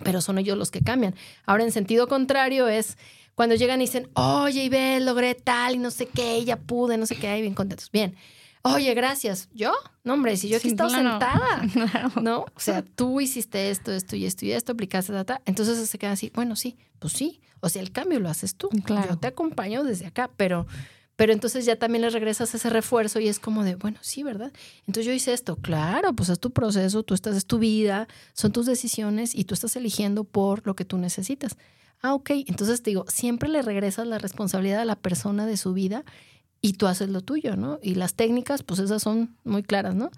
pero 0.03 0.21
son 0.21 0.37
ellos 0.37 0.57
los 0.57 0.71
que 0.71 0.81
cambian. 0.81 1.13
Ahora, 1.45 1.63
en 1.65 1.71
sentido 1.71 2.07
contrario, 2.07 2.67
es 2.69 2.97
cuando 3.35 3.55
llegan 3.55 3.81
y 3.81 3.85
dicen, 3.85 4.07
oye, 4.13 4.63
Ibel, 4.63 5.05
logré 5.05 5.35
tal 5.35 5.75
y 5.75 5.77
no 5.77 5.91
sé 5.91 6.05
qué, 6.07 6.43
ya 6.45 6.55
pude, 6.57 6.97
no 6.97 7.05
sé 7.05 7.17
qué, 7.17 7.27
ahí 7.27 7.41
bien 7.41 7.53
contentos. 7.55 7.91
Bien. 7.91 8.15
Oye, 8.67 8.95
gracias. 8.95 9.47
¿Yo? 9.53 9.73
No, 10.03 10.13
hombre, 10.13 10.37
si 10.37 10.49
yo 10.49 10.57
aquí 10.57 10.69
he 10.69 10.71
estado 10.71 10.89
sentada. 10.89 11.61
Claro. 11.71 12.11
¿No? 12.21 12.39
O 12.55 12.59
sea, 12.59 12.83
tú 12.83 13.21
hiciste 13.21 13.69
esto, 13.69 13.91
esto 13.91 14.15
y 14.15 14.25
esto 14.25 14.45
y 14.45 14.53
esto, 14.53 14.71
aplicaste 14.71 15.13
data. 15.13 15.39
Entonces 15.45 15.87
se 15.87 15.97
queda 15.99 16.13
así, 16.13 16.31
bueno, 16.33 16.55
sí, 16.55 16.75
pues 16.97 17.13
sí. 17.13 17.41
O 17.59 17.69
sea, 17.69 17.83
el 17.83 17.91
cambio 17.91 18.19
lo 18.19 18.27
haces 18.27 18.55
tú. 18.55 18.69
Claro. 18.83 19.09
Yo 19.11 19.17
te 19.17 19.27
acompaño 19.27 19.83
desde 19.83 20.07
acá, 20.07 20.31
pero, 20.35 20.65
pero 21.15 21.31
entonces 21.31 21.65
ya 21.65 21.75
también 21.75 22.01
le 22.01 22.09
regresas 22.09 22.55
ese 22.55 22.71
refuerzo 22.71 23.19
y 23.19 23.27
es 23.27 23.37
como 23.37 23.63
de, 23.63 23.75
bueno, 23.75 23.99
sí, 24.01 24.23
¿verdad? 24.23 24.51
Entonces 24.87 25.05
yo 25.05 25.13
hice 25.13 25.33
esto, 25.33 25.57
claro, 25.57 26.13
pues 26.13 26.29
es 26.29 26.39
tu 26.39 26.49
proceso, 26.49 27.03
tú 27.03 27.13
estás, 27.13 27.35
es 27.35 27.45
tu 27.45 27.59
vida, 27.59 28.07
son 28.33 28.51
tus 28.51 28.65
decisiones 28.65 29.35
y 29.35 29.43
tú 29.43 29.53
estás 29.53 29.75
eligiendo 29.75 30.23
por 30.23 30.65
lo 30.65 30.75
que 30.75 30.85
tú 30.85 30.97
necesitas. 30.97 31.55
Ah, 32.01 32.13
ok. 32.13 32.31
Entonces 32.47 32.81
te 32.81 32.89
digo, 32.89 33.05
siempre 33.09 33.47
le 33.47 33.61
regresas 33.61 34.07
la 34.07 34.17
responsabilidad 34.17 34.81
a 34.81 34.85
la 34.85 34.95
persona 34.95 35.45
de 35.45 35.57
su 35.57 35.73
vida 35.73 36.03
y 36.65 36.73
tú 36.73 36.87
haces 36.87 37.09
lo 37.09 37.21
tuyo, 37.21 37.55
¿no? 37.55 37.77
Y 37.83 37.93
las 37.93 38.15
técnicas, 38.15 38.63
pues 38.63 38.79
esas 38.79 39.03
son 39.03 39.35
muy 39.43 39.61
claras, 39.61 39.93
¿no? 39.93 40.09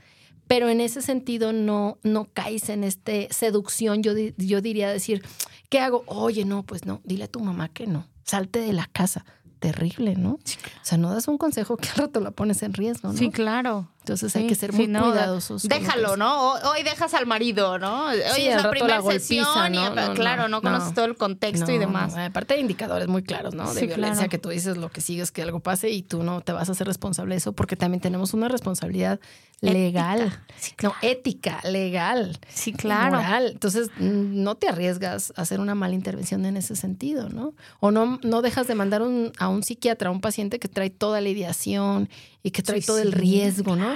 Pero 0.48 0.70
en 0.70 0.80
ese 0.80 1.02
sentido 1.02 1.52
no, 1.52 1.98
no 2.04 2.30
caes 2.34 2.70
en 2.70 2.86
este 2.86 3.28
seducción, 3.32 4.02
yo, 4.02 4.14
yo 4.38 4.62
diría 4.62 4.90
decir, 4.90 5.26
¿qué 5.68 5.82
hago? 5.82 6.06
Oye, 6.06 6.46
no, 6.46 6.64
pues 6.64 6.86
no, 6.86 7.02
dile 7.04 7.26
a 7.26 7.28
tu 7.28 7.42
mamá 7.42 7.68
que 7.68 7.86
no, 7.86 8.08
salte 8.24 8.60
de 8.62 8.72
la 8.72 8.86
casa. 8.86 9.26
Terrible, 9.60 10.16
¿no? 10.16 10.34
O 10.34 10.40
sea, 10.84 10.98
no 11.00 11.12
das 11.12 11.28
un 11.28 11.38
consejo 11.38 11.76
que 11.76 11.90
al 11.90 11.96
rato 11.96 12.22
la 12.22 12.32
pones 12.32 12.62
en 12.62 12.74
riesgo, 12.74 13.12
¿no? 13.12 13.18
Sí, 13.18 13.32
claro. 13.32 13.92
Entonces 14.08 14.34
hay 14.38 14.48
que 14.48 14.56
ser 14.56 14.72
muy 14.72 14.88
no, 14.88 15.02
cuidadosos. 15.04 15.64
Déjalo. 15.64 16.16
¿no? 16.16 16.54
Hoy 16.54 16.84
dejas 16.84 17.14
al 17.14 17.26
marido, 17.26 17.78
¿no? 17.78 18.06
Hoy 18.06 18.16
Sí, 18.36 18.48
es 18.48 18.64
la 18.64 18.70
primera 18.70 19.00
golpiza, 19.00 19.20
sesión 19.20 19.76
y 19.76 19.78
claro, 20.16 20.44
no, 20.44 20.48
no, 20.48 20.62
conoces 20.62 20.90
no. 20.90 20.94
todo 20.96 21.06
el 21.06 21.18
contexto 21.18 21.70
y 21.74 21.78
demás. 21.78 22.16
aparte 22.16 22.54
hay 22.54 22.62
indicadores 22.62 23.10
muy 23.10 23.22
claros, 23.24 23.54
¿no? 23.54 23.74
De 23.74 23.82
Sí, 23.82 23.86
violencia 23.88 24.16
claro. 24.16 24.30
que 24.30 24.38
tú 24.38 24.48
dices 24.50 24.78
lo 24.78 24.90
que 24.90 25.02
sigues 25.02 25.32
que 25.34 25.42
algo 25.42 25.60
pase 25.60 25.90
y 25.90 26.04
tú 26.04 26.24
no 26.24 26.40
te 26.40 26.54
vas 26.54 26.70
a 26.70 26.72
hacer 26.72 26.88
responsable 26.88 27.36
de 27.36 27.40
eso 27.40 27.52
porque 27.52 27.76
también 27.76 28.00
tenemos 28.00 28.34
una 28.34 28.48
responsabilidad 28.48 29.20
legal, 29.60 30.32
Sí, 30.60 30.74
no 30.84 30.94
ética, 31.02 31.60
legal, 31.64 32.40
Sí, 32.48 32.74
claro. 32.74 33.18
moral. 33.18 33.50
Entonces 33.54 33.90
no 34.00 34.56
te 34.56 34.68
arriesgas 34.70 35.34
a 35.36 35.42
hacer 35.42 35.60
una 35.60 35.74
mala 35.76 35.96
intervención 35.96 36.46
en 36.46 36.58
ese 36.58 36.76
sentido, 36.76 37.30
¿no? 37.30 37.54
O 37.80 37.90
no 37.92 38.20
no 38.24 38.42
dejas 38.44 38.68
de 38.68 38.76
mandar 38.76 39.02
un- 39.02 39.32
a 39.40 39.48
un 39.50 39.64
psiquiatra 39.64 40.10
a 40.10 40.12
un 40.12 40.22
paciente 40.22 40.60
que 40.60 40.68
trae 40.68 40.92
toda 40.92 41.22
la 41.22 41.30
ideación 41.30 42.08
y 42.44 42.52
que 42.52 42.62
trae 42.62 42.82
todo 42.82 43.00
el 43.00 43.12
riesgo, 43.12 43.76
¿no? 43.76 43.96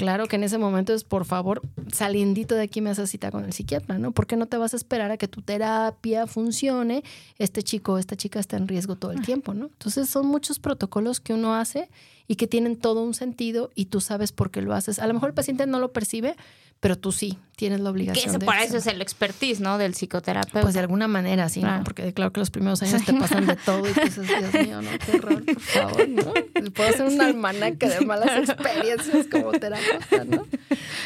Claro 0.00 0.28
que 0.28 0.36
en 0.36 0.44
ese 0.44 0.56
momento 0.56 0.94
es, 0.94 1.04
por 1.04 1.26
favor, 1.26 1.60
saliendito 1.92 2.54
de 2.54 2.62
aquí 2.62 2.80
me 2.80 2.88
haces 2.88 3.10
cita 3.10 3.30
con 3.30 3.44
el 3.44 3.52
psiquiatra, 3.52 3.98
¿no? 3.98 4.12
Porque 4.12 4.34
no 4.34 4.46
te 4.46 4.56
vas 4.56 4.72
a 4.72 4.78
esperar 4.78 5.10
a 5.10 5.18
que 5.18 5.28
tu 5.28 5.42
terapia 5.42 6.26
funcione. 6.26 7.04
Este 7.36 7.62
chico 7.62 7.92
o 7.92 7.98
esta 7.98 8.16
chica 8.16 8.40
está 8.40 8.56
en 8.56 8.66
riesgo 8.66 8.96
todo 8.96 9.12
el 9.12 9.20
tiempo, 9.20 9.52
¿no? 9.52 9.66
Entonces 9.66 10.08
son 10.08 10.26
muchos 10.26 10.58
protocolos 10.58 11.20
que 11.20 11.34
uno 11.34 11.54
hace 11.54 11.90
y 12.26 12.36
que 12.36 12.46
tienen 12.46 12.76
todo 12.76 13.02
un 13.02 13.12
sentido 13.12 13.72
y 13.74 13.86
tú 13.86 14.00
sabes 14.00 14.32
por 14.32 14.50
qué 14.50 14.62
lo 14.62 14.72
haces. 14.72 15.00
A 15.00 15.06
lo 15.06 15.12
mejor 15.12 15.28
el 15.28 15.34
paciente 15.34 15.66
no 15.66 15.78
lo 15.78 15.92
percibe, 15.92 16.34
pero 16.80 16.96
tú 16.96 17.12
sí 17.12 17.38
tienes 17.56 17.80
la 17.80 17.84
Que 17.84 17.90
obligación 17.90 18.30
eso, 18.30 18.38
de 18.38 18.46
para 18.46 18.64
eso 18.64 18.78
es 18.78 18.86
el 18.86 19.02
expertise, 19.02 19.60
¿no? 19.60 19.76
Del 19.76 19.92
psicoterapeuta. 19.92 20.62
Pues 20.62 20.72
de 20.72 20.80
alguna 20.80 21.08
manera, 21.08 21.50
sí, 21.50 21.60
¿no? 21.60 21.82
Porque 21.84 22.14
claro 22.14 22.32
que 22.32 22.40
los 22.40 22.50
primeros 22.50 22.82
años 22.82 23.04
te 23.04 23.12
pasan 23.12 23.46
de 23.46 23.56
todo 23.56 23.86
y 23.86 23.92
tú 23.92 24.00
dices, 24.00 24.26
Dios 24.26 24.66
mío, 24.66 24.80
no, 24.80 24.90
qué 25.04 25.18
horror, 25.18 25.44
por 25.44 25.60
favor, 25.60 26.08
¿no? 26.08 26.32
Puedo 26.72 26.88
hacer 26.88 27.06
un 27.06 27.20
almanaque 27.20 27.86
de 27.86 28.00
malas 28.06 28.30
experiencias 28.48 29.26
como 29.30 29.52
terapeuta, 29.52 29.89
¿no? 30.26 30.46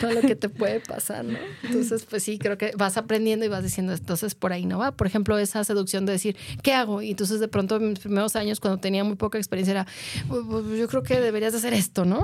Todo 0.00 0.12
lo 0.12 0.20
que 0.20 0.36
te 0.36 0.48
puede 0.48 0.80
pasar, 0.80 1.24
¿no? 1.24 1.38
Entonces, 1.62 2.04
pues 2.08 2.22
sí, 2.22 2.38
creo 2.38 2.58
que 2.58 2.72
vas 2.76 2.96
aprendiendo 2.96 3.44
y 3.44 3.48
vas 3.48 3.62
diciendo, 3.62 3.92
entonces 3.92 4.34
por 4.34 4.52
ahí 4.52 4.66
no 4.66 4.78
va. 4.78 4.92
Por 4.92 5.06
ejemplo, 5.06 5.38
esa 5.38 5.64
seducción 5.64 6.06
de 6.06 6.12
decir, 6.12 6.36
¿qué 6.62 6.72
hago? 6.72 7.02
Y 7.02 7.10
entonces 7.10 7.40
de 7.40 7.48
pronto 7.48 7.76
en 7.76 7.90
mis 7.90 7.98
primeros 7.98 8.36
años, 8.36 8.60
cuando 8.60 8.80
tenía 8.80 9.04
muy 9.04 9.16
poca 9.16 9.38
experiencia, 9.38 9.72
era, 9.72 9.86
"Pues, 10.28 10.42
pues, 10.48 10.78
yo 10.78 10.88
creo 10.88 11.02
que 11.02 11.20
deberías 11.20 11.52
de 11.52 11.58
hacer 11.58 11.74
esto, 11.74 12.04
¿no? 12.04 12.22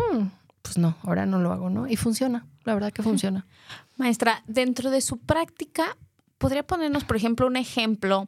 Pues 0.62 0.78
no, 0.78 0.96
ahora 1.02 1.26
no 1.26 1.38
lo 1.38 1.52
hago, 1.52 1.70
¿no? 1.70 1.88
Y 1.88 1.96
funciona, 1.96 2.46
la 2.64 2.74
verdad 2.74 2.92
que 2.92 3.02
funciona. 3.02 3.46
Maestra, 3.96 4.42
dentro 4.46 4.90
de 4.90 5.00
su 5.00 5.18
práctica, 5.18 5.96
¿podría 6.38 6.66
ponernos, 6.66 7.04
por 7.04 7.16
ejemplo, 7.16 7.46
un 7.46 7.56
ejemplo 7.56 8.26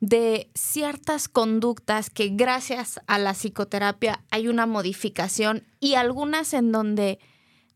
de 0.00 0.50
ciertas 0.54 1.28
conductas 1.28 2.10
que 2.10 2.28
gracias 2.28 3.00
a 3.06 3.18
la 3.18 3.34
psicoterapia 3.34 4.22
hay 4.30 4.48
una 4.48 4.66
modificación 4.66 5.64
y 5.80 5.94
algunas 5.94 6.54
en 6.54 6.72
donde 6.72 7.18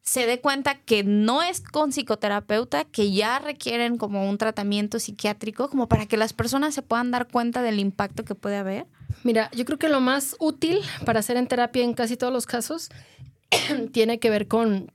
se 0.03 0.26
dé 0.26 0.40
cuenta 0.40 0.76
que 0.76 1.05
no 1.05 1.42
es 1.42 1.61
con 1.61 1.90
psicoterapeuta, 1.90 2.84
que 2.84 3.12
ya 3.12 3.38
requieren 3.38 3.96
como 3.96 4.28
un 4.28 4.38
tratamiento 4.38 4.98
psiquiátrico, 4.98 5.68
como 5.68 5.88
para 5.88 6.07
que 6.07 6.16
las 6.16 6.32
personas 6.32 6.74
se 6.74 6.82
puedan 6.82 7.11
dar 7.11 7.28
cuenta 7.28 7.62
del 7.62 7.78
impacto 7.78 8.24
que 8.24 8.34
puede 8.34 8.57
haber? 8.57 8.86
Mira, 9.22 9.51
yo 9.53 9.64
creo 9.64 9.78
que 9.78 9.88
lo 9.88 10.01
más 10.01 10.36
útil 10.38 10.80
para 11.05 11.20
hacer 11.20 11.36
en 11.36 11.46
terapia 11.46 11.84
en 11.84 11.94
casi 11.94 12.16
todos 12.16 12.32
los 12.32 12.46
casos 12.46 12.90
tiene 13.92 14.18
que 14.18 14.30
ver 14.30 14.48
con 14.48 14.92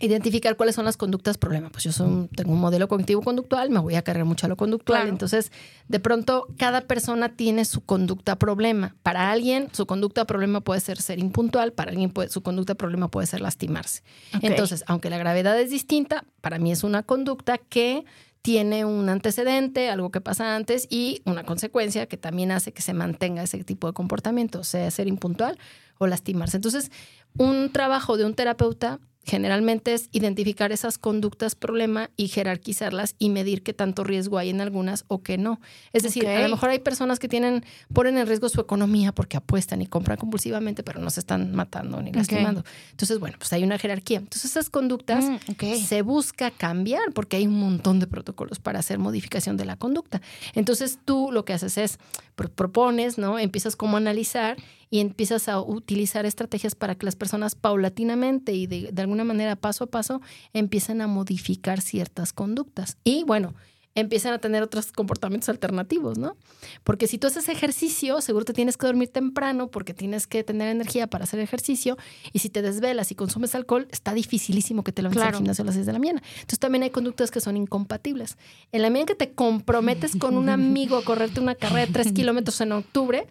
identificar 0.00 0.56
cuáles 0.56 0.74
son 0.74 0.84
las 0.84 0.96
conductas 0.96 1.38
problema. 1.38 1.70
Pues 1.70 1.84
yo 1.84 1.92
tengo 2.34 2.52
un 2.52 2.60
modelo 2.60 2.88
cognitivo 2.88 3.22
conductual, 3.22 3.70
me 3.70 3.78
voy 3.78 3.94
a 3.94 4.02
cargar 4.02 4.24
mucho 4.24 4.46
a 4.46 4.48
lo 4.48 4.56
conductual. 4.56 5.00
Claro. 5.02 5.10
Entonces, 5.12 5.52
de 5.88 6.00
pronto, 6.00 6.46
cada 6.58 6.80
persona 6.82 7.30
tiene 7.36 7.64
su 7.64 7.80
conducta 7.82 8.36
problema. 8.36 8.96
Para 9.02 9.30
alguien, 9.30 9.68
su 9.72 9.86
conducta 9.86 10.24
problema 10.26 10.60
puede 10.60 10.80
ser 10.80 11.00
ser 11.00 11.18
impuntual, 11.18 11.72
para 11.72 11.90
alguien 11.90 12.10
puede- 12.10 12.28
su 12.28 12.42
conducta 12.42 12.74
problema 12.74 13.08
puede 13.08 13.26
ser 13.26 13.40
lastimarse. 13.40 14.02
Entonces, 14.42 14.84
aunque 14.86 15.10
la 15.10 15.18
gravedad 15.18 15.58
es 15.60 15.70
distinta, 15.70 16.24
para 16.40 16.58
mí 16.58 16.72
es 16.72 16.82
una 16.82 17.02
conducta 17.02 17.58
que 17.58 18.04
tiene 18.42 18.84
un 18.84 19.08
antecedente, 19.08 19.88
algo 19.88 20.10
que 20.10 20.20
pasa 20.20 20.54
antes 20.54 20.86
y 20.90 21.22
una 21.24 21.44
consecuencia 21.44 22.06
que 22.06 22.18
también 22.18 22.50
hace 22.52 22.72
que 22.72 22.82
se 22.82 22.92
mantenga 22.92 23.42
ese 23.42 23.64
tipo 23.64 23.86
de 23.86 23.94
comportamiento, 23.94 24.64
sea 24.64 24.90
ser 24.90 25.08
impuntual 25.08 25.58
o 25.98 26.06
lastimarse. 26.06 26.58
Entonces, 26.58 26.90
un 27.38 27.70
trabajo 27.72 28.18
de 28.18 28.26
un 28.26 28.34
terapeuta 28.34 29.00
generalmente 29.24 29.94
es 29.94 30.08
identificar 30.12 30.72
esas 30.72 30.98
conductas 30.98 31.54
problema 31.54 32.10
y 32.16 32.28
jerarquizarlas 32.28 33.16
y 33.18 33.30
medir 33.30 33.62
qué 33.62 33.72
tanto 33.72 34.04
riesgo 34.04 34.38
hay 34.38 34.50
en 34.50 34.60
algunas 34.60 35.04
o 35.08 35.22
qué 35.22 35.38
no. 35.38 35.60
Es 35.92 36.02
decir, 36.02 36.26
a 36.26 36.42
lo 36.42 36.48
mejor 36.48 36.70
hay 36.70 36.78
personas 36.78 37.18
que 37.18 37.28
tienen, 37.28 37.64
ponen 37.92 38.18
en 38.18 38.26
riesgo 38.26 38.48
su 38.48 38.60
economía 38.60 39.12
porque 39.12 39.36
apuestan 39.36 39.82
y 39.82 39.86
compran 39.86 40.18
compulsivamente, 40.18 40.82
pero 40.82 41.00
no 41.00 41.10
se 41.10 41.20
están 41.20 41.54
matando 41.54 42.00
ni 42.02 42.12
lastimando. 42.12 42.64
Entonces, 42.90 43.18
bueno, 43.18 43.36
pues 43.38 43.52
hay 43.52 43.64
una 43.64 43.78
jerarquía. 43.78 44.18
Entonces, 44.18 44.50
esas 44.50 44.70
conductas 44.70 45.24
mm, 45.24 45.74
se 45.86 46.02
busca 46.02 46.50
cambiar 46.50 47.12
porque 47.12 47.36
hay 47.36 47.46
un 47.46 47.58
montón 47.58 48.00
de 48.00 48.06
protocolos 48.06 48.58
para 48.58 48.78
hacer 48.78 48.98
modificación 48.98 49.56
de 49.56 49.64
la 49.64 49.76
conducta. 49.76 50.20
Entonces, 50.54 50.98
tú 51.04 51.30
lo 51.32 51.44
que 51.44 51.54
haces 51.54 51.78
es 51.78 51.98
propones, 52.34 53.18
¿no? 53.18 53.38
Empiezas 53.38 53.76
como 53.76 53.96
a 53.96 54.00
analizar 54.00 54.56
y 54.94 55.00
empiezas 55.00 55.48
a 55.48 55.60
utilizar 55.60 56.24
estrategias 56.24 56.76
para 56.76 56.94
que 56.94 57.04
las 57.04 57.16
personas 57.16 57.56
paulatinamente 57.56 58.52
y 58.52 58.68
de, 58.68 58.92
de 58.92 59.02
alguna 59.02 59.24
manera 59.24 59.56
paso 59.56 59.82
a 59.82 59.86
paso 59.88 60.20
empiecen 60.52 61.00
a 61.00 61.08
modificar 61.08 61.80
ciertas 61.80 62.32
conductas. 62.32 62.96
Y 63.02 63.24
bueno, 63.24 63.54
empiezan 63.96 64.34
a 64.34 64.38
tener 64.38 64.62
otros 64.62 64.92
comportamientos 64.92 65.48
alternativos, 65.48 66.16
¿no? 66.16 66.36
Porque 66.84 67.08
si 67.08 67.18
tú 67.18 67.26
haces 67.26 67.48
ejercicio, 67.48 68.20
seguro 68.20 68.44
te 68.44 68.52
tienes 68.52 68.76
que 68.76 68.86
dormir 68.86 69.08
temprano 69.08 69.68
porque 69.68 69.94
tienes 69.94 70.28
que 70.28 70.44
tener 70.44 70.68
energía 70.68 71.08
para 71.08 71.24
hacer 71.24 71.40
ejercicio 71.40 71.98
y 72.32 72.38
si 72.38 72.48
te 72.48 72.62
desvelas 72.62 73.10
y 73.10 73.16
consumes 73.16 73.56
alcohol, 73.56 73.88
está 73.90 74.14
dificilísimo 74.14 74.84
que 74.84 74.92
te 74.92 75.02
lo 75.02 75.08
al 75.08 75.34
gimnasio 75.34 75.62
a 75.62 75.66
las 75.66 75.74
6 75.74 75.86
de 75.86 75.92
la 75.92 75.98
mañana. 75.98 76.22
Entonces 76.34 76.60
también 76.60 76.84
hay 76.84 76.90
conductas 76.90 77.32
que 77.32 77.40
son 77.40 77.56
incompatibles. 77.56 78.36
En 78.70 78.82
la 78.82 78.90
medida 78.90 79.00
en 79.00 79.06
que 79.06 79.14
te 79.16 79.32
comprometes 79.32 80.14
con 80.14 80.36
un 80.36 80.48
amigo 80.50 80.96
a 80.96 81.04
correrte 81.04 81.40
una 81.40 81.56
carrera 81.56 81.86
de 81.86 81.92
3 81.92 82.12
kilómetros 82.14 82.60
en 82.60 82.70
octubre, 82.70 83.26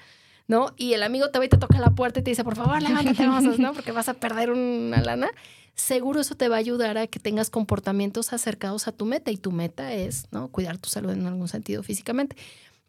¿no? 0.48 0.74
Y 0.78 0.94
el 0.94 1.04
amigo 1.04 1.30
te 1.30 1.40
va 1.40 1.46
y 1.46 1.50
te 1.50 1.58
toca 1.58 1.80
la 1.80 1.92
puerta 1.92 2.20
y 2.20 2.24
te 2.24 2.32
dice, 2.32 2.44
por 2.44 2.56
favor, 2.56 2.82
levántate, 2.82 3.28
vamos, 3.28 3.60
¿no? 3.60 3.74
Porque 3.74 3.92
vas 3.92 4.10
a 4.10 4.14
perder 4.14 4.52
una 4.52 5.02
lana 5.02 5.30
seguro 5.76 6.22
eso 6.22 6.36
te 6.36 6.50
va 6.50 6.58
a 6.58 6.60
ayudar 6.60 6.98
a 6.98 7.08
que 7.08 7.20
tengas 7.20 7.50
comportamientos 7.50 8.34
acercados 8.34 8.88
a 8.88 8.92
tu 8.92 9.06
meta 9.06 9.32
y 9.32 9.38
tu 9.38 9.52
meta 9.52 9.94
es, 9.94 10.28
¿no? 10.32 10.50
Cuidar 10.50 10.78
tu 10.78 10.90
salud 10.90 11.12
en 11.12 11.26
algún 11.26 11.48
sentido 11.48 11.84
físicamente. 11.84 12.36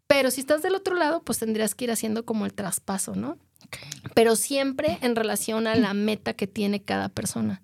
Pero 0.06 0.30
si 0.30 0.40
estás 0.40 0.62
del 0.62 0.74
otro 0.74 0.94
lado, 0.94 1.22
pues 1.22 1.38
tendrías 1.38 1.74
que 1.74 1.84
ir 1.84 1.90
haciendo 1.90 2.24
como 2.24 2.44
el 2.44 2.52
traspaso, 2.52 3.14
¿no? 3.14 3.38
Pero 4.14 4.36
siempre 4.36 4.98
en 5.00 5.16
relación 5.16 5.66
a 5.66 5.74
la 5.74 5.94
meta 5.94 6.34
que 6.34 6.46
tiene 6.46 6.82
cada 6.82 7.08
persona. 7.08 7.62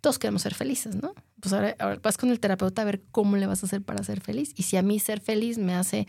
Todos 0.00 0.18
queremos 0.18 0.42
ser 0.42 0.54
felices, 0.54 0.96
¿no? 0.96 1.14
Pues 1.40 1.52
ahora, 1.52 1.76
ahora 1.78 2.00
vas 2.02 2.16
con 2.16 2.30
el 2.30 2.40
terapeuta 2.40 2.82
a 2.82 2.86
ver 2.86 3.02
cómo 3.12 3.36
le 3.36 3.46
vas 3.46 3.62
a 3.62 3.66
hacer 3.66 3.82
para 3.82 4.02
ser 4.02 4.20
feliz. 4.20 4.52
Y 4.56 4.62
si 4.62 4.76
a 4.76 4.82
mí 4.82 4.98
ser 4.98 5.20
feliz 5.20 5.58
me 5.58 5.74
hace 5.74 6.06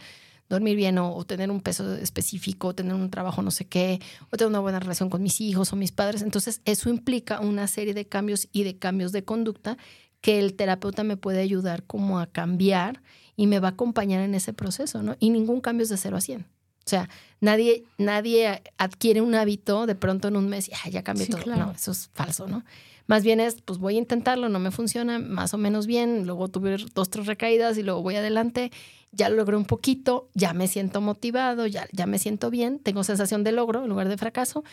dormir 0.49 0.75
bien 0.75 0.97
o, 0.97 1.23
tener 1.25 1.51
un 1.51 1.61
peso 1.61 1.95
específico, 1.95 2.69
o 2.69 2.75
tener 2.75 2.93
un 2.93 3.09
trabajo 3.09 3.41
no 3.41 3.51
sé 3.51 3.65
qué, 3.65 3.99
o 4.31 4.37
tener 4.37 4.49
una 4.49 4.59
buena 4.59 4.79
relación 4.79 5.09
con 5.09 5.21
mis 5.21 5.41
hijos 5.41 5.73
o 5.73 5.75
mis 5.75 5.91
padres. 5.91 6.21
Entonces, 6.21 6.61
eso 6.65 6.89
implica 6.89 7.39
una 7.39 7.67
serie 7.67 7.93
de 7.93 8.05
cambios 8.05 8.47
y 8.51 8.63
de 8.63 8.77
cambios 8.77 9.11
de 9.11 9.23
conducta 9.23 9.77
que 10.21 10.39
el 10.39 10.55
terapeuta 10.55 11.03
me 11.03 11.17
puede 11.17 11.39
ayudar 11.41 11.83
como 11.83 12.19
a 12.19 12.27
cambiar 12.27 13.01
y 13.35 13.47
me 13.47 13.59
va 13.59 13.69
a 13.69 13.71
acompañar 13.71 14.21
en 14.21 14.33
ese 14.33 14.53
proceso, 14.53 15.03
¿no? 15.03 15.15
Y 15.19 15.29
ningún 15.29 15.61
cambio 15.61 15.83
es 15.83 15.89
de 15.89 15.97
0 15.97 16.17
a 16.17 16.21
100. 16.21 16.41
O 16.41 16.89
sea, 16.89 17.09
nadie, 17.41 17.83
nadie 17.97 18.63
adquiere 18.77 19.21
un 19.21 19.35
hábito 19.35 19.85
de 19.85 19.95
pronto 19.95 20.29
en 20.29 20.37
un 20.37 20.47
mes 20.47 20.69
y 20.69 20.89
ya 20.89 21.03
cambió 21.03 21.27
todo. 21.27 21.43
No, 21.55 21.71
eso 21.71 21.91
es 21.91 22.09
falso, 22.13 22.47
¿no? 22.47 22.63
Más 23.07 23.23
bien 23.23 23.39
es, 23.39 23.61
pues 23.61 23.79
voy 23.79 23.95
a 23.95 23.99
intentarlo, 23.99 24.49
no 24.49 24.59
me 24.59 24.71
funciona 24.71 25.19
más 25.19 25.53
o 25.53 25.57
menos 25.57 25.87
bien, 25.87 26.25
luego 26.25 26.47
tuve 26.49 26.77
dos, 26.93 27.09
tres 27.09 27.25
recaídas 27.25 27.77
y 27.77 27.83
luego 27.83 28.01
voy 28.01 28.15
adelante 28.15 28.71
ya 29.11 29.29
lo 29.29 29.35
logré 29.35 29.57
un 29.57 29.65
poquito, 29.65 30.29
ya 30.33 30.53
me 30.53 30.67
siento 30.67 31.01
motivado, 31.01 31.67
ya, 31.67 31.87
ya 31.91 32.05
me 32.05 32.19
siento 32.19 32.49
bien, 32.49 32.79
tengo 32.79 33.03
sensación 33.03 33.43
de 33.43 33.51
logro 33.51 33.83
en 33.83 33.89
lugar 33.89 34.09
de 34.09 34.17
fracaso 34.17 34.63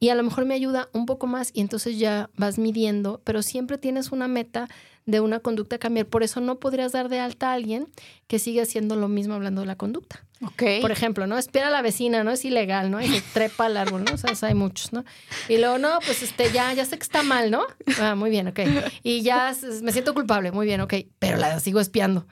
y 0.00 0.10
a 0.10 0.14
lo 0.14 0.22
mejor 0.22 0.44
me 0.44 0.54
ayuda 0.54 0.88
un 0.92 1.06
poco 1.06 1.26
más 1.26 1.50
y 1.54 1.60
entonces 1.60 1.98
ya 1.98 2.28
vas 2.36 2.58
midiendo, 2.58 3.20
pero 3.24 3.42
siempre 3.42 3.78
tienes 3.78 4.12
una 4.12 4.28
meta 4.28 4.68
de 5.06 5.20
una 5.20 5.40
conducta 5.40 5.76
a 5.76 5.78
cambiar. 5.78 6.06
Por 6.06 6.22
eso 6.22 6.40
no 6.40 6.58
podrías 6.58 6.92
dar 6.92 7.08
de 7.08 7.20
alta 7.20 7.50
a 7.50 7.52
alguien 7.54 7.88
que 8.26 8.38
sigue 8.38 8.60
haciendo 8.60 8.96
lo 8.96 9.08
mismo 9.08 9.34
hablando 9.34 9.60
de 9.60 9.66
la 9.66 9.76
conducta. 9.76 10.24
Okay. 10.42 10.80
Por 10.80 10.90
ejemplo, 10.90 11.26
¿no? 11.26 11.38
Espera 11.38 11.68
a 11.68 11.70
la 11.70 11.82
vecina, 11.82 12.24
¿no? 12.24 12.32
Es 12.32 12.44
ilegal, 12.44 12.90
¿no? 12.90 13.00
Y 13.00 13.22
trepa 13.32 13.66
al 13.66 13.76
árbol, 13.76 14.04
¿no? 14.04 14.14
O 14.14 14.18
sea, 14.18 14.48
hay 14.48 14.54
muchos, 14.54 14.92
¿no? 14.92 15.04
Y 15.48 15.58
luego, 15.58 15.78
no, 15.78 15.98
pues 16.04 16.22
este, 16.22 16.50
ya, 16.52 16.72
ya 16.74 16.84
sé 16.84 16.96
que 16.96 17.02
está 17.02 17.22
mal, 17.22 17.50
¿no? 17.50 17.64
Ah, 17.98 18.14
muy 18.14 18.30
bien, 18.30 18.48
ok. 18.48 18.60
Y 19.02 19.22
ya 19.22 19.54
me 19.82 19.92
siento 19.92 20.12
culpable, 20.12 20.52
muy 20.52 20.66
bien, 20.66 20.80
ok. 20.80 20.94
Pero 21.18 21.36
la 21.38 21.60
sigo 21.60 21.80
espiando 21.80 22.26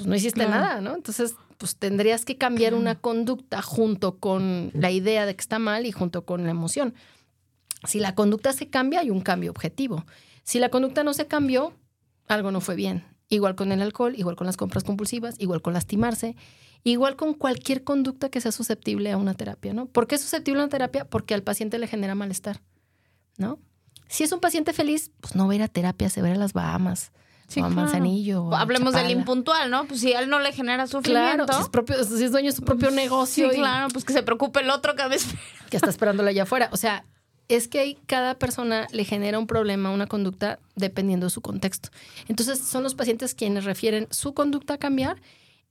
pues 0.00 0.08
no 0.08 0.16
hiciste 0.16 0.46
nada, 0.46 0.80
¿no? 0.80 0.94
Entonces, 0.94 1.34
pues 1.58 1.76
tendrías 1.76 2.24
que 2.24 2.38
cambiar 2.38 2.72
una 2.72 2.94
conducta 2.94 3.60
junto 3.60 4.18
con 4.18 4.70
la 4.72 4.90
idea 4.90 5.26
de 5.26 5.36
que 5.36 5.42
está 5.42 5.58
mal 5.58 5.84
y 5.84 5.92
junto 5.92 6.24
con 6.24 6.44
la 6.44 6.50
emoción. 6.50 6.94
Si 7.84 8.00
la 8.00 8.14
conducta 8.14 8.54
se 8.54 8.70
cambia, 8.70 9.00
hay 9.00 9.10
un 9.10 9.20
cambio 9.20 9.50
objetivo. 9.50 10.06
Si 10.42 10.58
la 10.58 10.70
conducta 10.70 11.04
no 11.04 11.12
se 11.12 11.26
cambió, 11.26 11.74
algo 12.28 12.50
no 12.50 12.62
fue 12.62 12.76
bien. 12.76 13.04
Igual 13.28 13.56
con 13.56 13.72
el 13.72 13.82
alcohol, 13.82 14.14
igual 14.16 14.36
con 14.36 14.46
las 14.46 14.56
compras 14.56 14.84
compulsivas, 14.84 15.34
igual 15.38 15.60
con 15.60 15.74
lastimarse, 15.74 16.34
igual 16.82 17.16
con 17.16 17.34
cualquier 17.34 17.84
conducta 17.84 18.30
que 18.30 18.40
sea 18.40 18.52
susceptible 18.52 19.12
a 19.12 19.18
una 19.18 19.34
terapia, 19.34 19.74
¿no? 19.74 19.84
¿Por 19.84 20.06
qué 20.06 20.14
es 20.14 20.22
susceptible 20.22 20.62
a 20.62 20.64
una 20.64 20.70
terapia? 20.70 21.04
Porque 21.04 21.34
al 21.34 21.42
paciente 21.42 21.78
le 21.78 21.88
genera 21.88 22.14
malestar, 22.14 22.62
¿no? 23.36 23.58
Si 24.08 24.24
es 24.24 24.32
un 24.32 24.40
paciente 24.40 24.72
feliz, 24.72 25.12
pues 25.20 25.34
no 25.34 25.46
va 25.46 25.52
a 25.52 25.56
ir 25.56 25.62
a 25.62 25.68
terapia, 25.68 26.08
se 26.08 26.22
va 26.22 26.28
a, 26.28 26.30
ir 26.30 26.36
a 26.36 26.40
las 26.40 26.54
Bahamas 26.54 27.12
sí, 27.50 27.62
Manzanillo. 27.62 28.54
Hablemos 28.54 28.94
del 28.94 29.10
impuntual, 29.10 29.70
¿no? 29.70 29.84
Pues 29.86 30.00
si 30.00 30.12
a 30.12 30.20
él 30.20 30.30
no 30.30 30.38
le 30.38 30.52
genera 30.52 30.86
sufrimiento. 30.86 31.46
Claro, 31.46 31.52
si 31.52 31.62
es, 31.62 31.68
propio, 31.68 32.04
si 32.04 32.24
es 32.24 32.32
dueño 32.32 32.50
de 32.50 32.56
su 32.56 32.62
propio 32.62 32.90
negocio. 32.90 33.50
Sí, 33.50 33.56
claro, 33.56 33.88
pues 33.92 34.04
que 34.04 34.12
se 34.12 34.22
preocupe 34.22 34.60
el 34.60 34.70
otro 34.70 34.94
cada 34.94 35.08
vez. 35.08 35.26
Que 35.70 35.76
está 35.76 35.90
esperándolo 35.90 36.28
allá 36.28 36.42
afuera. 36.42 36.68
O 36.72 36.76
sea, 36.76 37.04
es 37.48 37.68
que 37.68 37.96
cada 38.06 38.38
persona 38.38 38.88
le 38.92 39.04
genera 39.04 39.38
un 39.38 39.46
problema, 39.46 39.90
una 39.90 40.06
conducta, 40.06 40.58
dependiendo 40.74 41.26
de 41.26 41.30
su 41.30 41.40
contexto. 41.42 41.90
Entonces, 42.26 42.58
son 42.58 42.82
los 42.82 42.94
pacientes 42.94 43.34
quienes 43.34 43.64
refieren 43.64 44.08
su 44.10 44.34
conducta 44.34 44.74
a 44.74 44.78
cambiar 44.78 45.20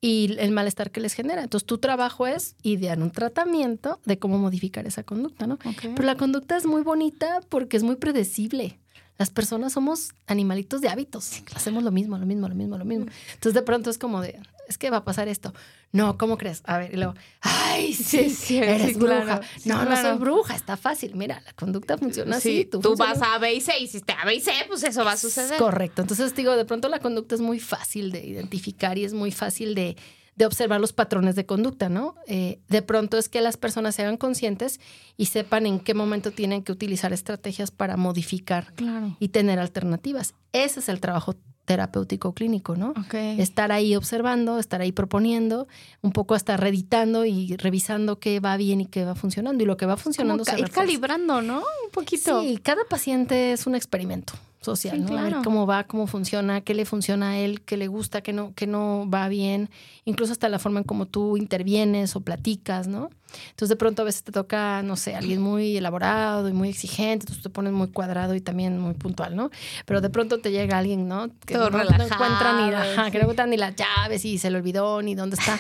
y 0.02 0.38
el 0.40 0.52
malestar 0.52 0.92
que 0.92 1.02
les 1.02 1.14
genera. 1.14 1.44
Entonces, 1.44 1.66
tu 1.66 1.78
trabajo 1.78 2.28
es 2.28 2.56
idear 2.64 3.02
un 3.02 3.12
tratamiento 3.12 4.00
de 4.06 4.20
cómo 4.20 4.38
modificar 4.38 4.88
esa 4.88 5.04
conducta, 5.04 5.48
¿no? 5.48 5.58
Pero 5.82 6.04
la 6.04 6.16
conducta 6.16 6.56
es 6.56 6.66
muy 6.66 6.82
bonita 6.82 7.42
porque 7.50 7.76
es 7.76 7.84
muy 7.84 7.98
predecible 7.98 8.80
las 9.20 9.30
personas 9.30 9.74
somos 9.74 10.14
animalitos 10.28 10.80
de 10.80 10.88
hábitos. 10.88 11.44
Hacemos 11.54 11.84
lo 11.84 11.92
mismo, 11.92 12.18
lo 12.18 12.26
mismo, 12.26 12.48
lo 12.48 12.56
mismo, 12.56 12.78
lo 12.78 12.86
mismo. 12.86 13.06
Entonces 13.34 13.54
de 13.54 13.62
pronto 13.62 13.90
es 13.90 13.98
como 13.98 14.22
de, 14.22 14.40
es 14.70 14.78
que 14.78 14.90
va 14.90 14.98
a 14.98 15.04
pasar 15.04 15.28
esto. 15.28 15.54
No, 15.92 16.18
¿cómo 16.18 16.38
crees? 16.38 16.62
A 16.64 16.78
ver, 16.78 16.94
y 16.94 16.96
luego, 16.96 17.16
ay, 17.42 17.94
sí, 17.94 18.30
sí 18.30 18.60
eres 18.60 18.98
bruja. 18.98 19.42
no, 19.66 19.84
no 19.84 20.02
soy 20.02 20.18
bruja, 20.18 20.56
está 20.56 20.78
fácil. 20.78 21.16
Mira, 21.16 21.42
la 21.46 21.52
conducta 21.52 21.98
funciona 21.98 22.38
así. 22.38 22.64
Tú, 22.64 22.96
vas 22.96 23.22
a 23.22 23.38
B 23.40 23.56
y 23.56 23.60
C 23.60 23.78
y 23.78 23.88
si 23.88 24.00
te 24.00 24.14
A, 24.14 24.24
B 24.24 24.36
y 24.36 24.40
C, 24.40 24.54
pues 24.70 24.84
eso 24.84 25.04
va 25.04 25.12
a 25.12 25.18
suceder. 25.18 25.60
Correcto. 25.60 26.02
Entonces 26.02 26.34
digo, 26.34 26.56
de 26.56 26.64
pronto 26.64 26.88
la 26.88 27.00
conducta 27.00 27.36
es 27.36 27.42
muy 27.42 27.60
fácil 27.60 28.14
de 28.14 28.26
identificar 28.26 28.98
y 28.98 29.04
es 29.04 29.14
muy 29.14 29.32
fácil 29.34 29.76
de, 29.76 29.98
de 30.40 30.46
observar 30.46 30.80
los 30.80 30.94
patrones 30.94 31.36
de 31.36 31.46
conducta, 31.46 31.90
¿no? 31.90 32.16
Eh, 32.26 32.60
de 32.70 32.82
pronto 32.82 33.18
es 33.18 33.28
que 33.28 33.42
las 33.42 33.58
personas 33.58 33.94
se 33.96 34.04
hagan 34.04 34.16
conscientes 34.16 34.80
y 35.18 35.26
sepan 35.26 35.66
en 35.66 35.82
qué 35.82 35.94
momento 35.94 36.32
tienen 36.32 36.64
que 36.64 36.72
utilizar 36.72 37.12
estrategias 37.12 37.72
para 37.72 37.98
modificar 37.98 38.74
y 39.20 39.28
tener 39.28 39.60
alternativas. 39.60 40.36
Ese 40.54 40.80
es 40.80 40.88
el 40.88 41.02
trabajo 41.02 41.36
terapéutico 41.66 42.34
clínico, 42.34 42.78
¿no? 42.78 42.94
Estar 43.12 43.74
ahí 43.74 43.98
observando, 43.98 44.60
estar 44.60 44.80
ahí 44.80 44.94
proponiendo, 44.94 45.68
un 46.02 46.14
poco 46.14 46.36
hasta 46.36 46.56
reeditando 46.56 47.26
y 47.26 47.58
revisando 47.58 48.20
qué 48.20 48.40
va 48.40 48.56
bien 48.56 48.80
y 48.80 48.86
qué 48.86 49.04
va 49.04 49.16
funcionando. 49.16 49.62
Y 49.62 49.68
lo 49.68 49.76
que 49.76 49.88
va 49.88 49.98
funcionando 49.98 50.46
se 50.46 50.58
ir 50.58 50.70
calibrando, 50.70 51.42
¿no? 51.42 51.58
Un 51.58 51.92
poquito. 51.92 52.42
Sí, 52.42 52.60
cada 52.64 52.86
paciente 52.86 53.52
es 53.52 53.68
un 53.68 53.76
experimento 53.76 54.34
social, 54.62 55.06
¿no? 55.06 55.18
A 55.18 55.24
ver 55.24 55.36
cómo 55.44 55.66
va, 55.66 55.86
cómo 55.86 56.06
funciona, 56.06 56.62
qué 56.62 56.74
le 56.74 56.86
funciona 56.86 57.32
a 57.32 57.38
él, 57.38 57.62
qué 57.62 57.78
le 57.78 57.88
gusta, 57.88 58.22
qué 58.22 58.34
no, 58.34 58.54
qué 58.56 58.68
no 58.68 59.10
va 59.10 59.28
bien, 59.30 59.70
incluso 60.06 60.34
hasta 60.34 60.50
la 60.50 60.60
forma 60.60 60.80
en 60.80 60.84
cómo 60.84 61.06
tú 61.06 61.38
intervienes 61.38 62.16
o 62.16 62.22
platicas, 62.22 62.88
¿no? 62.88 63.10
Entonces 63.52 63.70
de 63.70 63.76
pronto 63.76 64.02
a 64.02 64.06
veces 64.06 64.24
te 64.24 64.32
toca, 64.32 64.82
no 64.84 64.96
sé, 64.96 65.16
alguien 65.16 65.42
muy 65.42 65.78
elaborado 65.78 66.50
y 66.50 66.54
muy 66.54 66.70
exigente, 66.70 67.24
entonces 67.24 67.44
te 67.44 67.50
pones 67.50 67.72
muy 67.72 67.88
cuadrado 67.88 68.36
y 68.36 68.42
también 68.42 68.80
muy 68.80 68.96
puntual, 68.96 69.36
¿no? 69.36 69.50
Pero 69.86 70.02
de 70.02 70.10
pronto 70.10 70.40
te 70.40 70.52
llega 70.52 70.78
alguien, 70.78 71.08
¿no? 71.08 71.30
Que 71.46 71.54
no, 71.56 71.68
encuentra 71.68 72.62
ni, 72.62 72.72
la, 72.72 73.12
que 73.12 73.18
no 73.18 73.24
encuentra 73.24 73.46
ni 73.46 73.56
las 73.56 73.76
llaves 73.76 74.26
y 74.26 74.38
se 74.38 74.50
le 74.50 74.58
olvidó 74.58 75.02
ni 75.02 75.16
dónde 75.16 75.38
está. 75.38 75.58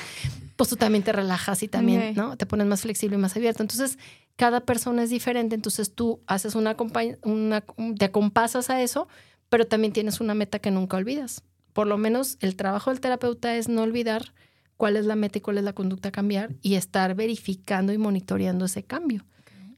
pues 0.56 0.70
tú 0.70 0.76
también 0.76 1.04
te 1.04 1.14
relajas 1.14 1.64
y 1.64 1.70
también, 1.70 2.16
¿no? 2.16 2.36
Te 2.36 2.45
pones 2.45 2.68
más 2.68 2.82
flexible 2.82 3.16
y 3.16 3.20
más 3.20 3.36
abierto. 3.38 3.64
Entonces, 3.64 3.97
cada 4.40 4.62
persona 4.62 5.04
es 5.04 5.10
diferente, 5.10 5.54
entonces 5.54 5.94
tú 5.94 6.22
haces 6.26 6.56
una, 6.56 6.78
una 7.24 7.62
te 7.98 8.06
acompasas 8.06 8.70
a 8.70 8.82
eso, 8.82 9.10
pero 9.50 9.68
también 9.68 9.92
tienes 9.92 10.22
una 10.22 10.34
meta 10.34 10.60
que 10.60 10.72
nunca 10.72 10.96
olvidas. 10.96 11.44
Por 11.74 11.88
lo 11.88 11.98
menos 11.98 12.38
el 12.40 12.56
trabajo 12.56 12.90
del 12.90 13.02
terapeuta 13.02 13.58
es 13.58 13.68
no 13.68 13.82
olvidar 13.82 14.34
cuál 14.78 14.96
es 14.96 15.06
la 15.06 15.18
meta 15.18 15.40
y 15.40 15.42
cuál 15.42 15.58
es 15.58 15.66
la 15.66 15.74
conducta 15.74 16.08
a 16.08 16.12
cambiar 16.14 16.56
y 16.62 16.76
estar 16.76 17.16
verificando 17.16 17.92
y 17.92 17.98
monitoreando 17.98 18.64
ese 18.64 18.82
cambio. 18.84 19.26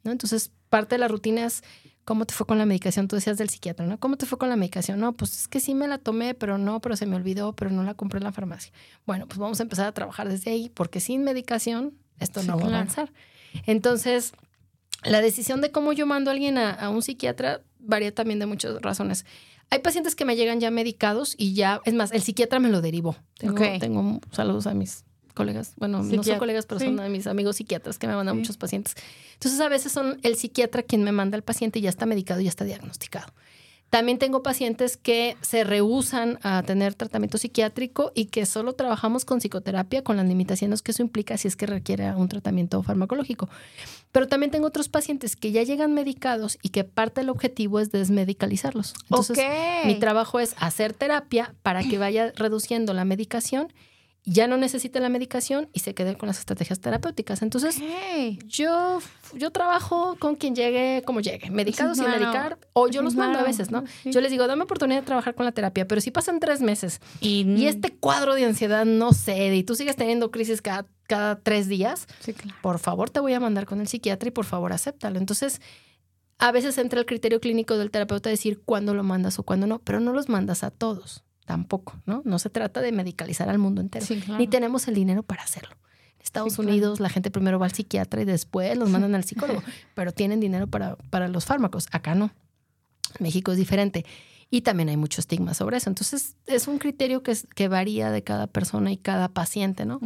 ¿no? 0.03 0.11
Entonces, 0.11 0.51
parte 0.69 0.93
de 0.93 0.99
la 0.99 1.07
rutina 1.07 1.43
es 1.43 1.63
cómo 2.05 2.25
te 2.25 2.35
fue 2.35 2.45
con 2.45 2.59
la 2.59 2.67
medicación. 2.67 3.07
Tú 3.07 3.15
decías 3.15 3.39
del 3.39 3.49
psiquiatra, 3.49 3.87
¿no? 3.87 3.99
¿Cómo 3.99 4.15
te 4.15 4.27
fue 4.27 4.37
con 4.37 4.49
la 4.49 4.57
medicación? 4.57 4.99
No, 4.99 5.13
pues 5.13 5.39
es 5.39 5.47
que 5.47 5.59
sí 5.59 5.73
me 5.73 5.87
la 5.87 5.97
tomé, 5.97 6.35
pero 6.35 6.59
no, 6.59 6.81
pero 6.81 6.95
se 6.95 7.07
me 7.07 7.15
olvidó, 7.15 7.55
pero 7.55 7.71
no 7.71 7.81
la 7.81 7.95
compré 7.95 8.19
en 8.19 8.25
la 8.25 8.31
farmacia. 8.31 8.71
Bueno, 9.07 9.25
pues 9.27 9.39
vamos 9.39 9.59
a 9.59 9.63
empezar 9.63 9.87
a 9.87 9.91
trabajar 9.91 10.29
desde 10.29 10.51
ahí, 10.51 10.69
porque 10.69 10.99
sin 10.99 11.23
medicación 11.23 11.95
esto 12.19 12.43
no 12.43 12.59
va 12.59 12.65
a 12.65 12.67
avanzar. 12.67 13.11
Entonces, 13.65 14.33
la 15.03 15.21
decisión 15.21 15.61
de 15.61 15.71
cómo 15.71 15.93
yo 15.93 16.05
mando 16.05 16.31
a 16.31 16.33
alguien 16.33 16.57
a, 16.57 16.89
un 16.89 17.01
psiquiatra 17.01 17.61
varía 17.79 18.13
también 18.13 18.39
de 18.39 18.45
muchas 18.45 18.81
razones. 18.81 19.25
Hay 19.69 19.79
pacientes 19.79 20.15
que 20.15 20.25
me 20.25 20.35
llegan 20.35 20.59
ya 20.59 20.69
medicados 20.69 21.33
y 21.37 21.53
ya, 21.53 21.81
es 21.85 21.93
más, 21.93 22.11
el 22.11 22.21
psiquiatra 22.21 22.59
me 22.59 22.69
lo 22.69 22.81
derivó. 22.81 23.15
Tengo, 23.37 23.55
tengo 23.79 24.19
saludos 24.31 24.67
a 24.67 24.73
mis 24.73 25.05
colegas, 25.33 25.73
bueno, 25.77 26.03
no 26.03 26.23
son 26.23 26.37
colegas, 26.39 26.65
pero 26.65 26.79
sí. 26.79 26.85
son 26.87 26.97
de 26.97 27.09
mis 27.09 27.25
amigos 27.25 27.55
psiquiatras 27.55 27.97
que 27.97 28.07
me 28.07 28.15
mandan 28.15 28.35
Sí. 28.35 28.39
muchos 28.39 28.57
pacientes. 28.57 28.95
Entonces, 29.33 29.59
a 29.61 29.69
veces 29.69 29.91
son 29.91 30.19
el 30.23 30.35
psiquiatra 30.35 30.83
quien 30.83 31.03
me 31.03 31.11
manda 31.11 31.35
al 31.35 31.43
paciente 31.43 31.79
y 31.79 31.83
ya 31.83 31.89
está 31.89 32.05
medicado 32.05 32.41
y 32.41 32.45
ya 32.45 32.49
está 32.49 32.65
diagnosticado. 32.65 33.33
También 33.91 34.19
tengo 34.19 34.41
pacientes 34.41 34.95
que 34.95 35.35
se 35.41 35.65
rehusan 35.65 36.39
a 36.43 36.63
tener 36.63 36.93
tratamiento 36.93 37.37
psiquiátrico 37.37 38.13
y 38.15 38.27
que 38.27 38.45
solo 38.45 38.71
trabajamos 38.71 39.25
con 39.25 39.39
psicoterapia 39.41 40.01
con 40.01 40.15
las 40.15 40.25
limitaciones 40.25 40.81
que 40.81 40.91
eso 40.91 41.03
implica 41.03 41.37
si 41.37 41.49
es 41.49 41.57
que 41.57 41.65
requiere 41.65 42.09
un 42.15 42.29
tratamiento 42.29 42.81
farmacológico. 42.83 43.49
Pero 44.13 44.29
también 44.29 44.49
tengo 44.49 44.67
otros 44.67 44.87
pacientes 44.87 45.35
que 45.35 45.51
ya 45.51 45.63
llegan 45.63 45.93
medicados 45.93 46.57
y 46.61 46.69
que 46.69 46.85
parte 46.85 47.19
del 47.19 47.29
objetivo 47.29 47.81
es 47.81 47.91
desmedicalizarlos. 47.91 48.93
Entonces, 49.09 49.37
mi 49.85 49.95
trabajo 49.95 50.39
es 50.39 50.55
hacer 50.57 50.93
terapia 50.93 51.53
para 51.61 51.83
que 51.83 51.97
vaya 51.97 52.31
reduciendo 52.33 52.93
la 52.93 53.03
medicación, 53.03 53.73
ya 54.23 54.45
no 54.47 54.55
necesite 54.57 54.99
la 54.99 55.09
medicación 55.09 55.69
y 55.73 55.79
se 55.79 55.95
quede 55.95 56.15
con 56.15 56.27
las 56.27 56.37
estrategias 56.37 56.79
terapéuticas. 56.79 57.41
Entonces, 57.41 57.81
yo, 58.45 58.99
yo 59.33 59.51
trabajo 59.51 60.15
con 60.19 60.35
quien 60.35 60.55
llegue, 60.55 61.01
como 61.05 61.21
llegue, 61.21 61.49
medicado 61.49 61.95
Sí, 61.95 62.01
sin 62.01 62.05
claro. 62.09 62.19
medicar, 62.25 62.57
o 62.73 62.87
yo 62.87 63.01
los 63.01 63.15
mando 63.15 63.39
a 63.39 63.43
veces, 63.43 63.71
¿no? 63.71 63.83
Sí. 64.03 64.11
Yo 64.11 64.21
les 64.21 64.29
digo, 64.31 64.45
dame 64.47 64.63
oportunidad 64.63 64.99
de 65.01 65.05
trabajar 65.05 65.33
con 65.33 65.45
la 65.45 65.51
terapia, 65.51 65.87
pero 65.87 66.01
si 66.01 66.11
pasan 66.11 66.39
tres 66.39 66.61
meses 66.61 66.99
Y, 67.19 67.49
y 67.57 67.67
este 67.67 67.95
cuadro 67.95 68.35
de 68.35 68.45
ansiedad 68.45 68.85
no 68.85 69.13
cede 69.13 69.55
y 69.55 69.63
tú 69.63 69.73
sigues 69.75 69.95
teniendo 69.95 70.29
crisis 70.29 70.61
cada, 70.61 70.85
cada 71.07 71.39
tres 71.39 71.67
días, 71.67 72.07
Sí, 72.19 72.33
claro. 72.33 72.55
por 72.61 72.77
favor 72.79 73.09
te 73.09 73.19
voy 73.21 73.33
a 73.33 73.39
mandar 73.39 73.65
con 73.65 73.81
el 73.81 73.87
psiquiatra 73.87 74.27
y 74.27 74.31
por 74.31 74.45
favor 74.45 74.71
acéptalo. 74.71 75.17
Entonces, 75.17 75.61
a 76.37 76.51
veces 76.51 76.77
entra 76.77 76.99
el 76.99 77.05
criterio 77.07 77.39
clínico 77.39 77.77
del 77.77 77.89
terapeuta 77.91 78.29
decir 78.29 78.61
cuándo 78.63 78.93
lo 78.93 79.03
mandas 79.03 79.39
o 79.39 79.43
cuándo 79.43 79.65
no, 79.67 79.79
pero 79.79 79.99
no 79.99 80.13
los 80.13 80.29
mandas 80.29 80.63
a 80.63 80.69
todos, 80.71 81.23
tampoco, 81.45 82.01
¿no? 82.05 82.21
No 82.25 82.39
se 82.39 82.49
trata 82.49 82.81
de 82.81 82.91
medicalizar 82.91 83.49
al 83.49 83.57
mundo 83.57 83.81
entero, 83.81 84.05
Sí, 84.05 84.19
claro. 84.19 84.39
ni 84.39 84.47
tenemos 84.47 84.87
el 84.87 84.95
dinero 84.95 85.23
para 85.23 85.43
hacerlo. 85.43 85.75
En 86.17 86.21
Estados 86.23 86.53
Sí, 86.53 86.57
claro. 86.57 86.69
Unidos 86.71 86.99
la 86.99 87.09
gente 87.09 87.31
primero 87.31 87.59
va 87.59 87.65
al 87.65 87.73
psiquiatra 87.73 88.21
y 88.21 88.25
después 88.25 88.77
los 88.77 88.89
mandan 88.89 89.15
al 89.15 89.23
psicólogo, 89.23 89.61
pero 89.95 90.11
tienen 90.11 90.39
dinero 90.39 90.67
para, 90.67 90.95
para 91.09 91.27
los 91.27 91.45
fármacos. 91.45 91.87
Acá 91.91 92.15
no. 92.15 92.31
México 93.19 93.51
es 93.51 93.57
diferente. 93.57 94.05
Y 94.53 94.61
también 94.61 94.89
hay 94.89 94.97
mucho 94.97 95.21
estigma 95.21 95.53
sobre 95.53 95.77
eso. 95.77 95.89
Entonces, 95.89 96.35
es 96.45 96.67
un 96.67 96.77
criterio 96.77 97.23
que, 97.23 97.35
que 97.55 97.69
varía 97.69 98.11
de 98.11 98.21
cada 98.21 98.47
persona 98.47 98.91
y 98.91 98.97
cada 98.97 99.29
paciente, 99.29 99.85
¿no? 99.85 100.01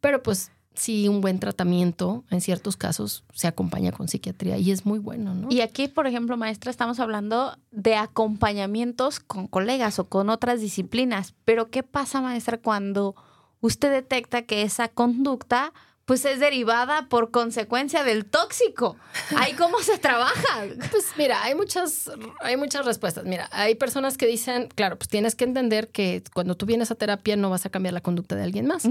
Pero 0.00 0.22
pues 0.22 0.52
sí, 0.78 1.08
un 1.08 1.20
buen 1.20 1.38
tratamiento 1.38 2.24
en 2.30 2.40
ciertos 2.40 2.76
casos 2.76 3.24
se 3.34 3.46
acompaña 3.46 3.92
con 3.92 4.08
psiquiatría 4.08 4.58
y 4.58 4.70
es 4.70 4.86
muy 4.86 4.98
bueno, 4.98 5.34
¿no? 5.34 5.48
Y 5.50 5.60
aquí, 5.60 5.88
por 5.88 6.06
ejemplo, 6.06 6.36
maestra, 6.36 6.70
estamos 6.70 7.00
hablando 7.00 7.58
de 7.70 7.96
acompañamientos 7.96 9.20
con 9.20 9.46
colegas 9.46 9.98
o 9.98 10.08
con 10.08 10.30
otras 10.30 10.60
disciplinas. 10.60 11.34
Pero, 11.44 11.70
¿qué 11.70 11.82
pasa, 11.82 12.20
maestra, 12.20 12.58
cuando 12.58 13.14
usted 13.60 13.90
detecta 13.90 14.42
que 14.42 14.62
esa 14.62 14.88
conducta 14.88 15.72
pues 16.08 16.24
es 16.24 16.40
derivada 16.40 17.06
por 17.10 17.30
consecuencia 17.30 18.02
del 18.02 18.24
tóxico? 18.24 18.96
¿Ahí 19.36 19.52
cómo 19.52 19.78
se 19.80 19.98
trabaja? 19.98 20.64
Pues 20.90 21.04
mira, 21.18 21.42
hay 21.42 21.54
muchas, 21.54 22.10
hay 22.40 22.56
muchas 22.56 22.86
respuestas. 22.86 23.24
Mira, 23.26 23.46
hay 23.52 23.74
personas 23.74 24.16
que 24.16 24.26
dicen, 24.26 24.68
claro, 24.74 24.96
pues 24.96 25.10
tienes 25.10 25.34
que 25.34 25.44
entender 25.44 25.88
que 25.88 26.22
cuando 26.32 26.56
tú 26.56 26.64
vienes 26.64 26.90
a 26.90 26.94
terapia 26.94 27.36
no 27.36 27.50
vas 27.50 27.66
a 27.66 27.68
cambiar 27.68 27.92
la 27.92 28.00
conducta 28.00 28.36
de 28.36 28.42
alguien 28.42 28.66
más. 28.66 28.88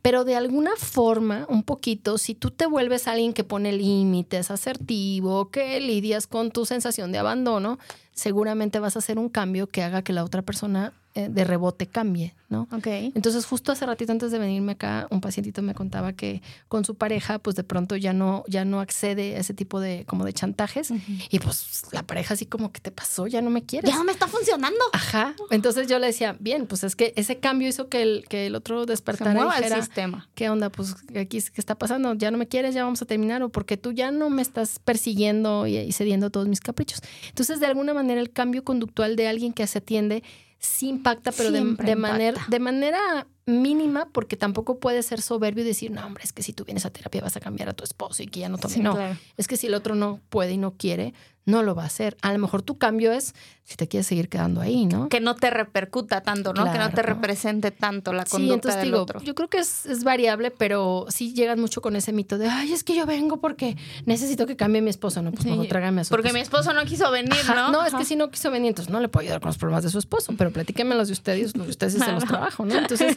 Pero 0.00 0.24
de 0.24 0.36
alguna 0.36 0.74
forma, 0.76 1.44
un 1.50 1.64
poquito, 1.64 2.16
si 2.16 2.34
tú 2.34 2.50
te 2.50 2.64
vuelves 2.64 3.08
alguien 3.08 3.34
que 3.34 3.44
pone 3.44 3.70
límites, 3.70 4.50
asertivo, 4.50 5.50
que 5.50 5.78
lidias 5.80 6.26
con 6.26 6.50
tu 6.50 6.64
sensación 6.64 7.12
de 7.12 7.18
abandono, 7.18 7.78
seguramente 8.14 8.78
vas 8.78 8.96
a 8.96 9.00
hacer 9.00 9.18
un 9.18 9.28
cambio 9.28 9.66
que 9.66 9.82
haga 9.82 10.02
que 10.02 10.12
la 10.12 10.24
otra 10.24 10.42
persona 10.42 10.92
eh, 11.16 11.28
de 11.30 11.44
rebote 11.44 11.86
cambie, 11.86 12.34
¿no? 12.48 12.66
Ok. 12.72 12.88
Entonces, 12.88 13.46
justo 13.46 13.70
hace 13.70 13.86
ratito 13.86 14.10
antes 14.10 14.32
de 14.32 14.38
venirme 14.40 14.72
acá, 14.72 15.06
un 15.12 15.20
pacientito 15.20 15.62
me 15.62 15.72
contaba 15.72 16.12
que 16.12 16.42
con 16.66 16.84
su 16.84 16.96
pareja, 16.96 17.38
pues 17.38 17.54
de 17.54 17.62
pronto 17.62 17.94
ya 17.94 18.12
no, 18.12 18.42
ya 18.48 18.64
no 18.64 18.80
accede 18.80 19.36
a 19.36 19.38
ese 19.38 19.54
tipo 19.54 19.78
de, 19.78 20.04
como 20.08 20.24
de 20.24 20.32
chantajes. 20.32 20.92
Y 21.30 21.38
pues 21.38 21.84
la 21.92 22.02
pareja 22.02 22.34
así 22.34 22.46
como, 22.46 22.72
¿qué 22.72 22.80
te 22.80 22.90
pasó? 22.90 23.28
Ya 23.28 23.42
no 23.42 23.50
me 23.50 23.62
quieres. 23.64 23.92
Ya 23.92 23.96
no 23.96 24.02
me 24.02 24.10
está 24.10 24.26
funcionando. 24.26 24.80
Ajá. 24.92 25.36
Entonces 25.52 25.86
yo 25.86 26.00
le 26.00 26.08
decía, 26.08 26.36
bien, 26.40 26.66
pues 26.66 26.82
es 26.82 26.96
que 26.96 27.12
ese 27.14 27.38
cambio 27.38 27.68
hizo 27.68 27.88
que 27.88 28.02
el, 28.02 28.24
que 28.28 28.46
el 28.46 28.56
otro 28.56 28.80
Se 28.80 28.90
despertara 28.90 29.30
y 29.30 29.34
mueva 29.36 29.56
el 29.58 29.62
dijera, 29.62 29.82
sistema. 29.82 30.28
¿qué 30.34 30.50
onda? 30.50 30.68
Pues 30.68 30.96
aquí, 31.10 31.40
¿qué 31.40 31.60
está 31.60 31.76
pasando? 31.76 32.14
Ya 32.14 32.32
no 32.32 32.38
me 32.38 32.48
quieres, 32.48 32.74
ya 32.74 32.82
vamos 32.82 33.00
a 33.02 33.04
terminar, 33.04 33.40
o 33.44 33.50
porque 33.50 33.76
tú 33.76 33.92
ya 33.92 34.10
no 34.10 34.30
me 34.30 34.42
estás 34.42 34.80
persiguiendo 34.80 35.68
y, 35.68 35.76
y 35.78 35.92
cediendo 35.92 36.30
todos 36.30 36.48
mis 36.48 36.58
caprichos. 36.58 37.02
Entonces, 37.28 37.60
de 37.60 37.66
alguna 37.66 37.94
manera, 37.94 38.03
el 38.10 38.32
cambio 38.32 38.64
conductual 38.64 39.16
de 39.16 39.28
alguien 39.28 39.52
que 39.52 39.66
se 39.66 39.78
atiende 39.78 40.22
sí 40.58 40.88
impacta, 40.88 41.30
pero 41.32 41.50
de, 41.50 41.62
manera, 41.96 42.44
de 42.48 42.58
manera 42.58 43.26
mínima, 43.46 44.08
porque 44.12 44.36
tampoco 44.36 44.78
puede 44.78 45.02
ser 45.02 45.20
soberbio 45.20 45.62
y 45.62 45.66
decir, 45.66 45.90
no, 45.90 46.04
hombre, 46.04 46.24
es 46.24 46.32
que 46.32 46.42
si 46.42 46.52
tú 46.52 46.64
vienes 46.64 46.86
a 46.86 46.90
terapia 46.90 47.20
vas 47.20 47.36
a 47.36 47.40
cambiar 47.40 47.68
a 47.68 47.74
tu 47.74 47.84
esposo 47.84 48.22
y 48.22 48.26
que 48.26 48.40
ya 48.40 48.48
no 48.48 48.58
tome. 48.58 48.74
Sí, 48.74 48.80
no, 48.80 48.94
claro. 48.94 49.16
es 49.36 49.46
que 49.46 49.56
si 49.56 49.66
el 49.66 49.74
otro 49.74 49.94
no 49.94 50.20
puede 50.30 50.52
y 50.52 50.56
no 50.56 50.72
quiere, 50.72 51.12
no 51.44 51.62
lo 51.62 51.74
va 51.74 51.82
a 51.82 51.86
hacer. 51.86 52.16
A 52.22 52.32
lo 52.32 52.38
mejor 52.38 52.62
tu 52.62 52.78
cambio 52.78 53.12
es 53.12 53.34
si 53.66 53.76
te 53.76 53.88
quieres 53.88 54.06
seguir 54.06 54.28
quedando 54.28 54.60
ahí, 54.60 54.84
¿no? 54.84 55.08
Que 55.08 55.20
no 55.20 55.34
te 55.36 55.48
repercuta 55.48 56.20
tanto, 56.20 56.52
¿no? 56.52 56.70
Que 56.70 56.78
no 56.78 56.86
te 56.90 56.94
Claro. 57.02 57.14
represente 57.14 57.70
tanto 57.70 58.12
la 58.12 58.24
Sí, 58.26 58.32
conducta 58.32 58.54
entonces 58.54 58.80
del 58.82 58.90
digo, 58.90 59.02
otro. 59.02 59.20
yo 59.22 59.34
creo 59.34 59.48
que 59.48 59.58
es, 59.58 59.86
es 59.86 60.04
variable, 60.04 60.50
pero 60.50 61.06
sí 61.08 61.32
llegan 61.32 61.58
mucho 61.58 61.80
con 61.80 61.96
ese 61.96 62.12
mito 62.12 62.36
de, 62.36 62.46
ay, 62.48 62.72
es 62.74 62.84
que 62.84 62.94
yo 62.94 63.06
vengo 63.06 63.38
porque 63.40 63.76
necesito 64.04 64.46
que 64.46 64.54
cambie 64.56 64.82
mi 64.82 64.90
esposo. 64.90 65.22
No, 65.22 65.30
pues 65.30 65.44
Sí, 65.44 65.50
mejor 65.50 65.66
trágame 65.68 66.02
a 66.02 66.04
su 66.04 66.10
Porque 66.10 66.32
mi 66.34 66.40
esposo. 66.40 66.72
no 66.74 66.84
quiso 66.84 67.10
venir, 67.10 67.32
Ajá, 67.32 67.70
¿no? 67.72 67.82
es 67.82 67.88
Ajá. 67.88 67.98
que 67.98 68.04
si 68.04 68.16
no 68.16 68.30
quiso 68.30 68.50
venir, 68.50 68.68
entonces 68.68 68.92
no 68.92 69.00
le 69.00 69.08
puedo 69.08 69.22
ayudar 69.22 69.40
con 69.40 69.48
los 69.48 69.56
problemas 69.58 69.82
de 69.84 69.90
su 69.90 69.98
esposo, 69.98 70.34
pero 70.36 70.50
platíquenme 70.50 70.94
los 70.94 71.08
de 71.08 71.12
ustedes, 71.14 71.56
los 71.56 71.66
de 71.66 71.70
ustedes 71.70 71.94
sí 71.94 71.98
se 72.00 72.12
los 72.12 72.24
Claro. 72.24 72.26
trabajo, 72.28 72.66
¿no? 72.66 72.76
Entonces, 72.76 73.16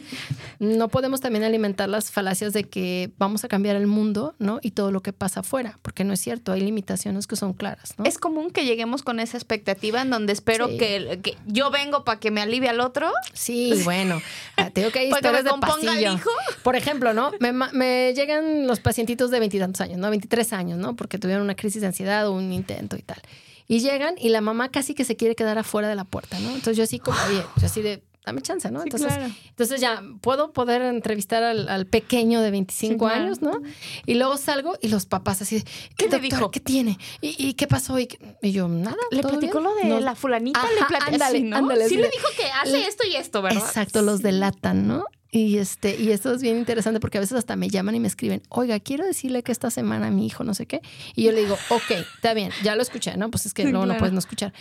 no 0.58 0.88
podemos 0.88 1.20
también 1.20 1.44
alimentar 1.44 1.88
las 1.90 2.10
falacias 2.10 2.52
de 2.54 2.64
que 2.64 3.12
vamos 3.18 3.44
a 3.44 3.48
cambiar 3.48 3.76
el 3.76 3.86
mundo, 3.86 4.34
¿no? 4.38 4.60
Y 4.62 4.70
todo 4.70 4.90
lo 4.92 5.02
que 5.02 5.12
pasa 5.12 5.40
afuera, 5.40 5.78
porque 5.82 6.04
no 6.04 6.14
es 6.14 6.20
cierto, 6.20 6.52
hay 6.52 6.62
limitaciones 6.62 7.26
que 7.26 7.36
son 7.36 7.52
claras, 7.52 7.94
¿no? 7.98 8.04
Es 8.04 8.18
común 8.18 8.50
que 8.50 8.64
lleguemos 8.64 9.02
con 9.02 9.20
esa 9.20 9.36
expectativa 9.36 10.00
en 10.00 10.10
donde 10.10 10.37
espero 10.38 10.68
Sí. 10.68 10.78
que, 10.78 11.20
que 11.22 11.36
yo 11.46 11.70
vengo 11.70 12.04
para 12.04 12.18
que 12.20 12.30
me 12.30 12.40
alivie 12.40 12.68
al 12.68 12.80
otro. 12.80 13.10
Sí, 13.32 13.72
bueno, 13.84 14.20
ah, 14.56 14.70
tengo 14.70 14.90
que 14.90 15.00
hay 15.00 15.08
historias 15.10 15.44
de 15.44 15.50
pasillo. 15.60 16.12
hijo. 16.14 16.30
Por 16.62 16.76
ejemplo, 16.76 17.12
¿no? 17.12 17.32
Me 17.40 18.12
llegan 18.14 18.66
los 18.66 18.80
pacientitos 18.80 19.30
de 19.30 19.40
veintitantos 19.40 19.80
años, 19.80 19.98
¿no? 19.98 20.10
23 20.10 20.52
años, 20.52 20.78
¿no? 20.78 20.96
Porque 20.96 21.18
tuvieron 21.18 21.42
una 21.44 21.54
crisis 21.54 21.80
de 21.80 21.88
ansiedad 21.88 22.26
o 22.28 22.32
un 22.32 22.52
intento 22.52 22.96
y 22.96 23.02
tal. 23.02 23.20
Y 23.66 23.80
llegan 23.80 24.14
y 24.18 24.30
la 24.30 24.40
mamá 24.40 24.70
casi 24.70 24.94
que 24.94 25.04
se 25.04 25.14
quiere 25.16 25.34
quedar 25.34 25.58
afuera 25.58 25.88
de 25.88 25.94
la 25.94 26.04
puerta, 26.04 26.38
¿no? 26.40 26.48
Entonces 26.50 26.76
yo 26.78 26.84
así 26.84 26.98
como, 26.98 27.18
oye, 27.28 27.42
yo 27.60 27.66
así 27.66 27.82
de, 27.82 28.02
dame 28.28 28.42
chance, 28.42 28.70
¿no? 28.70 28.80
Sí, 28.80 28.84
Entonces, 28.86 29.12
claro. 29.14 29.32
entonces 29.48 29.80
ya 29.80 30.02
puedo 30.20 30.52
poder 30.52 30.82
entrevistar 30.82 31.42
al, 31.42 31.68
al 31.68 31.86
pequeño 31.86 32.40
de 32.40 32.50
25 32.50 32.92
Sí, 32.92 32.98
claro. 32.98 33.24
años, 33.24 33.42
¿no? 33.42 33.60
Y 34.06 34.14
luego 34.14 34.36
salgo 34.36 34.76
y 34.80 34.88
los 34.88 35.06
papás 35.06 35.42
así 35.42 35.62
¿Qué 35.96 36.08
le 36.08 36.18
dijo? 36.20 36.50
¿Qué 36.50 36.60
tiene? 36.60 36.98
¿Y, 37.20 37.34
y 37.38 37.54
qué 37.54 37.66
pasó? 37.66 37.98
Y, 37.98 38.08
y 38.42 38.52
yo, 38.52 38.68
nada. 38.68 38.96
Le 39.10 39.22
¿todo 39.22 39.32
platicó 39.32 39.58
bien?". 39.60 39.64
lo 39.64 39.74
de 39.74 39.84
No. 39.88 40.00
la 40.00 40.14
fulanita, 40.14 40.62
le 40.62 40.78
Ajá, 40.80 40.88
platicó 40.88 41.12
ándale, 41.14 41.40
¿no? 41.40 41.56
ándale, 41.56 41.88
sí 41.88 41.96
le 41.96 42.08
dijo 42.10 42.28
que 42.36 42.44
hace 42.62 42.86
esto 42.88 43.04
y 43.06 43.16
esto, 43.16 43.42
¿verdad? 43.42 43.62
Exacto, 43.66 44.02
los 44.02 44.22
delatan, 44.22 44.86
¿no? 44.86 45.04
Y 45.30 45.58
este, 45.58 45.94
y 46.00 46.10
esto 46.12 46.32
es 46.32 46.40
bien 46.40 46.56
interesante 46.56 47.00
porque 47.00 47.18
a 47.18 47.20
veces 47.20 47.36
hasta 47.36 47.54
me 47.54 47.68
llaman 47.68 47.94
y 47.94 48.00
me 48.00 48.08
escriben, 48.08 48.40
oiga, 48.48 48.80
quiero 48.80 49.04
decirle 49.04 49.42
que 49.42 49.52
esta 49.52 49.70
semana 49.70 50.10
mi 50.10 50.24
hijo 50.26 50.42
no 50.42 50.54
sé 50.54 50.64
qué. 50.64 50.80
Y 51.14 51.24
yo 51.24 51.32
le 51.32 51.40
digo, 51.42 51.58
ok, 51.68 51.90
está 52.14 52.32
bien, 52.32 52.50
ya 52.62 52.74
lo 52.76 52.80
escuché, 52.82 53.14
¿no? 53.18 53.30
Pues 53.30 53.44
es 53.44 53.52
que 53.52 53.64
Sí, 53.66 53.70
no 53.72 53.82
claro. 53.82 53.98
puedes 53.98 54.14
no 54.14 54.20
escuchar. 54.20 54.54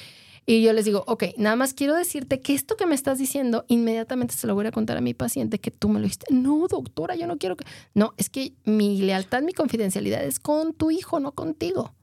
Y 0.50 0.62
yo 0.62 0.72
les 0.72 0.86
digo, 0.86 1.04
ok, 1.08 1.26
nada 1.36 1.58
más 1.58 1.74
quiero 1.74 1.94
decirte 1.94 2.40
que 2.40 2.54
esto 2.54 2.78
que 2.78 2.86
me 2.86 2.96
estás 2.96 3.18
diciendo, 3.18 3.66
inmediatamente 3.68 4.34
se 4.34 4.48
lo 4.48 4.56
voy 4.56 4.66
a 4.66 4.72
contar 4.72 4.96
a 4.96 5.02
mi 5.02 5.14
paciente 5.14 5.60
que 5.60 5.72
tú 5.72 5.90
me 5.90 6.00
lo 6.00 6.04
dijiste. 6.04 6.34
No, 6.34 6.68
doctora, 6.70 7.16
yo 7.16 7.28
no 7.28 7.38
quiero 7.38 7.58
que. 7.58 7.66
No, 7.94 8.14
es 8.16 8.30
que 8.30 8.54
mi 8.64 9.02
lealtad, 9.02 9.42
mi 9.42 9.52
confidencialidad 9.52 10.24
es 10.24 10.40
con 10.40 10.74
tu 10.74 10.90
hijo, 10.90 11.20
no 11.20 11.34
contigo. 11.34 11.94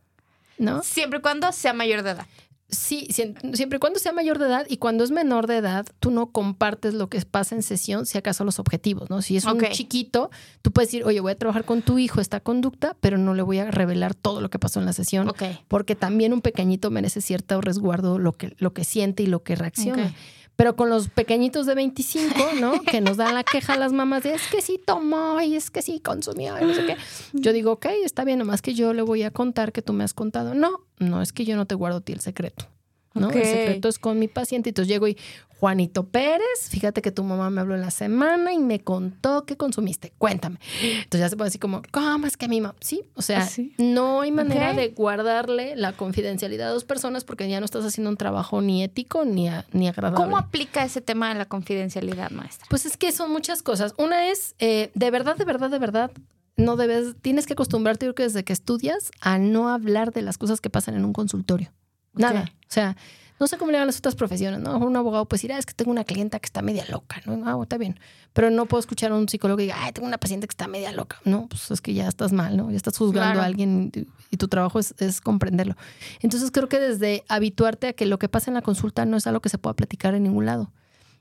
¿No? 0.59 0.83
Siempre 0.83 1.21
y 1.21 1.23
cuando 1.23 1.51
sea 1.53 1.73
mayor 1.73 2.03
de 2.03 2.11
edad. 2.11 2.27
Sí, 2.75 3.09
siempre 3.11 3.77
y 3.77 3.79
cuando 3.79 3.99
sea 3.99 4.13
mayor 4.13 4.39
de 4.39 4.47
edad 4.47 4.67
y 4.69 4.77
cuando 4.77 5.05
es 5.05 5.11
menor 5.11 5.47
de 5.47 5.57
edad, 5.57 5.87
tú 6.01 6.11
no 6.11 6.33
compartes 6.33 6.95
lo 6.95 7.09
que 7.09 7.21
pasa 7.23 7.55
en 7.55 7.63
sesión, 7.63 8.07
si 8.07 8.19
acaso 8.19 8.45
los 8.45 8.59
objetivos, 8.59 9.11
¿no? 9.11 9.23
Si 9.23 9.37
es 9.37 9.45
un 9.45 9.61
chiquito, 9.71 10.31
tú 10.63 10.73
puedes 10.73 10.89
decir, 10.89 11.05
oye, 11.05 11.21
voy 11.21 11.33
a 11.33 11.39
trabajar 11.39 11.65
con 11.65 11.83
tu 11.83 11.99
hijo 11.99 12.21
esta 12.21 12.41
conducta, 12.41 12.97
pero 13.01 13.19
no 13.19 13.35
le 13.35 13.43
voy 13.43 13.59
a 13.59 13.71
revelar 13.71 14.15
todo 14.15 14.41
lo 14.41 14.51
que 14.51 14.59
pasó 14.59 14.81
en 14.81 14.87
la 14.87 14.93
sesión, 14.93 15.33
porque 15.69 15.95
también 15.95 16.33
un 16.33 16.41
pequeñito 16.41 16.91
merece 16.91 17.21
cierto 17.21 17.61
resguardo 17.61 18.19
lo 18.19 18.33
que, 18.33 18.55
lo 18.59 18.73
que 18.73 18.85
siente 18.85 19.23
y 19.23 19.27
lo 19.27 19.43
que 19.43 19.57
reacciona. 19.57 20.15
Pero 20.57 20.77
con 20.77 20.89
los 20.89 21.09
pequeñitos 21.09 21.67
de 21.67 21.75
25, 21.75 22.35
¿no? 22.61 22.81
Que 22.83 23.01
nos 23.01 23.17
dan 23.17 23.35
la 23.35 23.43
queja 23.43 23.75
a 23.75 23.77
las 23.77 23.93
mamás 23.93 24.23
de 24.23 24.35
es 24.35 24.47
que 24.49 24.63
sí 24.63 24.81
tomó 24.85 25.41
y 25.41 25.57
es 25.57 25.71
que 25.71 25.83
sí 25.83 26.01
consumió 26.01 26.57
y 26.61 26.65
no 26.65 26.75
sé 26.75 26.87
qué. 26.87 26.97
Yo 27.33 27.53
digo, 27.53 27.73
ok, 27.73 27.87
está 28.05 28.25
bien, 28.25 28.39
nomás 28.39 28.63
que 28.63 28.75
yo 28.75 28.93
le 28.93 29.03
voy 29.03 29.23
a 29.23 29.31
contar 29.31 29.73
que 29.73 29.83
tú 29.83 29.93
me 29.93 30.05
has 30.05 30.15
contado. 30.15 30.55
No, 30.55 30.81
no, 30.99 31.23
es 31.23 31.33
que 31.33 31.45
yo 31.45 31.57
no 31.57 31.67
te 31.67 31.75
guardo 31.75 32.01
ti 32.01 32.13
el 32.13 32.21
secreto. 32.21 32.67
¿No? 33.15 33.29
Ok. 33.29 33.37
El 33.37 33.45
secreto 33.45 33.89
es 33.89 33.99
con 33.99 34.19
mi 34.19 34.29
paciente. 34.29 34.71
Entonces 34.71 34.89
llego 34.93 35.09
y, 35.09 35.17
Juanito 35.61 36.05
Pérez, 36.05 36.69
fíjate 36.69 37.01
que 37.01 37.11
tu 37.11 37.23
mamá 37.25 37.49
me 37.49 37.61
habló 37.63 37.75
en 37.75 37.81
la 37.81 37.91
semana 37.91 38.53
y 38.53 38.59
me 38.59 38.81
contó 38.81 39.47
que 39.47 39.57
consumiste. 39.57 40.13
Cuéntame. 40.19 40.59
Entonces 40.83 41.21
ya 41.21 41.29
se 41.31 41.37
pone 41.37 41.49
así 41.49 41.59
como, 41.59 41.81
¿cómo 41.91 42.27
es 42.27 42.37
que 42.37 42.49
mi 42.49 42.61
mamá? 42.61 42.75
Sí, 42.81 43.03
o 43.15 43.23
sea, 43.23 43.39
Ah, 43.43 43.47
sí. 43.47 43.73
no 43.79 44.21
hay 44.21 44.31
manera 44.31 44.75
de 44.75 44.89
guardarle 44.89 45.75
la 45.77 45.93
confidencialidad 45.93 46.69
a 46.69 46.73
dos 46.73 46.85
personas 46.85 47.25
porque 47.25 47.49
ya 47.49 47.61
no 47.61 47.65
estás 47.65 47.85
haciendo 47.85 48.11
un 48.11 48.17
trabajo 48.19 48.61
ni 48.61 48.83
ético 48.83 49.25
ni, 49.25 49.49
a- 49.49 49.65
ni 49.73 49.89
agradable. 49.89 50.23
¿Cómo 50.23 50.37
aplica 50.37 50.85
ese 50.85 51.01
tema 51.01 51.31
de 51.31 51.37
la 51.37 51.47
confidencialidad, 51.47 52.31
maestra? 52.31 52.67
Pues 52.69 52.85
es 52.85 52.97
que 52.99 53.11
son 53.13 53.31
muchas 53.33 53.63
cosas. 53.63 53.95
Una 53.97 54.29
es, 54.31 54.55
eh, 54.59 54.91
de 54.95 55.11
verdad, 55.11 55.37
de 55.37 55.45
verdad, 55.47 55.71
de 55.71 55.79
verdad, 55.79 56.11
no 56.57 56.77
debes, 56.77 57.15
tienes 57.23 57.47
que 57.47 57.55
acostumbrarte, 57.55 58.05
yo 58.05 58.15
creo 58.15 58.27
que 58.27 58.33
desde 58.33 58.45
que 58.45 58.53
estudias, 58.53 59.13
a 59.21 59.39
no 59.39 59.71
hablar 59.71 60.13
de 60.13 60.21
las 60.23 60.37
cosas 60.37 60.61
que 60.61 60.69
pasan 60.69 60.95
en 60.97 61.05
un 61.07 61.13
consultorio. 61.15 61.73
Nada. 62.15 62.51
O 62.63 62.67
sea, 62.75 62.97
no 63.41 63.47
sé 63.49 63.59
cómo 63.59 63.73
le 63.73 63.79
van 63.79 63.87
las 63.89 63.99
otras 63.99 64.15
profesiones, 64.15 64.61
¿no? 64.61 64.79
Un 64.79 64.97
abogado 64.97 65.27
pues 65.27 65.43
dirá, 65.43 65.59
es 65.59 65.67
que 65.67 65.75
tengo 65.75 65.91
una 65.91 66.05
clienta 66.05 66.39
que 66.39 66.47
está 66.47 66.63
media 66.63 66.85
loca, 66.89 67.21
¿no? 67.27 67.43
Ah, 67.45 67.59
está 67.63 67.77
bien. 67.79 67.99
Pero 68.33 68.51
no 68.51 68.67
puedo 68.67 68.81
escuchar 68.81 69.11
a 69.13 69.17
un 69.17 69.29
psicólogo 69.29 69.57
que 69.59 69.65
diga, 69.65 69.77
ay, 69.81 69.93
tengo 69.93 70.07
una 70.07 70.19
paciente 70.19 70.47
que 70.47 70.53
está 70.53 70.69
media 70.69 70.93
loca. 70.93 71.19
No, 71.25 71.49
pues 71.49 71.71
es 71.71 71.81
que 71.81 71.95
ya 71.95 72.07
estás 72.09 72.33
mal, 72.33 72.57
¿no? 72.57 72.71
Ya 72.71 72.77
estás 72.77 72.97
juzgando 72.97 73.33
Claro. 73.33 73.43
a 73.43 73.45
alguien 73.45 73.91
y, 73.95 74.07
y 74.31 74.37
tu 74.37 74.49
trabajo 74.49 74.79
es, 74.79 74.95
es 74.99 75.21
comprenderlo. 75.21 75.77
Entonces 76.21 76.51
creo 76.53 76.69
que 76.69 76.79
desde 76.79 77.25
habituarte 77.29 77.89
a 77.89 77.93
que 77.93 78.07
lo 78.07 78.19
que 78.19 78.29
pasa 78.29 78.51
en 78.51 78.55
la 78.55 78.63
consulta 78.63 79.05
no 79.05 79.17
es 79.17 79.27
algo 79.27 79.41
que 79.41 79.49
se 79.49 79.59
pueda 79.59 79.75
platicar 79.75 80.15
en 80.15 80.23
ningún 80.23 80.47
lado 80.47 80.73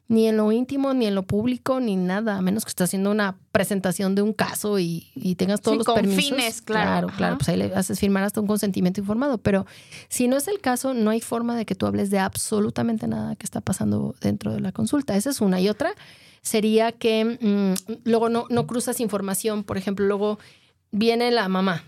ni 0.10 0.28
en 0.28 0.38
lo 0.38 0.52
íntimo, 0.52 0.94
ni 0.94 1.06
en 1.06 1.16
lo 1.16 1.24
público, 1.24 1.80
ni 1.80 1.96
nada, 1.96 2.38
a 2.38 2.42
menos 2.42 2.66
que 2.66 2.70
estés 2.70 2.86
haciendo 2.86 3.10
una 3.10 3.38
presentación 3.52 4.16
de 4.16 4.22
un 4.22 4.34
caso 4.34 4.78
y, 4.78 5.08
y 5.16 5.36
tengas 5.36 5.62
todos 5.62 5.76
Sí, 5.76 5.78
los 5.80 5.86
con 5.86 5.96
permisos. 5.96 6.24
fines, 6.26 6.62
claro. 6.62 7.08
Claro, 7.08 7.18
claro, 7.18 7.38
pues 7.38 7.50
ahí 7.50 7.58
le 7.58 7.74
haces 7.74 8.00
firmar 8.00 8.24
hasta 8.24 8.42
un 8.42 8.48
consentimiento 8.48 9.00
informado, 9.00 9.38
pero 9.38 9.66
si 10.10 10.28
no 10.28 10.36
es 10.38 10.48
el 10.48 10.60
caso, 10.60 10.94
no 10.94 11.10
hay 11.10 11.22
forma 11.22 11.56
de 11.56 11.66
que 11.66 11.74
tú 11.74 11.86
hables 11.86 12.10
de 12.10 12.20
absolutamente 12.20 13.08
nada 13.08 13.36
que 13.36 13.46
está 13.46 13.62
pasando 13.62 14.14
dentro 14.22 14.54
de 14.54 14.60
la 14.60 14.72
consulta. 14.72 15.16
Esa 15.16 15.30
es 15.30 15.42
una. 15.42 15.60
Y 15.62 15.70
otra 15.70 15.94
sería 16.42 16.92
que 16.92 17.38
mm, 17.40 18.00
luego 18.04 18.28
no, 18.30 18.46
no 18.50 18.68
cruzas 18.68 19.00
información, 19.00 19.64
por 19.64 19.78
ejemplo, 19.78 20.06
luego 20.06 20.38
viene 20.92 21.32
la 21.32 21.48
mamá. 21.48 21.84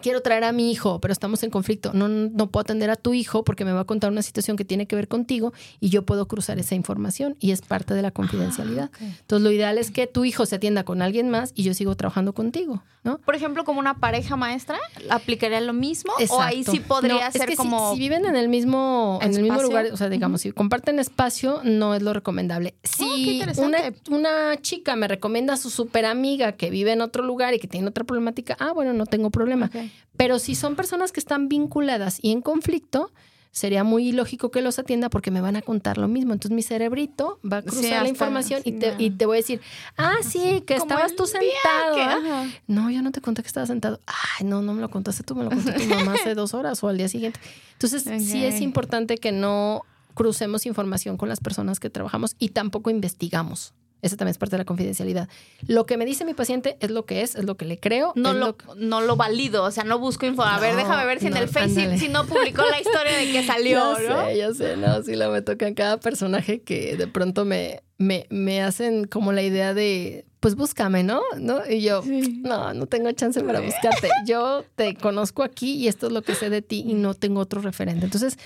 Quiero 0.00 0.22
traer 0.22 0.44
a 0.44 0.52
mi 0.52 0.70
hijo, 0.70 1.00
pero 1.00 1.12
estamos 1.12 1.42
en 1.42 1.50
conflicto. 1.50 1.92
No, 1.92 2.08
no 2.08 2.50
puedo 2.50 2.62
atender 2.62 2.90
a 2.90 2.96
tu 2.96 3.14
hijo 3.14 3.44
porque 3.44 3.64
me 3.64 3.72
va 3.72 3.80
a 3.80 3.84
contar 3.84 4.10
una 4.10 4.22
situación 4.22 4.56
que 4.56 4.64
tiene 4.64 4.86
que 4.86 4.96
ver 4.96 5.08
contigo 5.08 5.52
y 5.80 5.90
yo 5.90 6.04
puedo 6.04 6.26
cruzar 6.26 6.58
esa 6.58 6.74
información 6.74 7.36
y 7.40 7.50
es 7.50 7.60
parte 7.60 7.94
de 7.94 8.02
la 8.02 8.10
confidencialidad. 8.10 8.86
ok. 8.86 9.02
Entonces, 9.02 9.42
lo 9.44 9.50
ideal 9.50 9.78
es 9.78 9.90
que 9.90 10.06
tu 10.06 10.24
hijo 10.24 10.46
se 10.46 10.56
atienda 10.56 10.84
con 10.84 11.02
alguien 11.02 11.28
más 11.28 11.52
y 11.54 11.62
yo 11.62 11.74
sigo 11.74 11.94
trabajando 11.96 12.32
contigo, 12.32 12.82
¿no? 13.04 13.18
Por 13.18 13.34
ejemplo, 13.34 13.64
como 13.64 13.80
una 13.80 13.98
pareja 13.98 14.36
maestra, 14.36 14.78
¿aplicaría 15.10 15.60
lo 15.60 15.72
mismo? 15.72 16.12
¿O 16.30 16.40
ahí 16.40 16.60
Exacto. 16.60 16.72
sí 16.72 16.80
podría 16.80 17.14
No, 17.14 17.26
es 17.26 17.32
ser 17.32 17.48
que 17.48 17.56
como... 17.56 17.92
Si, 17.92 17.98
viven 17.98 18.24
en 18.24 18.36
el 18.36 18.48
mismo, 18.48 19.18
en 19.22 19.34
el 19.34 19.42
mismo 19.42 19.62
lugar, 19.62 19.86
o 19.92 19.96
sea, 19.96 20.08
digamos, 20.08 20.40
si 20.40 20.52
comparten 20.52 20.98
espacio, 20.98 21.60
no 21.64 21.94
es 21.94 22.02
lo 22.02 22.12
recomendable. 22.12 22.74
qué 22.82 22.88
Si 22.88 23.42
una, 23.58 23.78
una 24.10 24.56
chica 24.60 24.96
me 24.96 25.08
recomienda 25.08 25.54
a 25.54 25.56
su 25.56 25.70
super 25.70 26.06
amiga 26.06 26.52
que 26.52 26.70
vive 26.70 26.92
en 26.92 27.00
otro 27.02 27.22
lugar 27.24 27.54
y 27.54 27.58
que 27.58 27.68
tiene 27.68 27.88
otra 27.88 28.04
problemática, 28.04 28.56
ah, 28.58 28.72
bueno, 28.72 28.92
no 28.92 29.06
tengo 29.06 29.30
problema. 29.30 29.70
Pero 30.16 30.38
si 30.38 30.54
son 30.54 30.76
personas 30.76 31.12
que 31.12 31.20
están 31.20 31.48
vinculadas 31.48 32.18
y 32.20 32.32
en 32.32 32.42
conflicto, 32.42 33.12
sería 33.52 33.84
muy 33.84 34.08
ilógico 34.08 34.50
que 34.50 34.62
los 34.62 34.78
atienda 34.78 35.10
porque 35.10 35.30
me 35.30 35.40
van 35.40 35.56
a 35.56 35.62
contar 35.62 35.98
lo 35.98 36.08
mismo. 36.08 36.32
Entonces 36.32 36.54
mi 36.56 36.62
cerebrito 36.62 37.38
va 37.50 37.58
a 37.58 37.62
cruzar 37.62 38.02
la 38.02 38.08
información 38.08 38.62
y, 38.64 38.72
te, 38.72 38.94
y 38.98 39.10
te 39.10 39.26
voy 39.26 39.36
a 39.36 39.40
decir, 39.40 39.60
ah, 39.98 40.16
sí, 40.22 40.62
que 40.66 40.78
Como 40.78 40.90
estabas 40.90 41.14
tú 41.14 41.26
sentado. 41.26 41.96
¿ah? 41.98 42.46
No, 42.66 42.90
yo 42.90 43.02
no 43.02 43.12
te 43.12 43.20
conté 43.20 43.42
que 43.42 43.48
estabas 43.48 43.68
sentado. 43.68 44.00
Ay, 44.06 44.46
no, 44.46 44.62
no 44.62 44.72
me 44.72 44.80
lo 44.80 44.90
contaste 44.90 45.22
tú, 45.22 45.34
me 45.34 45.44
lo 45.44 45.50
contó 45.50 45.72
tu 45.72 45.84
mamá 45.84 46.14
hace 46.14 46.34
dos 46.34 46.54
horas 46.54 46.82
o 46.82 46.88
al 46.88 46.96
día 46.96 47.08
siguiente. 47.08 47.38
Entonces, 47.74 48.04
sí 48.24 48.44
es 48.44 48.60
importante 48.60 49.18
que 49.18 49.32
no 49.32 49.82
crucemos 50.14 50.66
información 50.66 51.16
con 51.16 51.28
las 51.28 51.40
personas 51.40 51.78
que 51.78 51.90
trabajamos 51.90 52.36
y 52.38 52.50
tampoco 52.50 52.90
investigamos. 52.90 53.74
Esa 54.02 54.16
también 54.16 54.32
es 54.32 54.38
parte 54.38 54.56
de 54.56 54.58
la 54.58 54.64
confidencialidad. 54.64 55.28
Lo 55.68 55.86
que 55.86 55.96
me 55.96 56.04
dice 56.04 56.24
mi 56.24 56.34
paciente 56.34 56.76
es 56.80 56.90
lo 56.90 57.06
que 57.06 57.22
es, 57.22 57.36
es 57.36 57.44
lo 57.44 57.56
que 57.56 57.64
le 57.64 57.78
creo. 57.78 58.12
No 58.16 58.32
lo, 58.34 58.56
no 58.76 59.00
lo 59.00 59.14
valido, 59.16 59.62
o 59.62 59.70
sea, 59.70 59.84
no 59.84 59.98
busco 60.00 60.26
info. 60.26 60.42
A 60.42 60.58
ver, 60.58 60.74
déjame 60.76 61.06
ver 61.06 61.20
si 61.20 61.28
en 61.28 61.36
el 61.36 61.48
Face 61.48 61.68
sí- 61.74 61.80
ándale. 61.82 61.98
si 61.98 62.08
no 62.08 62.26
publicó 62.26 62.62
la 62.68 62.80
historia 62.80 63.16
de 63.16 63.30
que 63.30 63.42
salió, 63.46 63.78
ya 63.98 64.08
¿no? 64.08 64.24
sé, 64.26 64.36
ya 64.36 64.52
sé, 64.54 64.76
no, 64.76 65.02
sí 65.04 65.14
la 65.14 65.28
me 65.28 65.40
toca 65.40 65.68
en 65.68 65.74
cada 65.74 65.98
personaje 66.00 66.62
que 66.62 66.96
de 66.96 67.06
pronto 67.06 67.44
me, 67.44 67.82
me, 67.96 68.26
me 68.28 68.60
hacen 68.62 69.04
como 69.06 69.30
la 69.32 69.42
idea 69.42 69.72
de, 69.72 70.26
pues 70.40 70.56
búscame, 70.56 71.04
¿no? 71.04 71.20
¿No? 71.38 71.60
Y 71.70 71.82
yo, 71.82 72.02
no, 72.04 72.74
no 72.74 72.86
tengo 72.86 73.12
chance 73.12 73.40
para 73.44 73.60
buscarte. 73.60 74.08
Yo 74.26 74.64
te 74.74 74.96
conozco 74.96 75.44
aquí 75.44 75.74
y 75.76 75.86
esto 75.86 76.08
es 76.08 76.12
lo 76.12 76.22
que 76.22 76.34
sé 76.34 76.50
de 76.50 76.60
ti 76.60 76.82
y 76.84 76.94
no 76.94 77.14
tengo 77.14 77.38
otro 77.40 77.60
referente. 77.62 78.04
Entonces, 78.04 78.36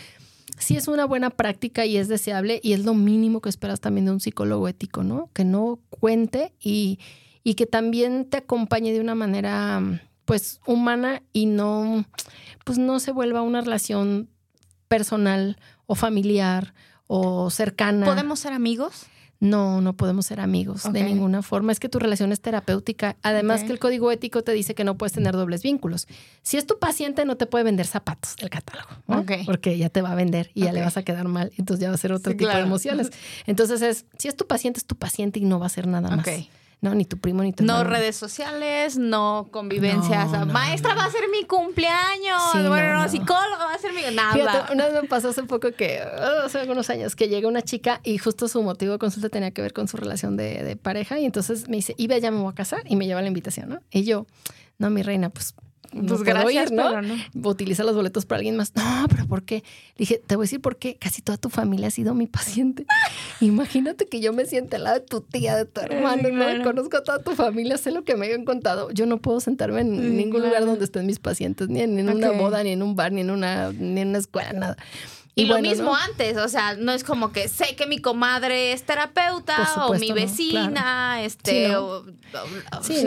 sí 0.59 0.77
es 0.77 0.89
una 0.89 1.05
buena 1.05 1.31
práctica 1.31 1.87
y 1.87 1.97
es 1.97 2.09
deseable 2.09 2.61
y 2.63 2.73
es 2.73 2.85
lo 2.85 2.95
mínimo 2.95 3.41
que 3.41 3.49
esperas 3.49 3.81
también 3.81 4.07
de 4.07 4.13
un 4.13 4.21
psicólogo 4.21 4.69
ético, 4.69 5.03
¿no? 5.03 5.31
Que 5.33 5.45
no 5.45 5.81
cuente 5.91 6.53
y, 6.61 6.99
y 7.43 7.55
que 7.55 7.67
también 7.67 8.25
te 8.29 8.39
acompañe 8.39 8.93
de 8.93 9.01
una 9.01 9.15
manera, 9.15 9.83
pues, 10.25 10.61
humana 10.67 11.23
y 11.33 11.47
no, 11.47 12.05
pues, 12.65 12.79
no 12.79 13.01
se 13.01 13.13
vuelva 13.13 13.43
una 13.43 13.61
relación 13.61 14.29
personal 14.89 15.59
o 15.87 15.95
familiar 15.95 16.75
o 17.07 17.51
cercana. 17.51 18.07
¿Podemos 18.07 18.41
ser 18.41 18.53
amigos? 18.53 19.07
No, 19.39 19.81
no 19.83 19.93
podemos 19.95 20.25
ser 20.27 20.41
amigos 20.41 20.91
de 20.91 21.03
ninguna 21.03 21.43
forma. 21.43 21.71
Es 21.71 21.79
que 21.79 21.89
tu 21.91 21.99
relación 21.99 22.33
es 22.33 22.41
terapéutica. 22.41 23.17
Además 23.23 23.65
que 23.65 23.73
el 23.73 23.79
código 23.79 24.11
ético 24.11 24.43
te 24.43 24.53
dice 24.53 24.75
que 24.75 24.83
no 24.85 24.97
puedes 24.97 25.13
tener 25.13 25.35
dobles 25.35 25.63
vínculos. 25.63 26.07
Si 26.43 26.57
es 26.57 26.67
tu 26.67 26.79
paciente, 26.79 27.25
no 27.27 27.37
te 27.37 27.47
puede 27.47 27.65
vender 27.65 27.87
zapatos 27.87 28.37
del 28.37 28.49
catálogo, 28.49 28.89
¿no? 29.07 29.21
Ok. 29.21 29.33
porque 29.45 29.77
ya 29.77 29.91
te 29.91 30.01
va 30.01 30.13
a 30.13 30.15
vender 30.15 30.51
y 30.55 30.63
ya 30.65 30.73
le 30.73 30.81
vas 30.81 30.97
a 30.97 31.03
quedar 31.03 31.29
mal. 31.29 31.53
Entonces 31.59 31.83
ya 31.83 31.89
va 31.91 31.95
a 31.97 31.99
ser 31.99 32.13
otro 32.13 32.33
Sí, 32.33 32.39
tipo 32.39 32.47
claro. 32.49 32.61
de 32.61 32.67
emociones. 32.67 33.11
Entonces 33.47 33.83
es, 33.83 34.07
si 34.19 34.29
es 34.29 34.37
tu 34.37 34.47
paciente, 34.47 34.79
es 34.79 34.87
tu 34.87 34.97
paciente 34.97 35.39
y 35.39 35.45
no 35.45 35.59
va 35.61 35.67
a 35.67 35.71
ser 35.71 35.87
nada 35.87 36.17
más. 36.17 36.27
No, 36.83 36.95
ni 36.95 37.05
tu 37.07 37.17
primo 37.19 37.43
ni 37.43 37.53
tu 37.53 37.65
No 37.65 37.81
hermano. 37.81 37.97
redes 37.97 38.17
sociales, 38.17 38.99
no 38.99 39.49
convivencias. 39.51 40.31
No, 40.31 40.45
no, 40.45 40.53
Maestra, 40.53 40.95
no. 40.95 41.01
va 41.01 41.07
a 41.07 41.11
ser 41.11 41.23
mi 41.31 41.45
cumpleaños. 41.45 42.43
Sí, 42.53 42.59
bueno, 42.69 43.01
no, 43.03 43.09
psicólogo 43.09 43.59
va 43.65 43.75
a 43.75 43.79
ser 43.79 43.93
mi. 43.93 44.03
Nada. 44.15 44.33
Fíjate, 44.35 44.73
una 44.75 44.87
vez 44.87 45.03
me 45.03 45.09
pasó 45.09 45.31
hace 45.31 45.43
poco 45.45 45.73
que, 45.73 46.03
oh, 46.03 46.45
hace 46.47 46.61
algunos 46.61 46.91
años, 46.91 47.17
que 47.17 47.29
llega 47.29 47.49
una 47.49 47.63
chica 47.63 48.01
y 48.05 48.19
justo 48.19 48.47
su 48.47 48.63
motivo 48.63 48.93
de 48.93 48.99
consulta 48.99 49.31
tenía 49.31 49.51
que 49.53 49.63
ver 49.63 49.73
con 49.73 49.89
su 49.89 49.97
relación 49.97 50.37
de, 50.37 50.63
de 50.63 50.77
pareja 50.77 51.19
y 51.19 51.25
entonces 51.25 51.69
me 51.69 51.77
dice, 51.77 51.95
Iba, 51.99 52.19
ya 52.19 52.31
me 52.31 52.39
voy 52.41 52.53
a 52.53 52.55
casar 52.55 52.83
y 52.85 52.97
me 52.97 53.07
lleva 53.07 53.23
la 53.23 53.29
invitación, 53.29 53.71
¿no? 53.71 53.81
Y 53.91 54.05
yo, 54.05 54.27
no, 54.79 54.91
mi 54.91 55.03
reina, 55.03 55.31
pues... 55.31 55.55
No 55.93 56.07
Pues 56.09 56.23
gracias, 56.23 56.71
ir, 56.71 56.77
¿no? 56.77 57.49
Utiliza 57.49 57.85
los 57.85 57.95
boletos 57.95 58.27
para 58.27 58.39
alguien 58.39 58.57
más. 58.57 58.75
No, 58.75 59.07
pero 59.09 59.27
¿por 59.27 59.43
qué? 59.43 59.57
Le 59.57 59.99
dije, 59.99 60.21
te 60.27 60.37
voy 60.37 60.45
a 60.45 60.47
decir 60.47 60.61
por 60.61 60.77
qué. 60.77 60.97
Casi 60.97 61.23
toda 61.23 61.39
tu 61.39 61.49
familia 61.49 61.89
ha 61.89 61.91
sido 61.91 62.15
mi 62.15 62.27
paciente. 62.27 62.87
Imagínate 63.41 64.07
que 64.07 64.21
yo 64.21 64.33
me 64.33 64.47
siente 64.47 64.77
al 64.77 64.85
lado 64.85 65.01
de 65.01 65.07
tu 65.07 65.21
tía, 65.21 65.57
de 65.57 65.65
tu 65.67 65.81
hermano, 65.81 66.23
¿no? 66.29 66.35
claro. 66.35 66.65
Conozco 66.65 66.97
a 66.97 67.03
toda 67.03 67.19
tu 67.21 67.33
familia, 67.33 67.79
sé 67.79 67.91
lo 67.91 68.05
que 68.05 68.17
me 68.17 68.33
han 68.33 68.45
contado. 68.45 68.91
Yo 68.91 69.07
no 69.07 69.19
puedo 69.19 69.41
sentarme 69.41 69.81
en 69.81 69.95
Sí, 69.97 70.09
ningún 70.11 70.43
lugar 70.43 70.65
donde 70.65 70.85
estén 70.85 71.07
mis 71.07 71.19
pacientes, 71.19 71.69
ni 71.69 71.81
en, 71.81 71.99
en 71.99 72.09
una 72.09 72.31
boda, 72.33 72.63
ni 72.63 72.71
en 72.71 72.83
un 72.83 72.97
bar, 72.97 73.13
ni 73.13 73.21
en 73.21 73.31
una, 73.31 73.73
ni 73.73 74.01
en 74.01 74.09
una 74.09 74.19
escuela, 74.19 74.53
nada. 74.53 74.77
Y, 75.39 75.45
lo 75.45 75.53
bueno, 75.57 75.69
mismo 75.69 75.85
¿no? 75.91 75.95
antes, 75.97 76.39
o 76.39 76.49
sea, 76.49 76.77
no 76.77 76.93
es 76.93 77.05
como 77.05 77.31
que 77.31 77.47
sé 77.49 77.77
que 77.77 77.87
mi 77.87 77.99
comadre 77.99 78.73
es 78.73 78.85
terapeuta 78.85 79.69
o 79.87 79.93
mi 79.93 80.09
no, 80.09 80.15
vecina, 80.15 81.23
este, 81.23 81.67
Sí, 81.67 81.73
no. 81.73 81.85
o, 81.85 82.05
Sí, 82.83 83.05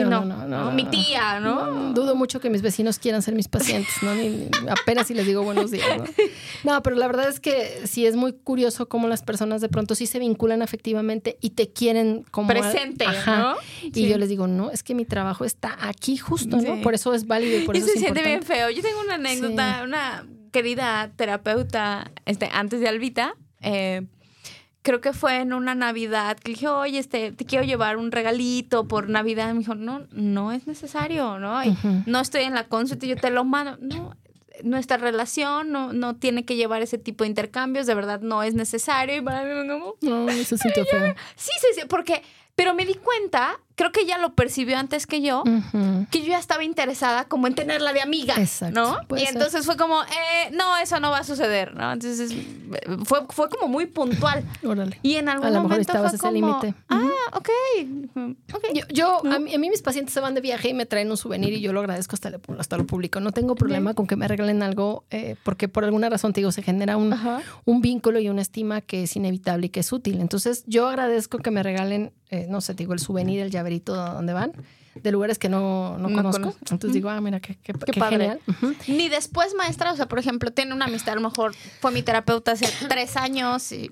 mi 0.74 0.84
tía, 0.84 1.40
¿no? 1.40 1.92
Dudo 1.92 2.14
mucho 2.14 2.38
que 2.38 2.48
mis 2.48 2.62
vecinos 2.62 3.00
quieran 3.00 3.22
ser 3.22 3.34
mis 3.34 3.48
pacientes, 3.48 3.92
¿no? 4.02 4.14
Ni- 4.14 4.28
ni- 4.28 4.48
apenas 4.68 5.08
si 5.08 5.14
les 5.14 5.26
digo 5.26 5.42
buenos 5.42 5.72
días, 5.72 5.88
¿no? 5.98 6.04
No, 6.62 6.80
pero 6.84 6.94
la 6.94 7.08
verdad 7.08 7.28
es 7.28 7.40
que 7.40 7.80
sí 7.86 8.06
es 8.06 8.14
muy 8.14 8.32
curioso 8.32 8.88
cómo 8.88 9.08
las 9.08 9.22
personas 9.22 9.60
de 9.60 9.68
pronto 9.68 9.96
sí 9.96 10.06
se 10.06 10.20
vinculan 10.20 10.62
afectivamente 10.62 11.36
y 11.40 11.50
te 11.50 11.72
quieren 11.72 12.24
como... 12.30 12.46
Presente, 12.46 13.06
Ajá. 13.06 13.38
¿no? 13.38 13.56
Y 13.82 13.92
Sí. 13.92 14.08
yo 14.08 14.18
les 14.18 14.28
digo, 14.28 14.46
no, 14.46 14.70
es 14.70 14.84
que 14.84 14.94
mi 14.94 15.04
trabajo 15.04 15.44
está 15.44 15.76
aquí 15.80 16.16
justo, 16.16 16.58
¿no? 16.58 16.80
Por 16.82 16.94
eso 16.94 17.12
es 17.12 17.26
válido 17.26 17.58
y 17.58 17.64
por 17.66 17.74
y 17.74 17.80
eso 17.80 17.88
se 17.88 17.94
es 17.94 18.00
siente 18.00 18.22
bien 18.22 18.44
feo. 18.44 18.70
Yo 18.70 18.82
tengo 18.82 19.00
una 19.00 19.14
anécdota, 19.16 19.82
una 19.84 20.24
querida 20.50 21.10
terapeuta, 21.16 22.10
este, 22.26 22.48
antes 22.52 22.80
de 22.80 22.88
Albita, 22.88 23.34
eh, 23.60 24.06
creo 24.82 25.00
que 25.00 25.12
fue 25.12 25.40
en 25.40 25.52
una 25.52 25.74
Navidad 25.74 26.38
que 26.38 26.50
le 26.50 26.54
dije, 26.54 26.68
oye, 26.68 26.98
este, 26.98 27.32
te 27.32 27.44
quiero 27.44 27.64
llevar 27.64 27.96
un 27.96 28.12
regalito 28.12 28.88
por 28.88 29.08
Navidad. 29.08 29.52
Me 29.52 29.60
dijo, 29.60 29.74
no, 29.74 30.06
no 30.12 30.52
es 30.52 30.66
necesario, 30.66 31.38
¿no? 31.38 31.62
Y. 31.64 31.76
No 32.06 32.20
estoy 32.20 32.42
en 32.42 32.54
la 32.54 32.64
consulta, 32.64 33.06
yo 33.06 33.16
te 33.16 33.30
lo 33.30 33.44
mando. 33.44 33.76
No, 33.80 34.16
nuestra 34.62 34.96
relación 34.96 35.70
no, 35.70 35.92
no 35.92 36.16
tiene 36.16 36.44
que 36.44 36.56
llevar 36.56 36.82
ese 36.82 36.98
tipo 36.98 37.24
de 37.24 37.28
intercambios, 37.30 37.86
de 37.86 37.94
verdad 37.94 38.20
no 38.20 38.42
es 38.42 38.54
necesario. 38.54 39.16
Y 39.16 39.20
para 39.20 39.44
mí, 39.44 39.68
como, 39.68 39.96
No, 40.00 40.28
se 40.32 40.56
sintió 40.58 40.84
feo. 40.84 41.14
Sí, 41.36 41.52
sí, 41.60 41.80
sí, 41.80 41.82
porque, 41.88 42.22
pero 42.54 42.74
me 42.74 42.84
di 42.84 42.94
cuenta 42.94 43.60
creo 43.80 43.92
que 43.92 44.02
ella 44.02 44.18
lo 44.18 44.34
percibió 44.34 44.76
antes 44.76 45.06
que 45.06 45.22
yo, 45.22 45.42
que 46.10 46.20
yo 46.20 46.26
ya 46.26 46.38
estaba 46.38 46.62
interesada 46.64 47.24
como 47.24 47.46
en 47.46 47.54
tenerla 47.54 47.94
de 47.94 48.02
amiga, 48.02 48.34
Exacto, 48.36 48.78
¿no? 49.08 49.16
Y 49.16 49.20
ser. 49.20 49.30
entonces 49.32 49.64
fue 49.64 49.78
como, 49.78 50.02
eh, 50.02 50.50
no, 50.52 50.76
eso 50.76 51.00
no 51.00 51.10
va 51.10 51.20
a 51.20 51.24
suceder, 51.24 51.74
¿no? 51.74 51.90
Entonces 51.90 52.34
fue, 53.04 53.20
fue 53.30 53.48
como 53.48 53.68
muy 53.68 53.86
puntual. 53.86 54.44
Órale. 54.62 54.98
Y 55.02 55.14
en 55.14 55.30
algún 55.30 55.46
A 55.46 55.50
lo 55.50 55.54
mejor 55.62 55.70
momento 55.70 55.92
estabas 55.92 56.10
fue 56.10 56.16
ese 56.16 56.26
como, 56.40 56.60
límite. 56.60 56.74
ah, 56.90 57.08
ok, 57.32 57.48
ok. 58.54 58.64
Yo, 58.74 58.84
yo 58.90 59.32
a, 59.32 59.38
mí, 59.38 59.54
a 59.54 59.58
mí 59.58 59.70
mis 59.70 59.80
pacientes 59.80 60.12
se 60.12 60.20
van 60.20 60.34
de 60.34 60.42
viaje 60.42 60.68
y 60.68 60.74
me 60.74 60.84
traen 60.84 61.10
un 61.10 61.16
souvenir 61.16 61.54
y 61.54 61.60
yo 61.62 61.72
lo 61.72 61.80
agradezco 61.80 62.14
hasta, 62.16 62.30
hasta 62.58 62.76
lo 62.76 62.86
público. 62.86 63.20
No 63.20 63.32
tengo 63.32 63.54
problema 63.54 63.94
con 63.94 64.06
que 64.06 64.16
me 64.16 64.28
regalen 64.28 64.62
algo 64.62 65.04
eh, 65.10 65.36
porque 65.42 65.68
por 65.68 65.84
alguna 65.84 66.10
razón, 66.10 66.34
te 66.34 66.40
digo, 66.40 66.52
se 66.52 66.62
genera 66.62 66.98
un, 66.98 67.14
Ajá. 67.14 67.40
un 67.64 67.80
vínculo 67.80 68.20
y 68.20 68.28
una 68.28 68.42
estima 68.42 68.82
que 68.82 69.04
es 69.04 69.16
inevitable 69.16 69.66
y 69.66 69.68
que 69.70 69.80
es 69.80 69.90
útil. 69.90 70.20
Entonces 70.20 70.64
yo 70.66 70.86
agradezco 70.86 71.38
que 71.38 71.50
me 71.50 71.62
regalen, 71.62 72.12
eh, 72.28 72.46
no 72.48 72.60
sé, 72.60 72.74
te 72.74 72.82
digo, 72.82 72.92
el 72.92 72.98
souvenir, 73.00 73.40
el 73.40 73.50
llaverito 73.50 73.69
a 73.76 74.14
donde 74.14 74.32
van, 74.32 74.52
de 74.94 75.12
lugares 75.12 75.38
que 75.38 75.48
no, 75.48 75.96
no 75.98 76.08
No 76.08 76.16
conozco. 76.16 76.42
conozco. 76.42 76.60
Entonces 76.62 76.92
digo, 76.94 77.08
ah, 77.10 77.20
mira, 77.20 77.40
qué, 77.40 77.56
qué, 77.62 77.72
Qué 77.72 77.92
qué 77.92 78.00
padre. 78.00 78.16
genial. 78.18 78.40
Ni 78.88 79.08
después, 79.08 79.54
maestra, 79.54 79.92
o 79.92 79.96
sea, 79.96 80.06
por 80.06 80.18
ejemplo, 80.18 80.50
tiene 80.52 80.74
una 80.74 80.86
amistad, 80.86 81.12
a 81.12 81.20
lo 81.20 81.28
mejor 81.28 81.54
fue 81.80 81.90
mi 81.92 82.02
terapeuta 82.02 82.52
hace 82.52 82.68
tres 82.88 83.16
años 83.16 83.70
y, 83.72 83.90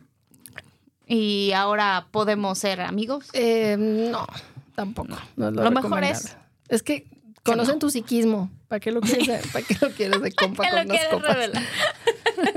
y 1.07 1.53
ahora 1.53 2.09
podemos 2.11 2.59
ser 2.59 2.81
amigos. 2.81 3.27
Eh, 3.33 3.77
no, 3.79 4.27
tampoco. 4.75 5.17
no 5.37 5.51
lo 5.51 5.63
Lo 5.63 5.71
mejor 5.71 6.05
es- 6.05 6.37
Es 6.69 6.83
que 6.83 7.07
conocen 7.45 7.79
tu 7.79 7.91
psiquismo. 7.91 8.51
¿Para 8.69 8.81
qué 8.81 8.93
lo 8.93 9.01
quieres, 9.01 9.47
¿para 9.51 9.65
qué 9.65 9.77
lo 9.81 9.91
quieres 9.93 10.21
de 10.21 10.33
compa 10.35 10.65
¿Qué 10.65 10.69
con 10.71 10.79
lo 10.81 10.85
las 10.85 10.93
quieres 10.93 11.09
copas? 11.15 11.35
revelar? 11.35 11.63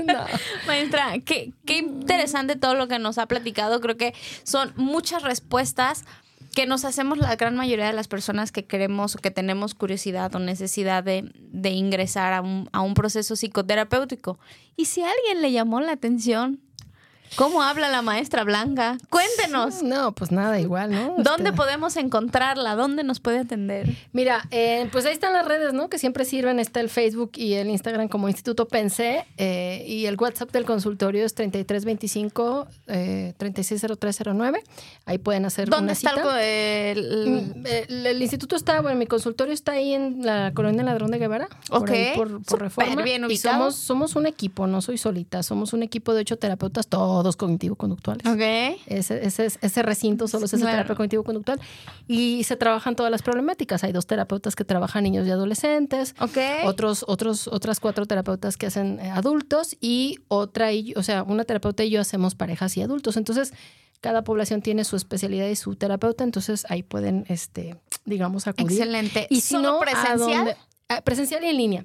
No. 0.04 0.24
Maestra, 0.68 1.14
qué, 1.24 1.52
qué 1.66 1.78
interesante 1.78 2.54
todo 2.54 2.74
lo 2.76 2.86
que 2.86 3.00
nos 3.00 3.18
ha 3.18 3.26
platicado. 3.26 3.80
Creo 3.80 3.96
que 3.96 4.14
son 4.44 4.72
muchas 4.76 5.22
respuestas 5.22 6.04
que 6.54 6.66
nos 6.66 6.84
hacemos 6.84 7.18
la 7.18 7.34
gran 7.36 7.56
mayoría 7.56 7.86
de 7.86 7.92
las 7.92 8.08
personas 8.08 8.52
que 8.52 8.66
queremos 8.66 9.14
o 9.14 9.18
que 9.18 9.30
tenemos 9.30 9.74
curiosidad 9.74 10.34
o 10.34 10.38
necesidad 10.38 11.02
de, 11.02 11.32
de 11.34 11.70
ingresar 11.70 12.32
a 12.32 12.42
un, 12.42 12.68
a 12.72 12.82
un 12.82 12.94
proceso 12.94 13.34
psicoterapéutico. 13.36 14.38
Y 14.76 14.84
si 14.84 15.02
alguien 15.02 15.40
le 15.40 15.52
llamó 15.52 15.80
la 15.80 15.92
atención, 15.92 16.60
¿cómo 17.36 17.62
habla 17.62 17.88
la 17.90 18.02
maestra 18.02 18.44
Blanca? 18.44 18.98
Cuéntenos. 19.10 19.82
No, 19.82 20.12
pues 20.12 20.30
nada, 20.32 20.60
igual, 20.60 20.90
¿no? 20.90 21.14
¿Dónde 21.18 21.50
Este, 21.50 21.52
podemos 21.52 21.96
encontrarla? 21.96 22.74
¿Dónde 22.74 23.04
nos 23.04 23.20
puede 23.20 23.38
atender? 23.40 23.88
Mira, 24.12 24.46
eh, 24.50 24.88
pues 24.92 25.06
ahí 25.06 25.12
están 25.12 25.32
las 25.32 25.46
redes, 25.46 25.72
¿no? 25.72 25.88
Que 25.88 25.98
siempre 25.98 26.24
sirven. 26.24 26.58
Está 26.58 26.80
el 26.80 26.88
Facebook 26.88 27.32
y 27.34 27.54
el 27.54 27.68
Instagram 27.70 28.08
como 28.08 28.28
Instituto 28.28 28.66
Pensé. 28.68 29.24
eh, 29.36 29.84
y 29.86 30.06
el 30.06 30.16
WhatsApp 30.16 30.50
del 30.52 30.64
consultorio 30.64 31.24
es 31.24 31.34
3325 31.34 32.66
eh, 32.88 33.34
360309. 33.38 34.62
Ahí 35.06 35.18
pueden 35.18 35.44
hacer 35.44 35.68
¿Dónde 35.68 35.84
una 35.84 35.92
está 35.92 36.10
cita. 36.10 36.34
del- 36.36 37.52
Mm, 37.52 37.66
El, 37.66 38.06
el 38.06 38.22
instituto 38.22 38.56
está, 38.56 38.80
bueno, 38.80 38.98
mi 38.98 39.06
consultorio 39.06 39.52
está 39.54 39.72
ahí 39.72 39.92
en 39.94 40.24
la 40.24 40.52
colonia 40.54 40.82
Ladrón 40.82 41.10
de 41.10 41.18
Guevara. 41.18 41.48
Por 41.68 41.82
Ok, 41.82 41.90
ahí, 41.90 42.12
por, 42.16 42.60
reforma. 42.60 43.02
bien 43.02 43.22
y 43.22 43.26
ubicado. 43.26 43.56
somos, 43.58 43.76
somos 43.76 44.16
un 44.16 44.26
equipo, 44.26 44.66
no 44.66 44.80
soy 44.82 44.98
solita. 44.98 45.42
Somos 45.42 45.72
un 45.72 45.82
equipo 45.82 46.14
de 46.14 46.20
ocho 46.22 46.36
terapeutas, 46.36 46.86
todos 46.86 47.21
cognitivo-conductuales. 47.36 48.26
Ok. 48.26 48.40
Ese, 48.86 49.24
ese, 49.26 49.46
ese 49.60 49.82
recinto 49.82 50.28
solo 50.28 50.46
es 50.46 50.52
ese 50.52 50.62
Claro. 50.62 50.76
terapia 50.78 50.94
cognitivo-conductual. 50.96 51.60
Y 52.08 52.44
se 52.44 52.56
trabajan 52.56 52.96
todas 52.96 53.10
las 53.10 53.22
problemáticas. 53.22 53.84
Hay 53.84 53.92
dos 53.92 54.06
terapeutas 54.06 54.56
que 54.56 54.64
trabajan 54.64 55.04
niños 55.04 55.26
y 55.26 55.30
adolescentes. 55.30 56.14
Ok. 56.20 56.38
Otros, 56.64 57.04
otros, 57.08 57.48
otras 57.48 57.80
cuatro 57.80 58.06
terapeutas 58.06 58.56
que 58.56 58.66
hacen 58.66 58.98
eh, 59.00 59.10
adultos 59.10 59.76
y 59.80 60.18
otra, 60.28 60.72
y- 60.72 60.94
o 60.96 61.02
sea, 61.02 61.22
una 61.22 61.44
terapeuta 61.44 61.84
y 61.84 61.90
yo 61.90 62.00
hacemos 62.00 62.34
parejas 62.34 62.76
y 62.76 62.82
adultos. 62.82 63.16
Entonces, 63.16 63.52
cada 64.00 64.24
población 64.24 64.62
tiene 64.62 64.82
su 64.84 64.96
especialidad 64.96 65.46
y 65.46 65.54
su 65.54 65.76
terapeuta, 65.76 66.24
entonces 66.24 66.66
ahí 66.68 66.82
pueden, 66.82 67.24
este, 67.28 67.76
digamos, 68.04 68.48
acudir. 68.48 68.78
Excelente. 68.78 69.28
Y 69.30 69.40
si 69.42 69.54
¿Solo 69.54 69.62
no, 69.72 69.76
¿a 69.76 69.80
presencial? 69.80 70.56
Ah, 70.96 71.02
presencial 71.02 71.42
y 71.44 71.48
en 71.48 71.56
línea. 71.56 71.84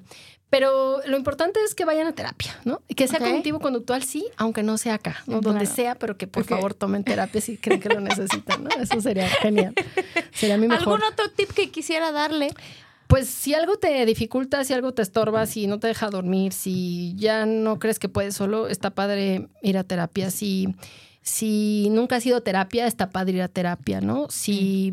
Pero 0.50 1.00
lo 1.04 1.18
importante 1.18 1.60
es 1.62 1.74
que 1.74 1.84
vayan 1.84 2.06
a 2.06 2.14
terapia, 2.14 2.58
¿no? 2.64 2.80
Que 2.96 3.06
sea 3.06 3.18
Ok. 3.18 3.24
cognitivo-conductual, 3.26 4.02
sí, 4.02 4.24
aunque 4.38 4.62
no 4.62 4.78
sea 4.78 4.94
acá, 4.94 5.18
¿no? 5.26 5.42
Donde 5.42 5.66
sea, 5.66 5.94
pero 5.96 6.16
que 6.16 6.26
por 6.26 6.44
favor 6.44 6.72
tomen 6.72 7.04
terapia 7.04 7.40
si 7.42 7.58
creen 7.58 7.80
que 7.80 7.90
lo 7.90 8.00
necesitan, 8.00 8.64
¿no? 8.64 8.70
Eso 8.80 8.98
sería 9.02 9.28
genial. 9.42 9.74
Sería 10.32 10.56
mi 10.56 10.68
mejor. 10.68 10.94
¿Algún 10.94 11.02
otro 11.12 11.30
tip 11.32 11.50
que 11.52 11.70
quisiera 11.70 12.12
darle? 12.12 12.54
Pues 13.08 13.28
si 13.28 13.52
algo 13.54 13.76
te 13.76 14.04
dificulta, 14.06 14.64
si 14.64 14.72
algo 14.72 14.92
te 14.94 15.02
estorba, 15.02 15.44
si 15.44 15.66
no 15.66 15.78
te 15.78 15.86
deja 15.86 16.08
dormir, 16.08 16.52
si 16.54 17.14
ya 17.16 17.44
no 17.44 17.78
crees 17.78 17.98
que 17.98 18.08
puedes 18.08 18.34
solo, 18.34 18.68
está 18.68 18.90
padre 18.90 19.48
ir 19.62 19.76
a 19.76 19.84
terapia. 19.84 20.30
Si, 20.30 20.74
si 21.22 21.88
nunca 21.90 22.16
has 22.16 22.26
ido 22.26 22.36
a 22.38 22.40
terapia, 22.42 22.86
está 22.86 23.10
padre 23.10 23.36
ir 23.36 23.42
a 23.42 23.48
terapia, 23.48 24.00
¿no? 24.00 24.28
Si, 24.30 24.92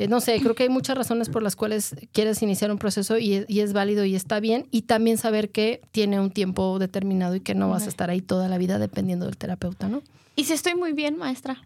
eh, 0.00 0.08
no 0.08 0.20
sé, 0.20 0.40
creo 0.40 0.54
que 0.54 0.62
hay 0.62 0.68
muchas 0.70 0.96
razones 0.96 1.28
por 1.28 1.42
las 1.42 1.56
cuales 1.56 1.94
quieres 2.12 2.40
iniciar 2.42 2.70
un 2.70 2.78
proceso 2.78 3.18
y 3.18 3.44
y 3.48 3.60
es 3.60 3.72
válido 3.74 4.04
y 4.06 4.14
está 4.14 4.40
bien. 4.40 4.66
Y 4.70 4.82
también 4.82 5.18
saber 5.18 5.50
que 5.50 5.82
tiene 5.92 6.18
un 6.18 6.30
tiempo 6.30 6.78
determinado 6.78 7.34
y 7.34 7.40
que 7.40 7.54
no 7.54 7.68
vas 7.68 7.84
a 7.84 7.88
estar 7.90 8.08
ahí 8.08 8.22
toda 8.22 8.48
la 8.48 8.56
vida 8.56 8.78
dependiendo 8.78 9.26
del 9.26 9.36
terapeuta, 9.36 9.88
¿no? 9.88 10.02
¿Y 10.36 10.44
si 10.44 10.54
estoy 10.54 10.74
muy 10.74 10.94
bien, 10.94 11.18
maestra? 11.18 11.58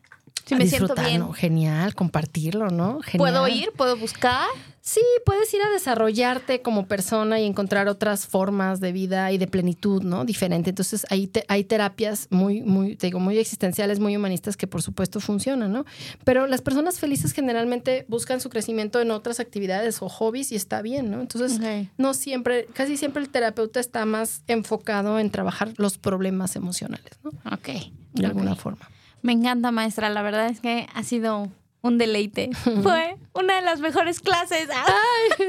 A 0.52 0.56
me 0.56 0.66
siento 0.66 0.94
bien. 0.94 1.32
Genial, 1.32 1.94
compartirlo, 1.94 2.68
¿no? 2.68 3.00
Genial. 3.00 3.18
¿Puedo 3.32 3.48
ir? 3.48 3.70
¿Puedo 3.76 3.96
buscar? 3.96 4.46
Sí, 4.82 5.00
puedes 5.24 5.52
ir 5.54 5.62
a 5.62 5.70
desarrollarte 5.70 6.60
como 6.60 6.86
persona 6.86 7.40
y 7.40 7.46
encontrar 7.46 7.88
otras 7.88 8.26
formas 8.26 8.80
de 8.80 8.92
vida 8.92 9.32
y 9.32 9.38
de 9.38 9.46
plenitud, 9.46 10.02
¿no? 10.02 10.26
Diferente. 10.26 10.68
Entonces, 10.68 11.06
te- 11.28 11.44
hay 11.48 11.64
terapias 11.64 12.26
muy, 12.28 12.60
muy, 12.60 12.94
te 12.96 13.06
digo, 13.06 13.18
muy 13.18 13.38
existenciales, 13.38 13.98
muy 13.98 14.14
humanistas 14.14 14.58
que 14.58 14.66
por 14.66 14.82
supuesto 14.82 15.20
funcionan, 15.20 15.72
¿no? 15.72 15.86
Pero 16.24 16.46
las 16.46 16.60
personas 16.60 16.98
felices 16.98 17.32
generalmente 17.32 18.04
buscan 18.08 18.42
su 18.42 18.50
crecimiento 18.50 19.00
en 19.00 19.10
otras 19.10 19.40
actividades 19.40 20.02
o 20.02 20.10
hobbies 20.10 20.52
y 20.52 20.56
está 20.56 20.82
bien, 20.82 21.10
¿no? 21.10 21.22
Entonces, 21.22 21.58
no 21.96 22.12
siempre, 22.12 22.66
casi 22.74 22.98
siempre 22.98 23.22
el 23.22 23.30
terapeuta 23.30 23.80
está 23.80 24.04
más 24.04 24.42
enfocado 24.48 25.18
en 25.18 25.30
trabajar 25.30 25.72
los 25.78 25.96
problemas 25.96 26.56
emocionales, 26.56 27.12
¿no? 27.22 27.30
Ok. 27.50 27.68
De 28.12 28.26
alguna 28.26 28.54
forma. 28.54 28.90
Me 29.24 29.32
encanta, 29.32 29.72
maestra. 29.72 30.10
La 30.10 30.20
verdad 30.20 30.48
es 30.48 30.60
que 30.60 30.86
ha 30.92 31.02
sido 31.02 31.48
un 31.80 31.96
deleite. 31.96 32.50
Fue 32.82 33.16
una 33.32 33.56
de 33.56 33.62
las 33.62 33.80
mejores 33.80 34.20
clases. 34.20 34.68
¡Ay! 34.70 35.46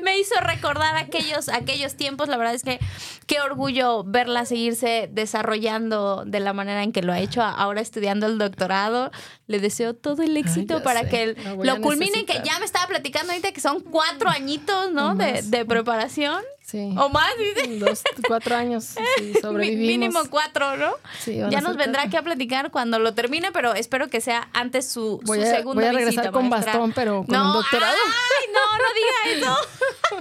Me 0.04 0.16
hizo 0.16 0.36
recordar 0.40 0.96
aquellos, 0.96 1.48
aquellos 1.48 1.96
tiempos. 1.96 2.28
La 2.28 2.36
verdad 2.36 2.54
es 2.54 2.62
que 2.62 2.78
qué 3.26 3.40
orgullo 3.40 4.04
verla 4.04 4.44
seguirse 4.44 5.10
desarrollando 5.12 6.22
de 6.24 6.38
la 6.38 6.52
manera 6.52 6.84
en 6.84 6.92
que 6.92 7.02
lo 7.02 7.12
ha 7.12 7.18
hecho. 7.18 7.42
Ahora 7.42 7.80
estudiando 7.80 8.26
el 8.26 8.38
doctorado. 8.38 9.10
Le 9.48 9.58
deseo 9.58 9.94
todo 9.94 10.22
el 10.22 10.36
éxito 10.36 10.80
para 10.84 11.00
sé. 11.00 11.08
que 11.08 11.26
Lo 11.56 11.64
lo 11.64 11.80
culmine, 11.80 12.24
que 12.24 12.40
ya 12.44 12.60
me 12.60 12.64
estaba 12.64 12.86
platicando 12.86 13.32
ahorita 13.32 13.50
que 13.50 13.60
son 13.60 13.80
cuatro 13.80 14.30
añitos, 14.30 14.92
¿no? 14.92 15.16
De, 15.16 15.42
de 15.42 15.64
preparación. 15.64 16.44
Sí. 16.70 16.94
O 16.96 17.08
más, 17.08 17.30
dice. 17.36 17.78
Dos, 17.78 18.02
cuatro 18.28 18.54
años. 18.54 18.94
Sí, 19.18 19.34
sobrevivimos. 19.42 19.86
Mínimo 19.88 20.20
cuatro, 20.30 20.76
¿no? 20.76 20.92
Sí, 21.18 21.36
ya 21.50 21.60
nos 21.60 21.76
vendrá 21.76 22.02
aquí 22.02 22.16
a 22.16 22.22
platicar 22.22 22.70
cuando 22.70 22.98
lo 22.98 23.12
termine, 23.14 23.50
pero 23.50 23.74
espero 23.74 24.08
que 24.08 24.20
sea 24.20 24.48
antes 24.52 24.86
su, 24.86 25.18
su 25.20 25.26
Voy 25.26 25.42
a, 25.42 25.46
segunda 25.46 25.82
voy 25.82 25.88
a 25.88 25.92
regresar 25.92 26.24
visita, 26.24 26.32
con 26.32 26.48
maestra. 26.48 26.74
bastón, 26.74 26.92
pero 26.92 27.24
con 27.24 27.34
no, 27.34 27.46
un 27.48 27.52
doctorado. 27.54 27.96
Ay, 28.06 28.52
no, 28.54 28.78
no 28.78 29.40
diga 29.40 29.56
eso. 29.56 30.20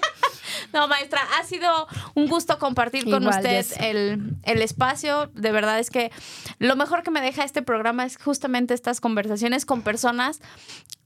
No, 0.73 0.87
maestra, 0.87 1.21
ha 1.39 1.43
sido 1.43 1.87
un 2.15 2.27
gusto 2.27 2.57
compartir 2.57 3.09
con 3.09 3.27
usted 3.27 3.65
el, 3.79 4.35
el 4.43 4.61
espacio. 4.61 5.29
De 5.33 5.51
verdad 5.51 5.79
es 5.79 5.89
que 5.89 6.11
lo 6.57 6.75
mejor 6.75 7.03
que 7.03 7.11
me 7.11 7.21
deja 7.21 7.43
este 7.43 7.61
programa 7.61 8.05
es 8.05 8.17
justamente 8.17 8.73
estas 8.73 9.01
conversaciones 9.01 9.65
con 9.65 9.81
personas 9.81 10.41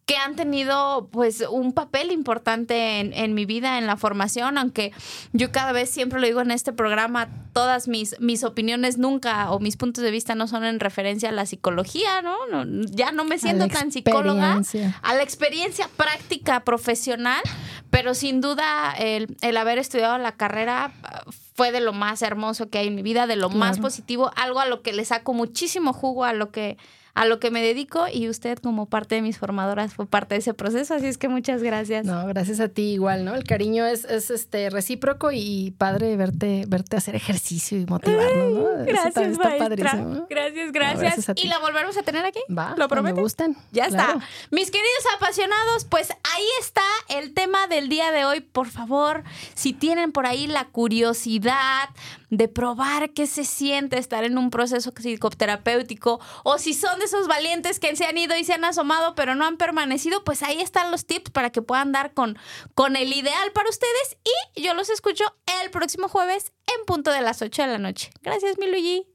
que 0.05 0.17
han 0.17 0.35
tenido 0.35 1.07
pues 1.11 1.43
un 1.49 1.71
papel 1.71 2.11
importante 2.11 2.99
en, 2.99 3.13
en 3.13 3.33
mi 3.33 3.45
vida, 3.45 3.77
en 3.77 3.87
la 3.87 3.95
formación, 3.95 4.57
aunque 4.57 4.91
yo 5.31 5.51
cada 5.51 5.71
vez 5.71 5.89
siempre 5.89 6.19
lo 6.19 6.27
digo 6.27 6.41
en 6.41 6.51
este 6.51 6.73
programa, 6.73 7.29
todas 7.53 7.87
mis, 7.87 8.19
mis 8.19 8.43
opiniones 8.43 8.97
nunca 8.97 9.51
o 9.51 9.59
mis 9.59 9.77
puntos 9.77 10.03
de 10.03 10.11
vista 10.11 10.35
no 10.35 10.47
son 10.47 10.65
en 10.65 10.79
referencia 10.79 11.29
a 11.29 11.31
la 11.31 11.45
psicología, 11.45 12.21
¿no? 12.21 12.35
No, 12.51 12.85
ya 12.91 13.11
no 13.11 13.23
me 13.23 13.39
siento 13.39 13.67
tan 13.67 13.91
psicóloga, 13.91 14.61
a 15.01 15.13
la 15.13 15.23
experiencia 15.23 15.87
práctica 15.95 16.65
profesional, 16.65 17.41
pero 17.89 18.13
sin 18.13 18.41
duda 18.41 18.93
el, 18.97 19.37
el 19.41 19.55
haber 19.55 19.77
estudiado 19.77 20.17
la 20.17 20.33
carrera 20.33 20.91
ah, 21.03 21.23
fue 21.55 21.71
de 21.71 21.79
lo 21.79 21.93
más 21.93 22.21
hermoso 22.23 22.69
que 22.69 22.79
hay 22.79 22.87
en 22.87 22.95
mi 22.95 23.03
vida, 23.03 23.27
de 23.27 23.35
lo 23.35 23.49
más 23.49 23.79
positivo, 23.79 24.31
algo 24.35 24.59
a 24.59 24.65
lo 24.65 24.81
que 24.81 24.91
le 24.91 25.05
saco 25.05 25.33
muchísimo 25.33 25.93
jugo 25.93 26.25
a 26.25 26.33
lo 26.33 26.51
que 26.51 26.77
a 27.15 27.25
lo 27.25 27.39
que 27.39 27.51
me 27.51 27.61
dedico 27.61 28.05
y 28.11 28.27
usted 28.27 28.57
como 28.57 28.87
parte 28.87 29.15
de 29.15 29.21
mis 29.21 29.37
formadoras 29.37 29.93
fue 29.93 30.07
parte 30.07 30.33
de 30.35 30.39
ese 30.39 30.53
proceso, 30.55 30.95
así 30.95 31.05
es 31.05 31.17
que 31.19 31.27
muchas 31.27 31.61
gracias. 31.61 32.05
No, 32.05 32.25
gracias 32.25 32.59
a 32.59 32.69
ti 32.69 32.93
igual, 32.93 33.23
¿no? 33.23 33.35
El 33.35 33.43
cariño 33.43 33.85
es, 33.85 34.03
es 34.05 34.31
este 34.31 34.69
recíproco 34.71 35.29
y 35.31 35.75
padre 35.77 36.15
verte, 36.17 36.63
verte 36.67 36.97
hacer 36.97 37.15
ejercicio 37.15 37.77
y 37.79 37.85
motivarnos, 37.85 38.51
¿no? 38.53 38.69
Eso 38.77 38.85
Gracias, 38.85 39.13
también 39.13 39.33
está 39.33 39.57
padrísimo. 39.57 40.27
Gracias, 40.29 40.71
gracias. 40.71 40.99
gracias 41.01 41.29
a 41.29 41.33
ti. 41.35 41.43
y 41.43 41.47
la 41.47 41.59
volveremos 41.59 41.95
a 41.97 42.01
tener 42.03 42.25
aquí. 42.25 42.39
Va, 42.49 42.69
¿Lo 42.71 42.75
cuando 42.75 42.89
prometes? 42.89 43.21
gusten. 43.21 43.57
Ya 43.71 43.87
Claro. 43.89 44.13
está. 44.13 44.27
Mis 44.49 44.71
queridos 44.71 45.05
apasionados, 45.15 45.85
pues 45.85 46.09
ahí 46.11 46.45
está 46.61 46.81
el 47.09 47.33
tema 47.35 47.67
del 47.67 47.89
día 47.89 48.11
de 48.11 48.25
hoy, 48.25 48.41
por 48.41 48.67
favor, 48.69 49.23
si 49.53 49.73
tienen 49.73 50.11
por 50.11 50.25
ahí 50.25 50.47
la 50.47 50.65
curiosidad 50.65 51.89
de 52.37 52.47
probar 52.47 53.11
qué 53.11 53.27
se 53.27 53.45
siente 53.45 53.97
estar 53.97 54.23
en 54.23 54.37
un 54.37 54.49
proceso 54.49 54.91
psicoterapéutico 54.91 56.19
o 56.43 56.57
si 56.57 56.73
son 56.73 56.99
de 56.99 57.05
esos 57.05 57.27
valientes 57.27 57.79
que 57.79 57.95
se 57.95 58.05
han 58.05 58.17
ido 58.17 58.35
y 58.35 58.43
se 58.43 58.53
han 58.53 58.65
asomado 58.65 59.13
pero 59.15 59.35
no 59.35 59.45
han 59.45 59.57
permanecido, 59.57 60.23
pues 60.23 60.41
ahí 60.41 60.59
están 60.59 60.91
los 60.91 61.05
tips 61.05 61.31
para 61.31 61.51
que 61.51 61.61
puedan 61.61 61.91
dar 61.91 62.13
con, 62.13 62.37
con 62.73 62.95
el 62.95 63.13
ideal 63.13 63.51
para 63.53 63.69
ustedes 63.69 64.17
y 64.55 64.61
yo 64.61 64.73
los 64.73 64.89
escucho 64.89 65.23
el 65.61 65.69
próximo 65.69 66.07
jueves 66.07 66.51
en 66.79 66.85
punto 66.85 67.11
de 67.11 67.21
las 67.21 67.41
8 67.41 67.61
de 67.61 67.67
la 67.67 67.77
noche. 67.77 68.09
Gracias, 68.21 68.57
mi 68.57 68.67
Luigi. 68.67 69.05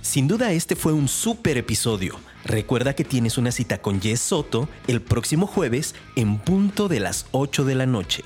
Sin 0.00 0.26
duda 0.26 0.52
este 0.52 0.74
fue 0.74 0.94
un 0.94 1.06
súper 1.06 1.58
episodio. 1.58 2.18
Recuerda 2.48 2.94
que 2.94 3.04
tienes 3.04 3.36
una 3.36 3.52
cita 3.52 3.82
con 3.82 4.00
Jess 4.00 4.20
Soto 4.20 4.70
el 4.86 5.02
próximo 5.02 5.46
jueves 5.46 5.94
en 6.16 6.38
punto 6.38 6.88
de 6.88 6.98
las 6.98 7.26
8 7.32 7.66
de 7.66 7.74
la 7.74 7.84
noche. 7.84 8.24